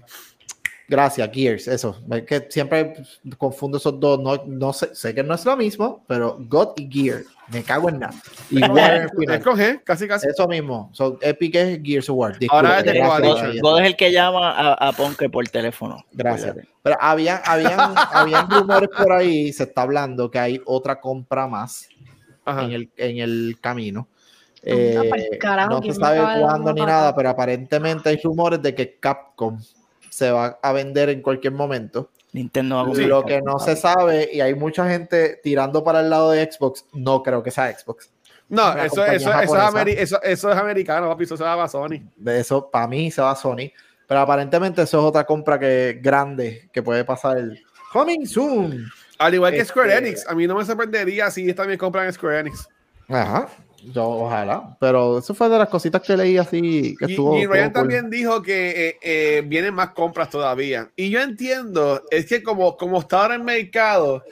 [0.88, 2.00] Gracias, Gears, eso.
[2.10, 2.94] Es que siempre
[3.36, 4.18] confundo esos dos.
[4.20, 7.90] No, no sé, sé que no es lo mismo, pero God y Gear, me cago
[7.90, 8.14] en nada.
[8.50, 9.36] Y War al final.
[9.36, 10.28] Es con G, casi casi.
[10.28, 10.88] Eso mismo.
[10.94, 12.38] So, Epic es Gears of War.
[12.48, 13.60] Ahora es de.
[13.60, 16.02] God es el que llama a, a Ponke por teléfono.
[16.10, 16.56] Gracias.
[16.82, 17.78] Pero habían, habían,
[18.12, 21.86] habían rumores por ahí, se está hablando que hay otra compra más
[22.46, 22.64] Ajá.
[22.64, 24.08] en el, en el camino.
[24.62, 25.10] Eh, no se
[25.82, 29.58] ¿quién me sabe cuándo ni nada, pero aparentemente hay rumores de que Capcom
[30.18, 32.10] se va a vender en cualquier momento.
[32.32, 36.00] Nintendo va a comprar Lo que no se sabe, y hay mucha gente tirando para
[36.00, 38.10] el lado de Xbox, no creo que sea Xbox.
[38.48, 39.56] No, eso, eso, eso,
[39.86, 42.00] es eso, eso es americano, papi, eso se va a Sony.
[42.16, 43.70] De eso, para mí, se va a Sony.
[44.08, 47.62] Pero aparentemente eso es otra compra que grande que puede pasar el
[47.92, 48.90] coming soon.
[49.18, 52.12] Al igual que Este- Square Enix, a mí no me sorprendería si ellos también compran
[52.12, 52.68] Square Enix.
[53.08, 53.48] Ajá.
[53.82, 54.76] Yo, ojalá.
[54.80, 57.38] Pero eso fue de las cositas que leí así que Y, estuvo.
[57.38, 57.94] y Ryan estuvo cool.
[57.94, 60.90] también dijo que eh, eh, vienen más compras todavía.
[60.96, 64.24] Y yo entiendo, es que como, como está ahora el mercado,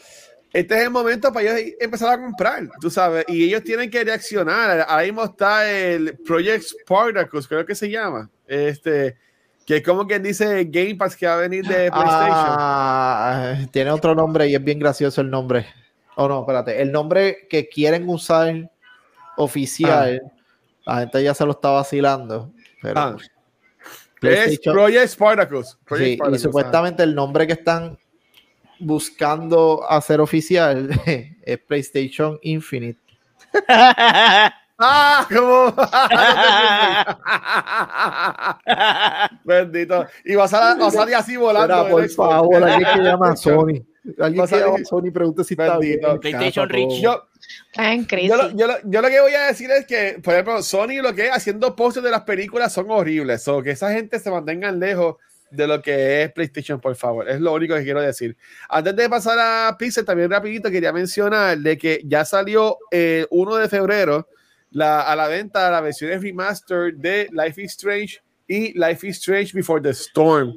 [0.53, 4.03] este es el momento para ellos empezar a comprar, tú sabes, y ellos tienen que
[4.03, 4.85] reaccionar.
[4.89, 9.17] Ahora mismo está el Project Spartacus, creo que se llama, este,
[9.67, 12.57] que es como quien dice Game Pass que va a venir de PlayStation.
[12.59, 15.67] Ah, tiene otro nombre y es bien gracioso el nombre.
[16.17, 16.81] Oh, no, espérate.
[16.81, 18.71] El nombre que quieren usar
[19.37, 20.21] oficial,
[20.85, 22.53] la gente ya se lo está vacilando.
[22.83, 23.17] Pero Ah.
[23.19, 23.31] es
[24.21, 25.79] PlayStation- Project Spartacus.
[25.85, 27.99] Project Sí, y supuestamente el nombre que están
[28.79, 30.91] buscando hacer oficial
[31.43, 33.01] es PlayStation Infinite.
[34.79, 35.73] Ah, como.
[39.45, 40.07] Bendito.
[40.25, 41.77] Y va a salir, va a salir así volando.
[41.79, 43.83] Mira, por favor, alguien que llama a Sony.
[44.21, 46.01] Alguien que llama a Sony pregunte si está bien.
[46.21, 46.69] PlayStation.
[46.69, 47.01] Rich.
[47.01, 47.23] Yo,
[48.29, 51.03] Yo, lo, yo, lo, yo lo que voy a decir es que, por ejemplo, Sony
[51.03, 53.47] lo que es haciendo posters de las películas son horribles.
[53.49, 55.17] O que esa gente se mantengan lejos
[55.51, 57.29] de lo que es PlayStation, por favor.
[57.29, 58.37] Es lo único que quiero decir.
[58.69, 63.57] Antes de pasar a Pixel, también rapidito quería mencionar de que ya salió el 1
[63.57, 64.29] de febrero
[64.71, 69.53] la, a la venta la versión remaster de Life is Strange y Life is Strange
[69.55, 70.55] Before the Storm.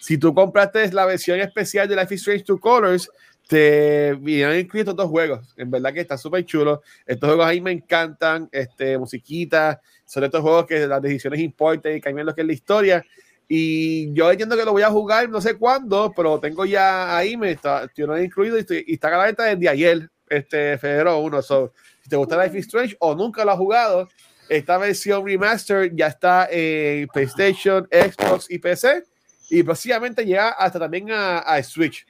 [0.00, 3.10] Si tú compraste la versión especial de Life is Strange Two Colors,
[3.46, 5.54] te vienen incluidos estos dos juegos.
[5.56, 6.82] En verdad que está súper chulo.
[7.06, 8.48] Estos juegos ahí me encantan.
[8.50, 9.80] Este, musiquita.
[10.04, 13.04] Son estos juegos que las decisiones importan y cambian lo que es la historia.
[13.48, 17.36] Y yo entiendo que lo voy a jugar, no sé cuándo, pero tengo ya ahí,
[17.36, 20.10] me está, yo no he incluido y, estoy- y está a la venta desde ayer,
[20.28, 21.42] este febrero 1.
[21.42, 21.72] So,
[22.02, 24.08] si te gusta Life is Strange o nunca lo has jugado,
[24.48, 29.04] esta versión remaster ya está en PlayStation, Xbox y PC.
[29.48, 32.04] Y próximamente llega hasta también a, a Switch.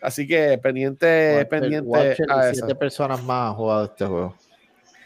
[0.00, 2.54] Así que pendiente, Watcher- pendiente Watcher a y eso.
[2.66, 4.34] siete personas más han jugado este juego.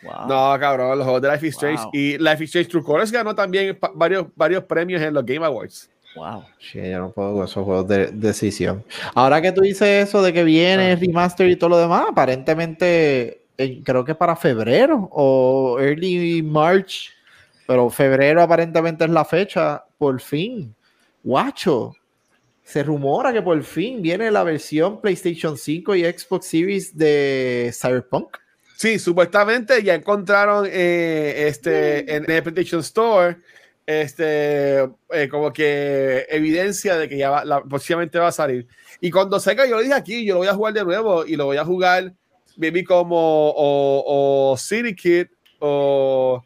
[0.02, 0.26] Wow.
[0.28, 1.90] No, cabrón, los juegos de Life is Strange Wow.
[1.94, 5.88] y Life is Strange True Colors ganó también varios, varios premios en los Game Awards.
[6.16, 6.44] Wow.
[6.58, 8.84] Sí, yo no puedo con esos juegos de decisión.
[9.14, 13.80] Ahora que tú dices eso de que viene remaster y todo lo demás, aparentemente eh,
[13.84, 17.10] creo que para febrero o early March,
[17.66, 20.74] pero febrero aparentemente es la fecha, por fin.
[21.22, 21.94] Guacho,
[22.72, 28.38] se rumora que por fin viene la versión PlayStation 5 y Xbox Series de Cyberpunk.
[28.76, 33.36] Sí, supuestamente ya encontraron eh, este, en el PlayStation Store
[33.84, 38.66] este, eh, como que evidencia de que ya va, la, próximamente va a salir.
[39.02, 41.36] Y cuando salga, yo lo dije aquí, yo lo voy a jugar de nuevo y
[41.36, 42.14] lo voy a jugar,
[42.56, 45.26] maybe como o, o City Kid
[45.58, 46.42] o,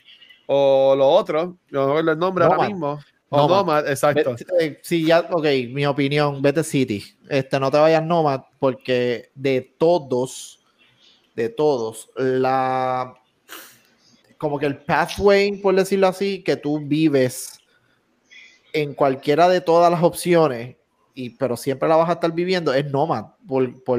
[0.46, 2.98] o lo otro, no me acuerdo el nombre ahora mismo.
[3.28, 3.56] O Nomad.
[3.56, 4.36] Nomad, exacto.
[4.36, 7.02] Vete- eh, sí, ya, ok, mi opinión, vete City.
[7.28, 10.64] Este, no te vayas Nomad, porque de todos,
[11.34, 13.14] de todos, la
[14.38, 17.58] como que el pathway, por decirlo así, que tú vives
[18.72, 20.76] en cualquiera de todas las opciones,
[21.14, 23.98] y, pero siempre la vas a estar viviendo, es Nomad, por, por,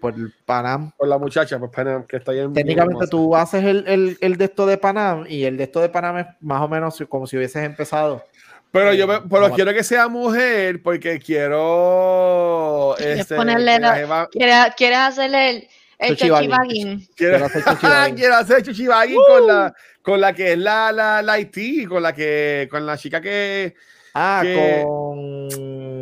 [0.00, 0.14] por
[0.44, 0.90] Panam.
[0.96, 4.36] Con la muchacha, pues, Panam, que está ahí en Técnicamente tú haces el, el, el
[4.36, 7.28] de esto de Panam, y el de esto de Panam es más o menos como
[7.28, 8.24] si hubieses empezado.
[8.72, 13.90] Pero yo me- pero No, quiero que sea mujer porque quiero ¿Quieres este, ponerle la
[13.90, 15.68] la- jeva- ¿Quieres, quieres hacerle el,
[15.98, 17.08] el chochibagging?
[17.14, 18.14] quiero, hacer chuchibagging.
[18.16, 22.12] quiero hacer chuchibagging con la con la que es la la, la IT, con la
[22.14, 23.74] que con la chica que
[24.14, 25.48] Ah, que- con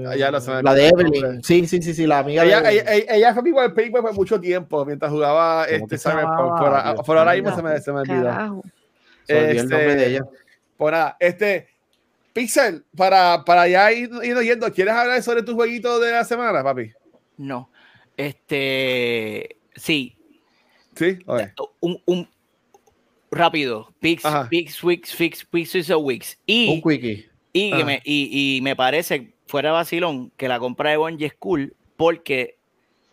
[0.06, 0.88] Ah, ya lo sé, la de.
[0.88, 1.42] Evelyn.
[1.44, 4.40] Sí, sí, sí, sí, la amiga ella, de ella, ella- fue mi wallpaper por mucho
[4.40, 6.58] tiempo mientras jugaba ¿Cómo este Cyberpunk.
[6.58, 8.16] Por, por ahora mismo se me, se me olvidó.
[8.30, 8.62] Olvidó
[9.28, 10.20] el nombre Este, de ella.
[10.76, 11.68] Pues nada, este
[12.32, 16.62] Pixel, para, para ya ir, ir oyendo, ¿quieres hablar sobre tu jueguito de la semana,
[16.62, 16.92] papi?
[17.36, 17.70] No.
[18.16, 19.56] Este.
[19.74, 20.16] Sí.
[20.94, 21.42] Sí, ok.
[21.80, 22.28] Un, un-
[23.30, 23.92] rápido.
[24.00, 24.22] Pix.
[24.48, 26.38] Pix, Wix, Fix, Pix, Wix.
[26.46, 27.28] Y, Un quickie.
[27.52, 27.84] y, que Ajá.
[27.84, 32.56] me, y, y me parece, fuera vacilón, que la compra de Bungie es cool porque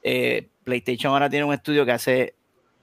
[0.03, 2.34] eh, PlayStation ahora tiene un estudio que hace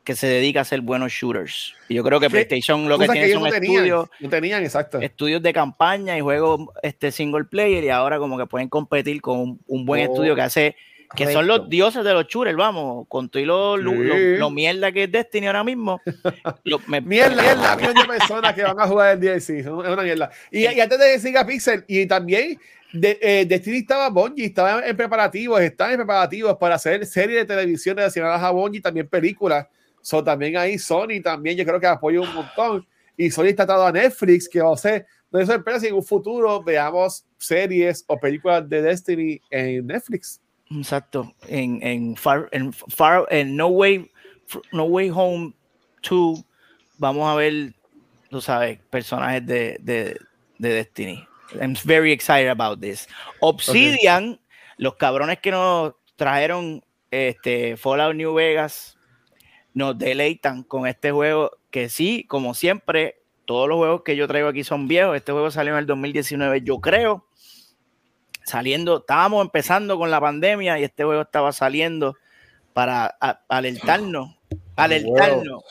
[0.05, 1.75] que se dedica a hacer buenos shooters.
[1.89, 5.01] Y yo creo que Sí, PlayStation lo que tiene son no estudios no tenían, exacto.
[5.01, 9.39] estudios de campaña y juegos este single player y ahora como que pueden competir con
[9.41, 10.77] un, un buen Oh, estudio que hace
[11.17, 11.71] que son los correcto.
[11.71, 13.97] dioses de los shooters, vamos, con todo y lo, lo- Sí.
[13.99, 16.01] lo- lo mierda que es Destiny ahora mismo.
[16.65, 20.03] lo- me- Mierda, mierda, millones de personas que van a jugar el DLC, es una
[20.03, 20.31] mierda.
[20.51, 22.59] Y, y antes de que siga Pixel, y también
[22.93, 27.45] de, eh, Destiny estaba Bungie, estaba en preparativos, están en preparativos para hacer series de
[27.45, 29.67] televisión relacionadas a Bungie, también películas.
[30.05, 32.87] So, también ahí Sony también yo creo que apoya un montón.
[33.17, 35.95] Y Sony está atado a Netflix, que va a ser, no es sorpresa si en
[35.95, 40.43] un futuro veamos series o películas de Destiny en Netflix.
[40.71, 41.33] Exacto.
[41.49, 44.11] En, en, Far, en, Far- en no, Way,
[44.73, 45.55] no Way Home
[46.07, 46.45] 2
[46.99, 47.73] vamos a ver,
[48.29, 50.19] tú sabes, personajes de, de,
[50.59, 51.27] de Destiny.
[51.59, 53.09] I'm very excited about this.
[53.41, 54.39] Obsidian,
[54.77, 58.99] los cabrones que nos trajeron este, Fallout New Vegas,
[59.75, 64.49] nos deleitan con este juego que sí, como siempre, todos los juegos que yo traigo
[64.49, 65.17] aquí son viejos.
[65.17, 67.27] Este juego salió en el 2019, yo creo
[68.45, 72.17] saliendo, estábamos empezando con la pandemia y este juego estaba saliendo
[72.73, 74.37] para a- alertarnos,
[74.77, 75.63] alertarnos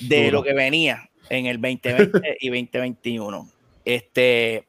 [0.00, 0.38] de Duro.
[0.38, 3.48] lo que venía en el 2020 y 2021.
[3.84, 4.66] Este,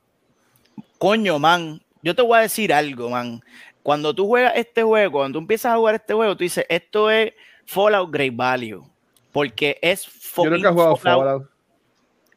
[0.98, 3.42] coño, man, yo te voy a decir algo, man.
[3.84, 7.10] Cuando tú juegas este juego, cuando tú empiezas a jugar este juego, tú dices, esto
[7.12, 7.34] es
[7.66, 8.84] Fallout Great Value,
[9.32, 10.06] porque es
[10.38, 11.50] Yo nunca he jugado Fallout Fallout.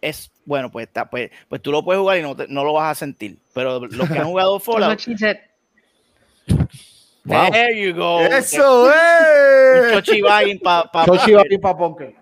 [0.01, 2.73] es bueno, pues, está, pues, pues tú lo puedes jugar y no, te- no lo
[2.73, 3.39] vas a sentir.
[3.53, 4.99] Pero los que han jugado Fallout.
[7.25, 7.51] Wow.
[7.53, 8.21] There you go.
[8.23, 9.93] ¡Eso es!
[9.93, 12.15] chochibagging pa- pa- Chochi va a ir pa' Poker.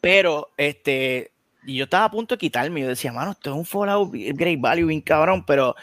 [0.00, 1.32] Pero, este,
[1.64, 2.82] y yo estaba a punto de quitarme.
[2.82, 5.44] Yo decía, mano, esto es un Fallout Great Value, bien cabrón.
[5.46, 5.74] Pero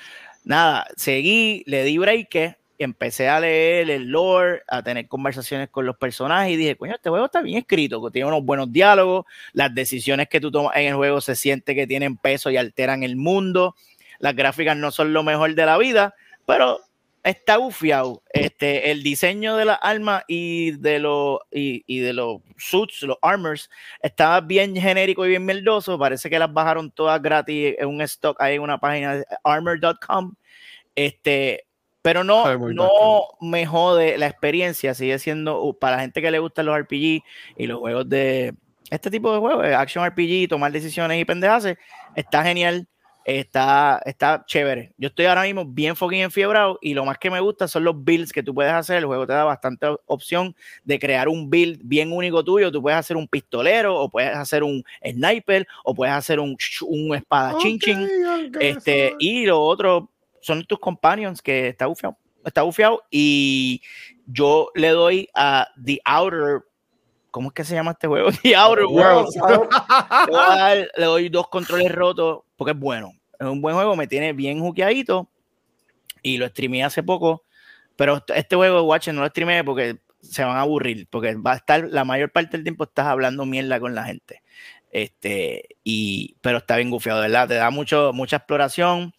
[0.43, 5.97] nada, seguí, le di break, empecé a leer el lore, a tener conversaciones con los
[5.97, 10.27] personajes y dije, coño, este juego está bien escrito, tiene unos buenos diálogos, las decisiones
[10.29, 13.75] que tú tomas en el juego se siente que tienen peso y alteran el mundo.
[14.19, 16.79] Las gráficas no son lo mejor de la vida, pero
[17.23, 18.23] está bufiado.
[18.31, 23.69] Este, el diseño de las armas y de los y, de los suits, los armors,
[24.01, 25.97] estaba bien genérico y bien meldoso.
[25.97, 30.35] Parece que las bajaron todas gratis en un stock ahí en una página armor.com.
[30.95, 31.65] Este,
[32.01, 34.93] pero no, no me jode la experiencia.
[34.93, 37.23] Sigue siendo uh, para la gente que le gustan los RPG
[37.57, 38.53] y los juegos de
[38.89, 41.67] este tipo de juegos, de action RPG, tomar decisiones y pendejas,
[42.15, 42.87] está genial.
[43.23, 44.93] Está, está chévere.
[44.97, 48.03] Yo estoy ahora mismo bien fucking enfiebrado y lo más que me gusta son los
[48.03, 48.97] builds que tú puedes hacer.
[48.97, 52.71] El juego te da bastante op- opción de crear un build bien único tuyo.
[52.71, 57.15] Tú puedes hacer un pistolero o puedes hacer un sniper o puedes hacer un, un
[57.15, 58.03] espada chin chin.
[58.03, 60.09] Ok, ok, Este, y lo otro
[60.41, 62.17] son tus companions que está bufiado.
[62.43, 63.81] Está bufiado y
[64.25, 66.61] yo le doy a The Outer.
[67.29, 68.29] ¿Cómo es que se llama este juego?
[68.43, 69.35] The Outer Worlds.
[70.97, 73.13] Le doy dos controles rotos porque es bueno.
[73.39, 75.29] Es un buen juego, me tiene bien juqueadito
[76.21, 77.43] y lo streameé hace poco.
[77.95, 81.53] Pero este- juego de Watch no lo streameé porque se van a aburrir, porque va
[81.53, 84.41] a estar la mayor parte del tiempo estás hablando mierda con la gente.
[84.91, 87.47] Este, y, pero está bien gufiado, ¿verdad?
[87.47, 89.13] Te da mucho, mucha exploración,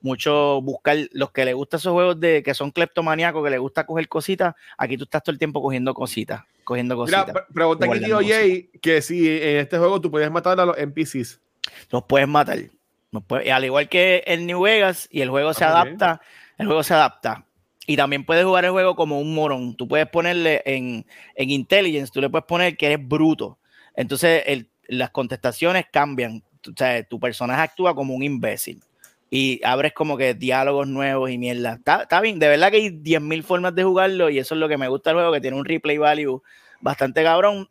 [0.00, 3.84] mucho buscar los que le gustan esos juegos de que son cleptomaníacos, que le gusta
[3.86, 4.54] coger cositas.
[4.76, 7.32] Aquí tú estás todo el tiempo cogiendo cositas, cogiendo Mira, cositas.
[7.44, 10.78] pre- pregunta aquí tío Jay que si en este juego tú puedes matar a los
[10.78, 11.40] NPCs.
[11.90, 12.58] los puedes matar.
[13.10, 16.20] Los puedes- y al igual que el New Vegas y el juego se adapta,
[16.58, 17.44] el juego se adapta.
[17.86, 19.74] Y también puedes jugar el juego como un morón.
[19.74, 23.58] Tú puedes ponerle en, en intelligence, tú le puedes poner que eres bruto.
[23.96, 26.42] Entonces el- las contestaciones cambian.
[26.68, 28.82] O sea, tu personaje actúa como un imbécil.
[29.30, 31.74] Y abres como que diálogos nuevos y mierda.
[31.74, 34.68] Está, está bien, de verdad que hay 10.000 formas de jugarlo y eso es lo
[34.68, 36.42] que me gusta del juego, que tiene un replay value
[36.80, 37.68] bastante cabrón.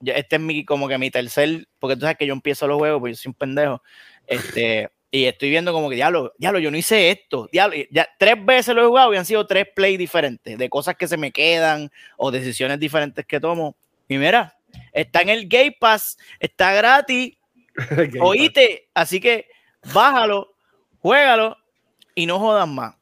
[0.00, 2.78] Yo- Este es mi, como que mi tercer, porque tú sabes que yo empiezo los
[2.78, 3.82] juegos, porque yo soy un pendejo.
[4.28, 7.48] Este, y estoy viendo como que, diablo, diablo, yo no hice esto.
[7.50, 10.94] Diablo, ya tres veces lo he jugado y han sido tres plays diferentes, de cosas
[10.96, 13.76] que se me quedan o decisiones diferentes que tomo.
[14.08, 14.56] Y mira,
[14.92, 17.36] está en el Game Pass, está gratis,
[18.20, 19.48] oíste, así que
[19.92, 20.51] bájalo,
[21.02, 21.56] juégalo
[22.14, 22.94] y no jodas más.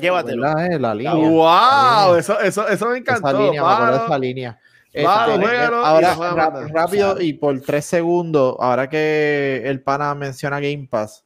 [0.00, 0.42] Llévatelo.
[0.42, 0.78] ¿Verdad, eh?
[0.78, 1.12] La línea.
[1.14, 3.28] Wow, eso, eso, eso me encantó.
[3.28, 4.04] Esa línea, me acuerdo de mano.
[4.06, 4.58] esa línea.
[5.04, 6.68] Vamos, Este, juégalo y ahora, mandando.
[6.74, 11.24] rápido y por tres segundos, ahora que el pana menciona Game Pass,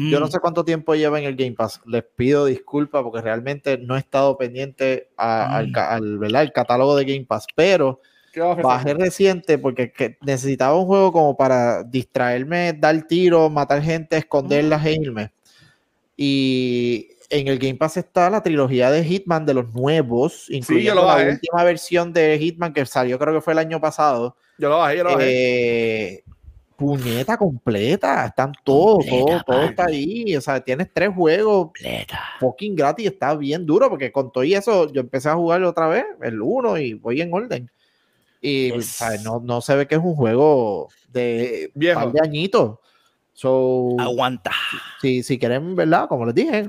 [0.00, 0.30] Yo no Mm.
[0.30, 1.80] sé cuánto tiempo lleva en el Game Pass.
[1.84, 5.76] Les pido disculpas porque realmente no he estado pendiente a- al, Mm.
[5.76, 8.00] al, el catálogo de Game Pass, pero
[8.38, 8.68] ¿Qué va a ofrecer?
[8.68, 14.86] bajé reciente porque que necesitaba un juego como para distraerme, dar tiros, matar gente, esconderlas
[14.86, 15.32] e irme.
[16.16, 21.06] Y en el Game Pass está la trilogía de Hitman de los nuevos, incluyendo lo
[21.08, 21.30] la bajé.
[21.30, 24.36] última versión de Hitman que salió creo que fue el año pasado.
[24.56, 26.14] Yo lo bajé, yo lo bajé.
[26.14, 26.24] Eh,
[26.76, 30.36] puñeta completa, están todos, todo, todo está ahí.
[30.36, 32.20] O sea, tienes tres juegos Completa.
[32.38, 35.88] fucking gratis, está bien duro, porque con todo y eso, yo empecé a jugarlo otra
[35.88, 37.68] vez, el 1, y voy en orden.
[38.40, 38.86] Y Yes.
[38.86, 39.22] ¿sabes?
[39.24, 42.00] No, no se ve que es un juego de Viejo.
[42.00, 42.78] par de añitos.
[43.32, 44.50] So, Aguanta.
[45.00, 46.08] si, si quieren, ¿verdad?
[46.08, 46.68] Como les dije,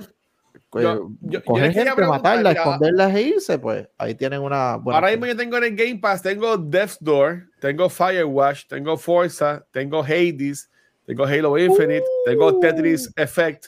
[0.69, 4.75] pues, Yo- yo- yo coger quería gente, matarla, esconderlas e irse, pues ahí tienen una
[4.77, 4.99] buena.
[4.99, 9.65] Ahora mismo yo tengo en el Game Pass, tengo Death's Door, tengo Firewatch, tengo Forza,
[9.71, 10.69] tengo Hades,
[11.07, 13.65] tengo Halo Infinite, tengo Tetris Effect,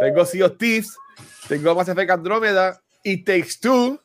[0.00, 0.96] tengo Sea of Thieves,
[1.48, 4.00] tengo Mass Effect Andromeda, It Takes Two,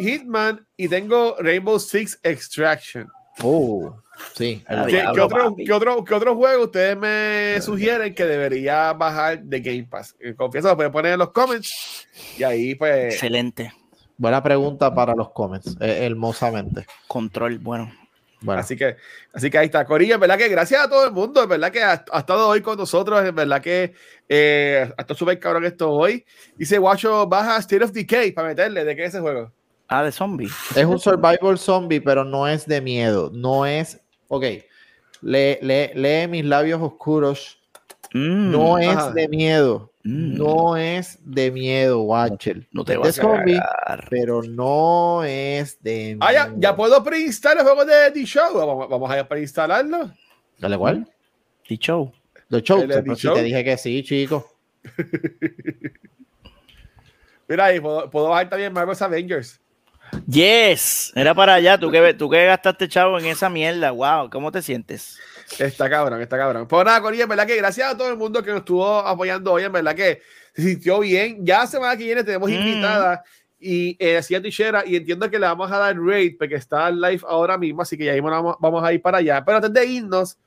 [0.00, 3.08] Hitman y tengo Rainbow Six Extraction.
[3.42, 3.96] Oh,
[4.34, 4.62] sí.
[4.68, 8.92] Ah, ¿Qué, Diablo, qué otro, qué otro, qué otro juego ustedes me sugieren que debería
[8.92, 10.14] bajar de Game Pass?
[10.20, 13.14] Eh, Confieso, lo pueden poner en los comments y ahí pues...
[13.14, 13.72] Excelente.
[14.16, 16.84] Buena pregunta para los comments, eh, hermosamente.
[17.08, 17.90] Control, bueno.
[18.42, 18.96] Bueno, Así que,
[19.34, 19.84] así que ahí está.
[19.84, 22.48] Corillo, en verdad que gracias a todo el mundo, en verdad que ha, ha estado
[22.48, 23.92] hoy con nosotros, en verdad que
[24.28, 26.24] eh, ha estado súper cabrón esto hoy.
[26.56, 29.52] Dice Guacho, baja State of Decay para meterle, ¿de qué es ese juego?
[29.90, 30.48] Ah, de zombie.
[30.76, 33.30] Es un survival zombie, pero no es de miedo.
[33.34, 34.00] No es.
[34.28, 34.44] Ok.
[35.22, 37.60] Lee, lee- lee mis labios oscuros.
[38.14, 39.10] Mm, No es ajá.
[39.10, 39.92] de miedo.
[40.04, 42.66] mm, No es de miedo, Watcher.
[42.72, 44.06] no te Es vas a zombie, cagar.
[44.08, 46.60] pero no es de Ah, ya, miedo.
[46.60, 48.54] ya puedo preinstalar el juego de The Show.
[48.56, 50.10] Vamos, vamos a preinstalarlo.
[50.58, 51.08] Dale, ¿cuál?
[51.68, 52.12] The show.
[52.48, 52.80] The Show.
[52.82, 53.34] ¿El de Pero The si Show?
[53.34, 54.50] te dije que sí, chico.
[57.48, 59.60] Mira ahí, puedo, puedo bajar también Marvel's Avengers.
[60.28, 61.12] Yes.
[61.14, 61.78] Era para allá.
[61.78, 63.90] ¿Tú que, tú que gastaste chavo en esa mierda.
[63.90, 64.30] Wow.
[64.30, 65.18] ¿Cómo te sientes?
[65.58, 66.68] Está cabrón, está cabrón.
[66.68, 69.52] Pues nada, Corillo, en verdad que gracias a todo el mundo que nos estuvo apoyando
[69.52, 70.20] hoy, en verdad que
[70.54, 71.44] se sintió bien.
[71.44, 72.54] Ya semana que viene tenemos Mm.
[72.54, 73.24] invitada
[73.58, 77.20] y eh, hacía Tichera y entiendo que le vamos a dar raid porque está live
[77.28, 79.44] ahora mismo, así que ya mismo vamos, vamos a ir para allá.
[79.44, 80.38] Pero antes de irnos,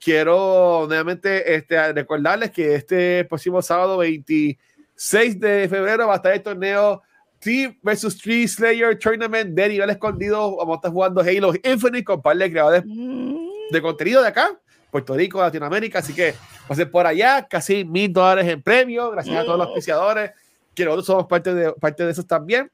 [0.00, 6.42] quiero nuevamente este, recordarles que este próximo sábado 26 de febrero va a estar el
[6.42, 7.02] torneo
[7.38, 10.56] Team vs Tree Slayer Tournament de nivel escondido.
[10.56, 14.58] Vamos a estar jugando Halo Infinite con un par de creadores de contenido de acá,
[14.90, 16.00] Puerto Rico, Latinoamérica.
[16.00, 16.34] Así que
[16.66, 19.10] pasen por allá, casi mil dólares en premio.
[19.10, 20.32] Gracias a todos los auspiciadores,
[20.74, 22.70] que nosotros somos parte de, parte de esos también.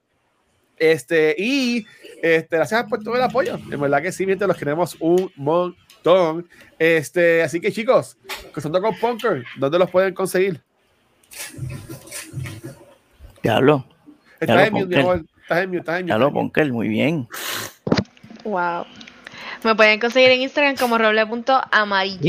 [0.77, 1.87] Este, y
[2.21, 3.59] este, gracias por todo el apoyo.
[3.71, 6.49] En verdad que sí, mientras los queremos un montón.
[6.79, 8.17] Este, así que chicos,
[8.53, 10.61] cruzando con Punker, ¿dónde los pueden conseguir?
[13.43, 13.87] Diablo.
[14.45, 15.01] Estás en mute, mi ponqué.
[15.01, 15.25] amor.
[15.43, 16.31] Estás en mute, estás en mute.
[16.33, 16.73] Ponkel.
[16.73, 17.29] Muy bien.
[18.45, 18.85] Wow.
[19.63, 22.21] Me pueden conseguir en Instagram como roble.amarillo.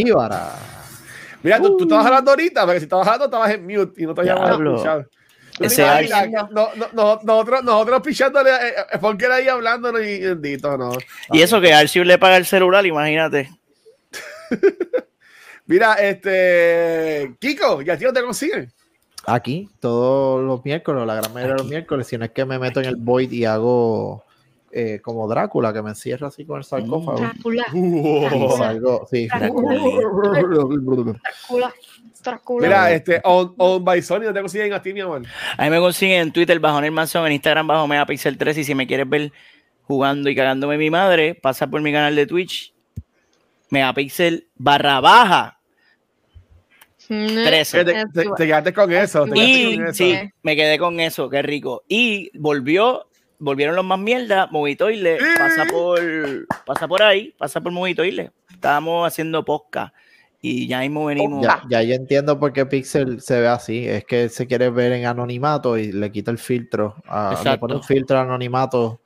[1.43, 4.13] Mira, tú, tú estabas hablando ahorita, porque si estabas hablando estabas en mute y no
[4.15, 5.03] te habíamos escuchado.
[5.51, 9.25] ¿Tú te Ese imaginas Arch- que no, no, no, nosotros, nosotros pichándole, eh, eh, porque
[9.25, 10.91] era ahí hablándonos y bendito, no.
[11.31, 13.49] Y eso que Archie le paga el celular, imagínate.
[15.67, 18.71] Mira, este, Kiko, ¿y a ti no te consiguen?
[19.27, 22.60] Aquí, todos los miércoles, la gran mayoría de los miércoles, si no es que me
[22.60, 24.23] meto en el Void y hago
[24.72, 27.18] eh, como Drácula, que me encierro así con el sarcófago.
[27.18, 29.27] Drácula, Y salgo, sí.
[29.27, 29.80] Drácula,
[32.23, 32.68] Drácula.
[32.68, 35.23] Mira, este, on, on by Sony, ¿no te consiguen a ti, mi amor?
[35.57, 38.64] A mí me consiguen en Twitter bajo Nel Manson, en Instagram bajo Megapixel 3 y
[38.64, 39.31] si me quieres ver
[39.84, 42.73] jugando y cagándome mi madre, pasa por mi canal de Twitch
[43.69, 45.55] Megapixel barra baja Mm,
[47.07, 47.86] 13.
[47.86, 49.26] Te, te- te quedaste con eso.
[49.26, 49.94] te quedaste Y con eso.
[49.94, 51.84] sí, me quedé con eso, qué rico.
[51.88, 53.07] Y volvió,
[53.40, 55.99] volvieron los más mierda, Movitoile, pasa por,
[56.65, 58.32] pasa por ahí, pasa por Movitoile.
[58.53, 59.94] Estábamos haciendo podcast
[60.41, 61.44] y ya mismo venimos.
[61.44, 63.88] Ya, ya yo entiendo por qué Pixel se ve así.
[63.88, 66.95] Es que se quiere ver en anonimato y le quita el filtro.
[67.07, 69.02] a- le pone un filtro de anonimato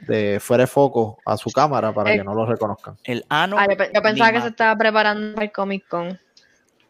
[0.00, 2.18] de fuera de foco a su cámara para Eh.
[2.18, 2.96] que no lo reconozcan.
[3.02, 3.56] El ano.
[3.58, 6.18] Ah, yo, pe- yo pensaba que se estaba preparando para el Comic Con.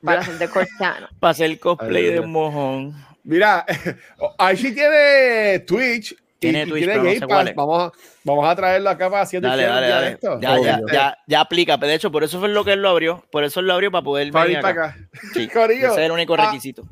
[0.03, 1.09] Para hacer de Cortano.
[1.21, 2.95] Para hacer cosplay Ay, de un mojón.
[3.25, 3.65] Mira,
[4.39, 6.15] Archie tiene Twitch.
[6.39, 7.55] Tiene y Twitch, tiene pero no Game sé Pass.
[7.57, 7.93] Vamos,
[8.23, 10.09] vamos a traerlo acá para haciendo Dale, dale, dale.
[10.11, 10.39] esto.
[10.41, 11.77] Ya, ya, ya, ya aplica.
[11.79, 13.25] De hecho, por eso fue lo que él lo abrió.
[13.31, 14.97] Por eso él lo abrió para poder Para venir ir para acá.
[14.99, 15.09] acá.
[15.35, 15.89] Sí, Corillo.
[15.93, 16.87] ese es el único Ah, requisito.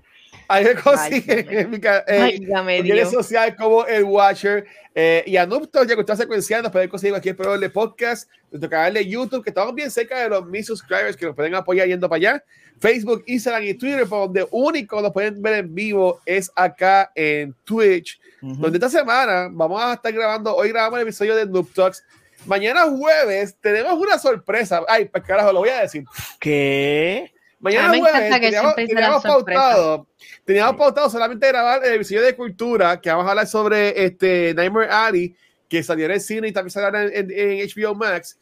[0.48, 4.66] Ahí me consiguen en en redes sociales como el Watcher.
[4.94, 8.70] Eh, y a Nuptos, ya que está secuenciando, pueden conseguir cualquier programa de podcast, nuestro
[8.70, 11.89] canal de YouTube, que estamos bien cerca de los mil subscribers que nos pueden apoyar
[11.89, 12.44] yendo para allá.
[12.78, 17.55] Facebook, Instagram y Twitter, por donde único nos pueden ver en vivo es acá en
[17.64, 22.05] Twitch, donde esta semana vamos a estar grabando, hoy grabamos el episodio de Noob Talks.
[22.44, 24.82] Mañana jueves tenemos una sorpresa.
[24.86, 26.05] Ay, pues carajo, lo voy a decir.
[26.38, 27.32] ¿Qué?
[27.59, 30.06] Mañana A mí me jueves que teníamos, teníamos pautado,
[30.44, 34.90] teníamos pautado solamente grabar el episodio de cultura, que vamos a hablar sobre este Nightmare
[34.90, 35.34] Alley,
[35.66, 38.36] que salió en el cine y también salió en, en- en HBO Max.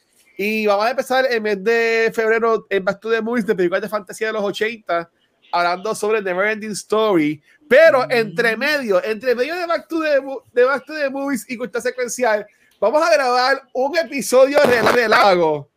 [0.44, 3.80] Y vamos a empezar el mes de febrero en Back to the Movies de películas
[3.80, 5.08] de fantasía de los 80,
[5.52, 7.40] hablando sobre Never Ending Story.
[7.68, 10.20] Pero entre medio, entre medio de Back to the,
[10.52, 12.44] de Back to the Movies y cultura secuencial,
[12.80, 15.70] vamos a grabar un episodio de del lago,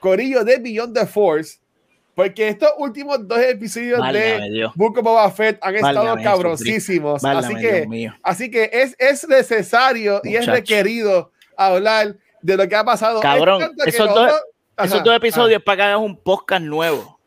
[0.00, 1.58] Corillo de Beyond the Force.
[2.14, 4.70] Porque estos últimos dos episodios Válgame de.
[4.74, 7.22] Book of Boba Fett han estado Válgame cabroncísimos.
[7.22, 10.52] Válgame, así que, así que es, es necesario y es Muchacho.
[10.52, 13.20] requerido hablar de lo que ha pasado.
[13.20, 14.32] Cabrón, esos dos-
[14.78, 17.20] Esos Ajá, dos episodios para que hagas un podcast nuevo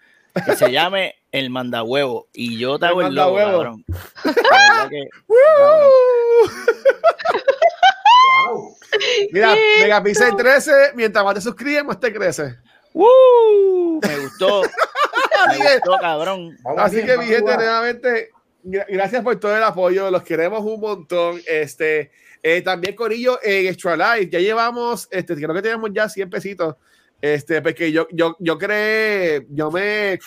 [0.45, 3.51] que se llame El Mandahuevo y yo te El hago el, logo, Mandahuevo.
[3.63, 3.85] cabrón.
[4.89, 5.37] Que- ¡Woo!
[9.31, 12.55] Mira, Megapixel 13, mientras más te suscribes, más te crece.
[12.93, 13.99] ¡Woo!
[14.01, 14.61] Me gustó.
[15.47, 16.57] Así Me que, gustó, cabrón.
[16.63, 18.29] Vamos así bien, que mi gente, nuevamente,
[18.63, 21.41] gra- gracias por todo el apoyo, los queremos un montón.
[21.47, 22.11] Este,
[22.45, 26.75] eh, también Corillo en Extra Life, ya llevamos, este, creo que tenemos ya 100 pesitos.
[27.21, 30.19] Este, porque yo, yo, yo creé, yo me,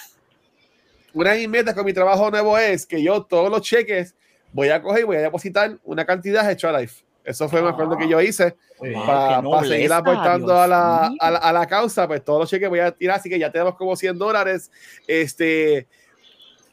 [1.13, 4.15] una de mis metas con mi trabajo nuevo es que yo todos los cheques
[4.51, 7.05] voy a coger y voy a depositar una cantidad de Extra Life.
[7.23, 8.57] Eso fue, me acuerdo que yo hice
[9.05, 12.71] para, para seguir aportando a la, a, la, a la causa, pues todos los cheques
[12.71, 14.71] voy a tirar, así que ya tenemos como 100 dólares.
[15.07, 15.87] Este,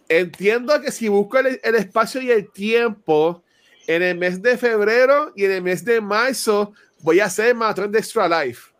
[0.07, 3.42] entiendo que si busco el, el espacio y el tiempo
[3.87, 7.91] en el mes de febrero y en el mes de marzo, voy a hacer maratón
[7.91, 8.71] de Extra Life.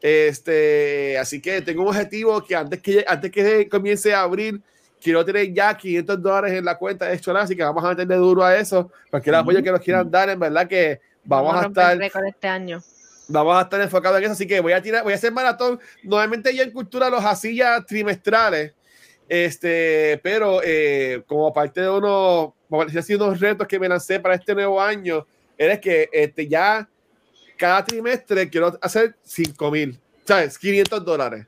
[0.00, 4.62] Este, así que tengo un objetivo que antes que, antes que comience a abril,
[5.00, 7.88] quiero tener ya 500 dólares en la cuenta de Extra Life, así que vamos a
[7.88, 8.90] meterle duro a eso.
[9.10, 12.48] Cualquier apoyo que nos quieran dar, en verdad que vamos, a romper estar el este
[12.48, 12.82] año.
[13.28, 15.80] vamos a estar enfocados en eso, así que voy a tirar, voy a hacer maratón.
[16.02, 18.72] Normalmente yo en cultura los hacía trimestrales,
[19.28, 22.52] este, pero eh, como parte de unos,
[22.96, 25.26] así, unos retos que me lancé para este nuevo año,
[25.56, 26.88] es que este, ya
[27.56, 30.58] cada trimestre quiero hacer 5 mil, ¿sabes?
[30.58, 31.46] 500 dólares.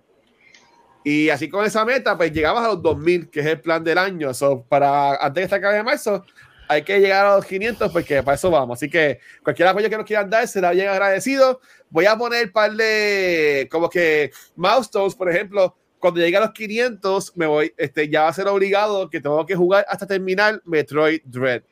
[1.02, 3.96] Y así con esa meta, pues llegamos a los 2000, que es el plan del
[3.96, 4.34] año.
[4.34, 6.24] So, para antes de esta acabe de marzo,
[6.68, 8.78] hay que llegar a los 500 porque para eso vamos.
[8.78, 11.60] Así que cualquier apoyo que nos quieran dar será bien agradecido.
[11.88, 16.52] Voy a poner un par de como que milestones, por ejemplo, cuando llegue a los
[16.52, 20.60] 500, me voy, este, ya va a ser obligado que tengo que jugar hasta terminar
[20.64, 21.62] Metroid Dread.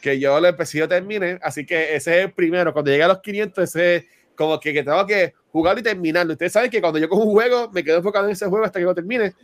[0.00, 1.40] Que yo lo empecé y lo termine.
[1.42, 2.72] Así que ese es el primero.
[2.72, 4.04] Cuando llegue a los 500, ese es
[4.36, 6.34] como que, que tengo que jugarlo y terminarlo.
[6.34, 8.78] Ustedes saben que cuando yo cojo un juego, me quedo enfocado en ese juego hasta
[8.78, 9.34] que lo termine.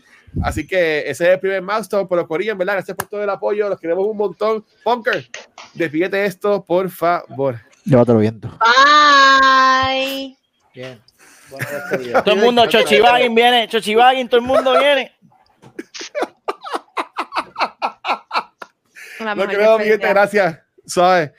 [0.43, 2.07] Así que ese es el primer milestone.
[2.07, 3.69] Por los corillos, en verdad, gracias por todo el apoyo.
[3.69, 4.65] Los queremos un montón.
[4.85, 5.29] Punker,
[5.75, 7.59] despídete esto, por favor.
[7.85, 8.49] Llévatelo viendo.
[8.61, 10.37] Bye.
[10.73, 11.01] Bien.
[11.51, 12.23] Despedida.
[12.25, 15.13] Todo el mundo, Chochibagin viene, Chochibagin, todo el mundo viene.
[19.21, 20.09] Mejor queremos, mi gente.
[20.09, 20.59] Gracias.
[20.87, 21.33] Suave.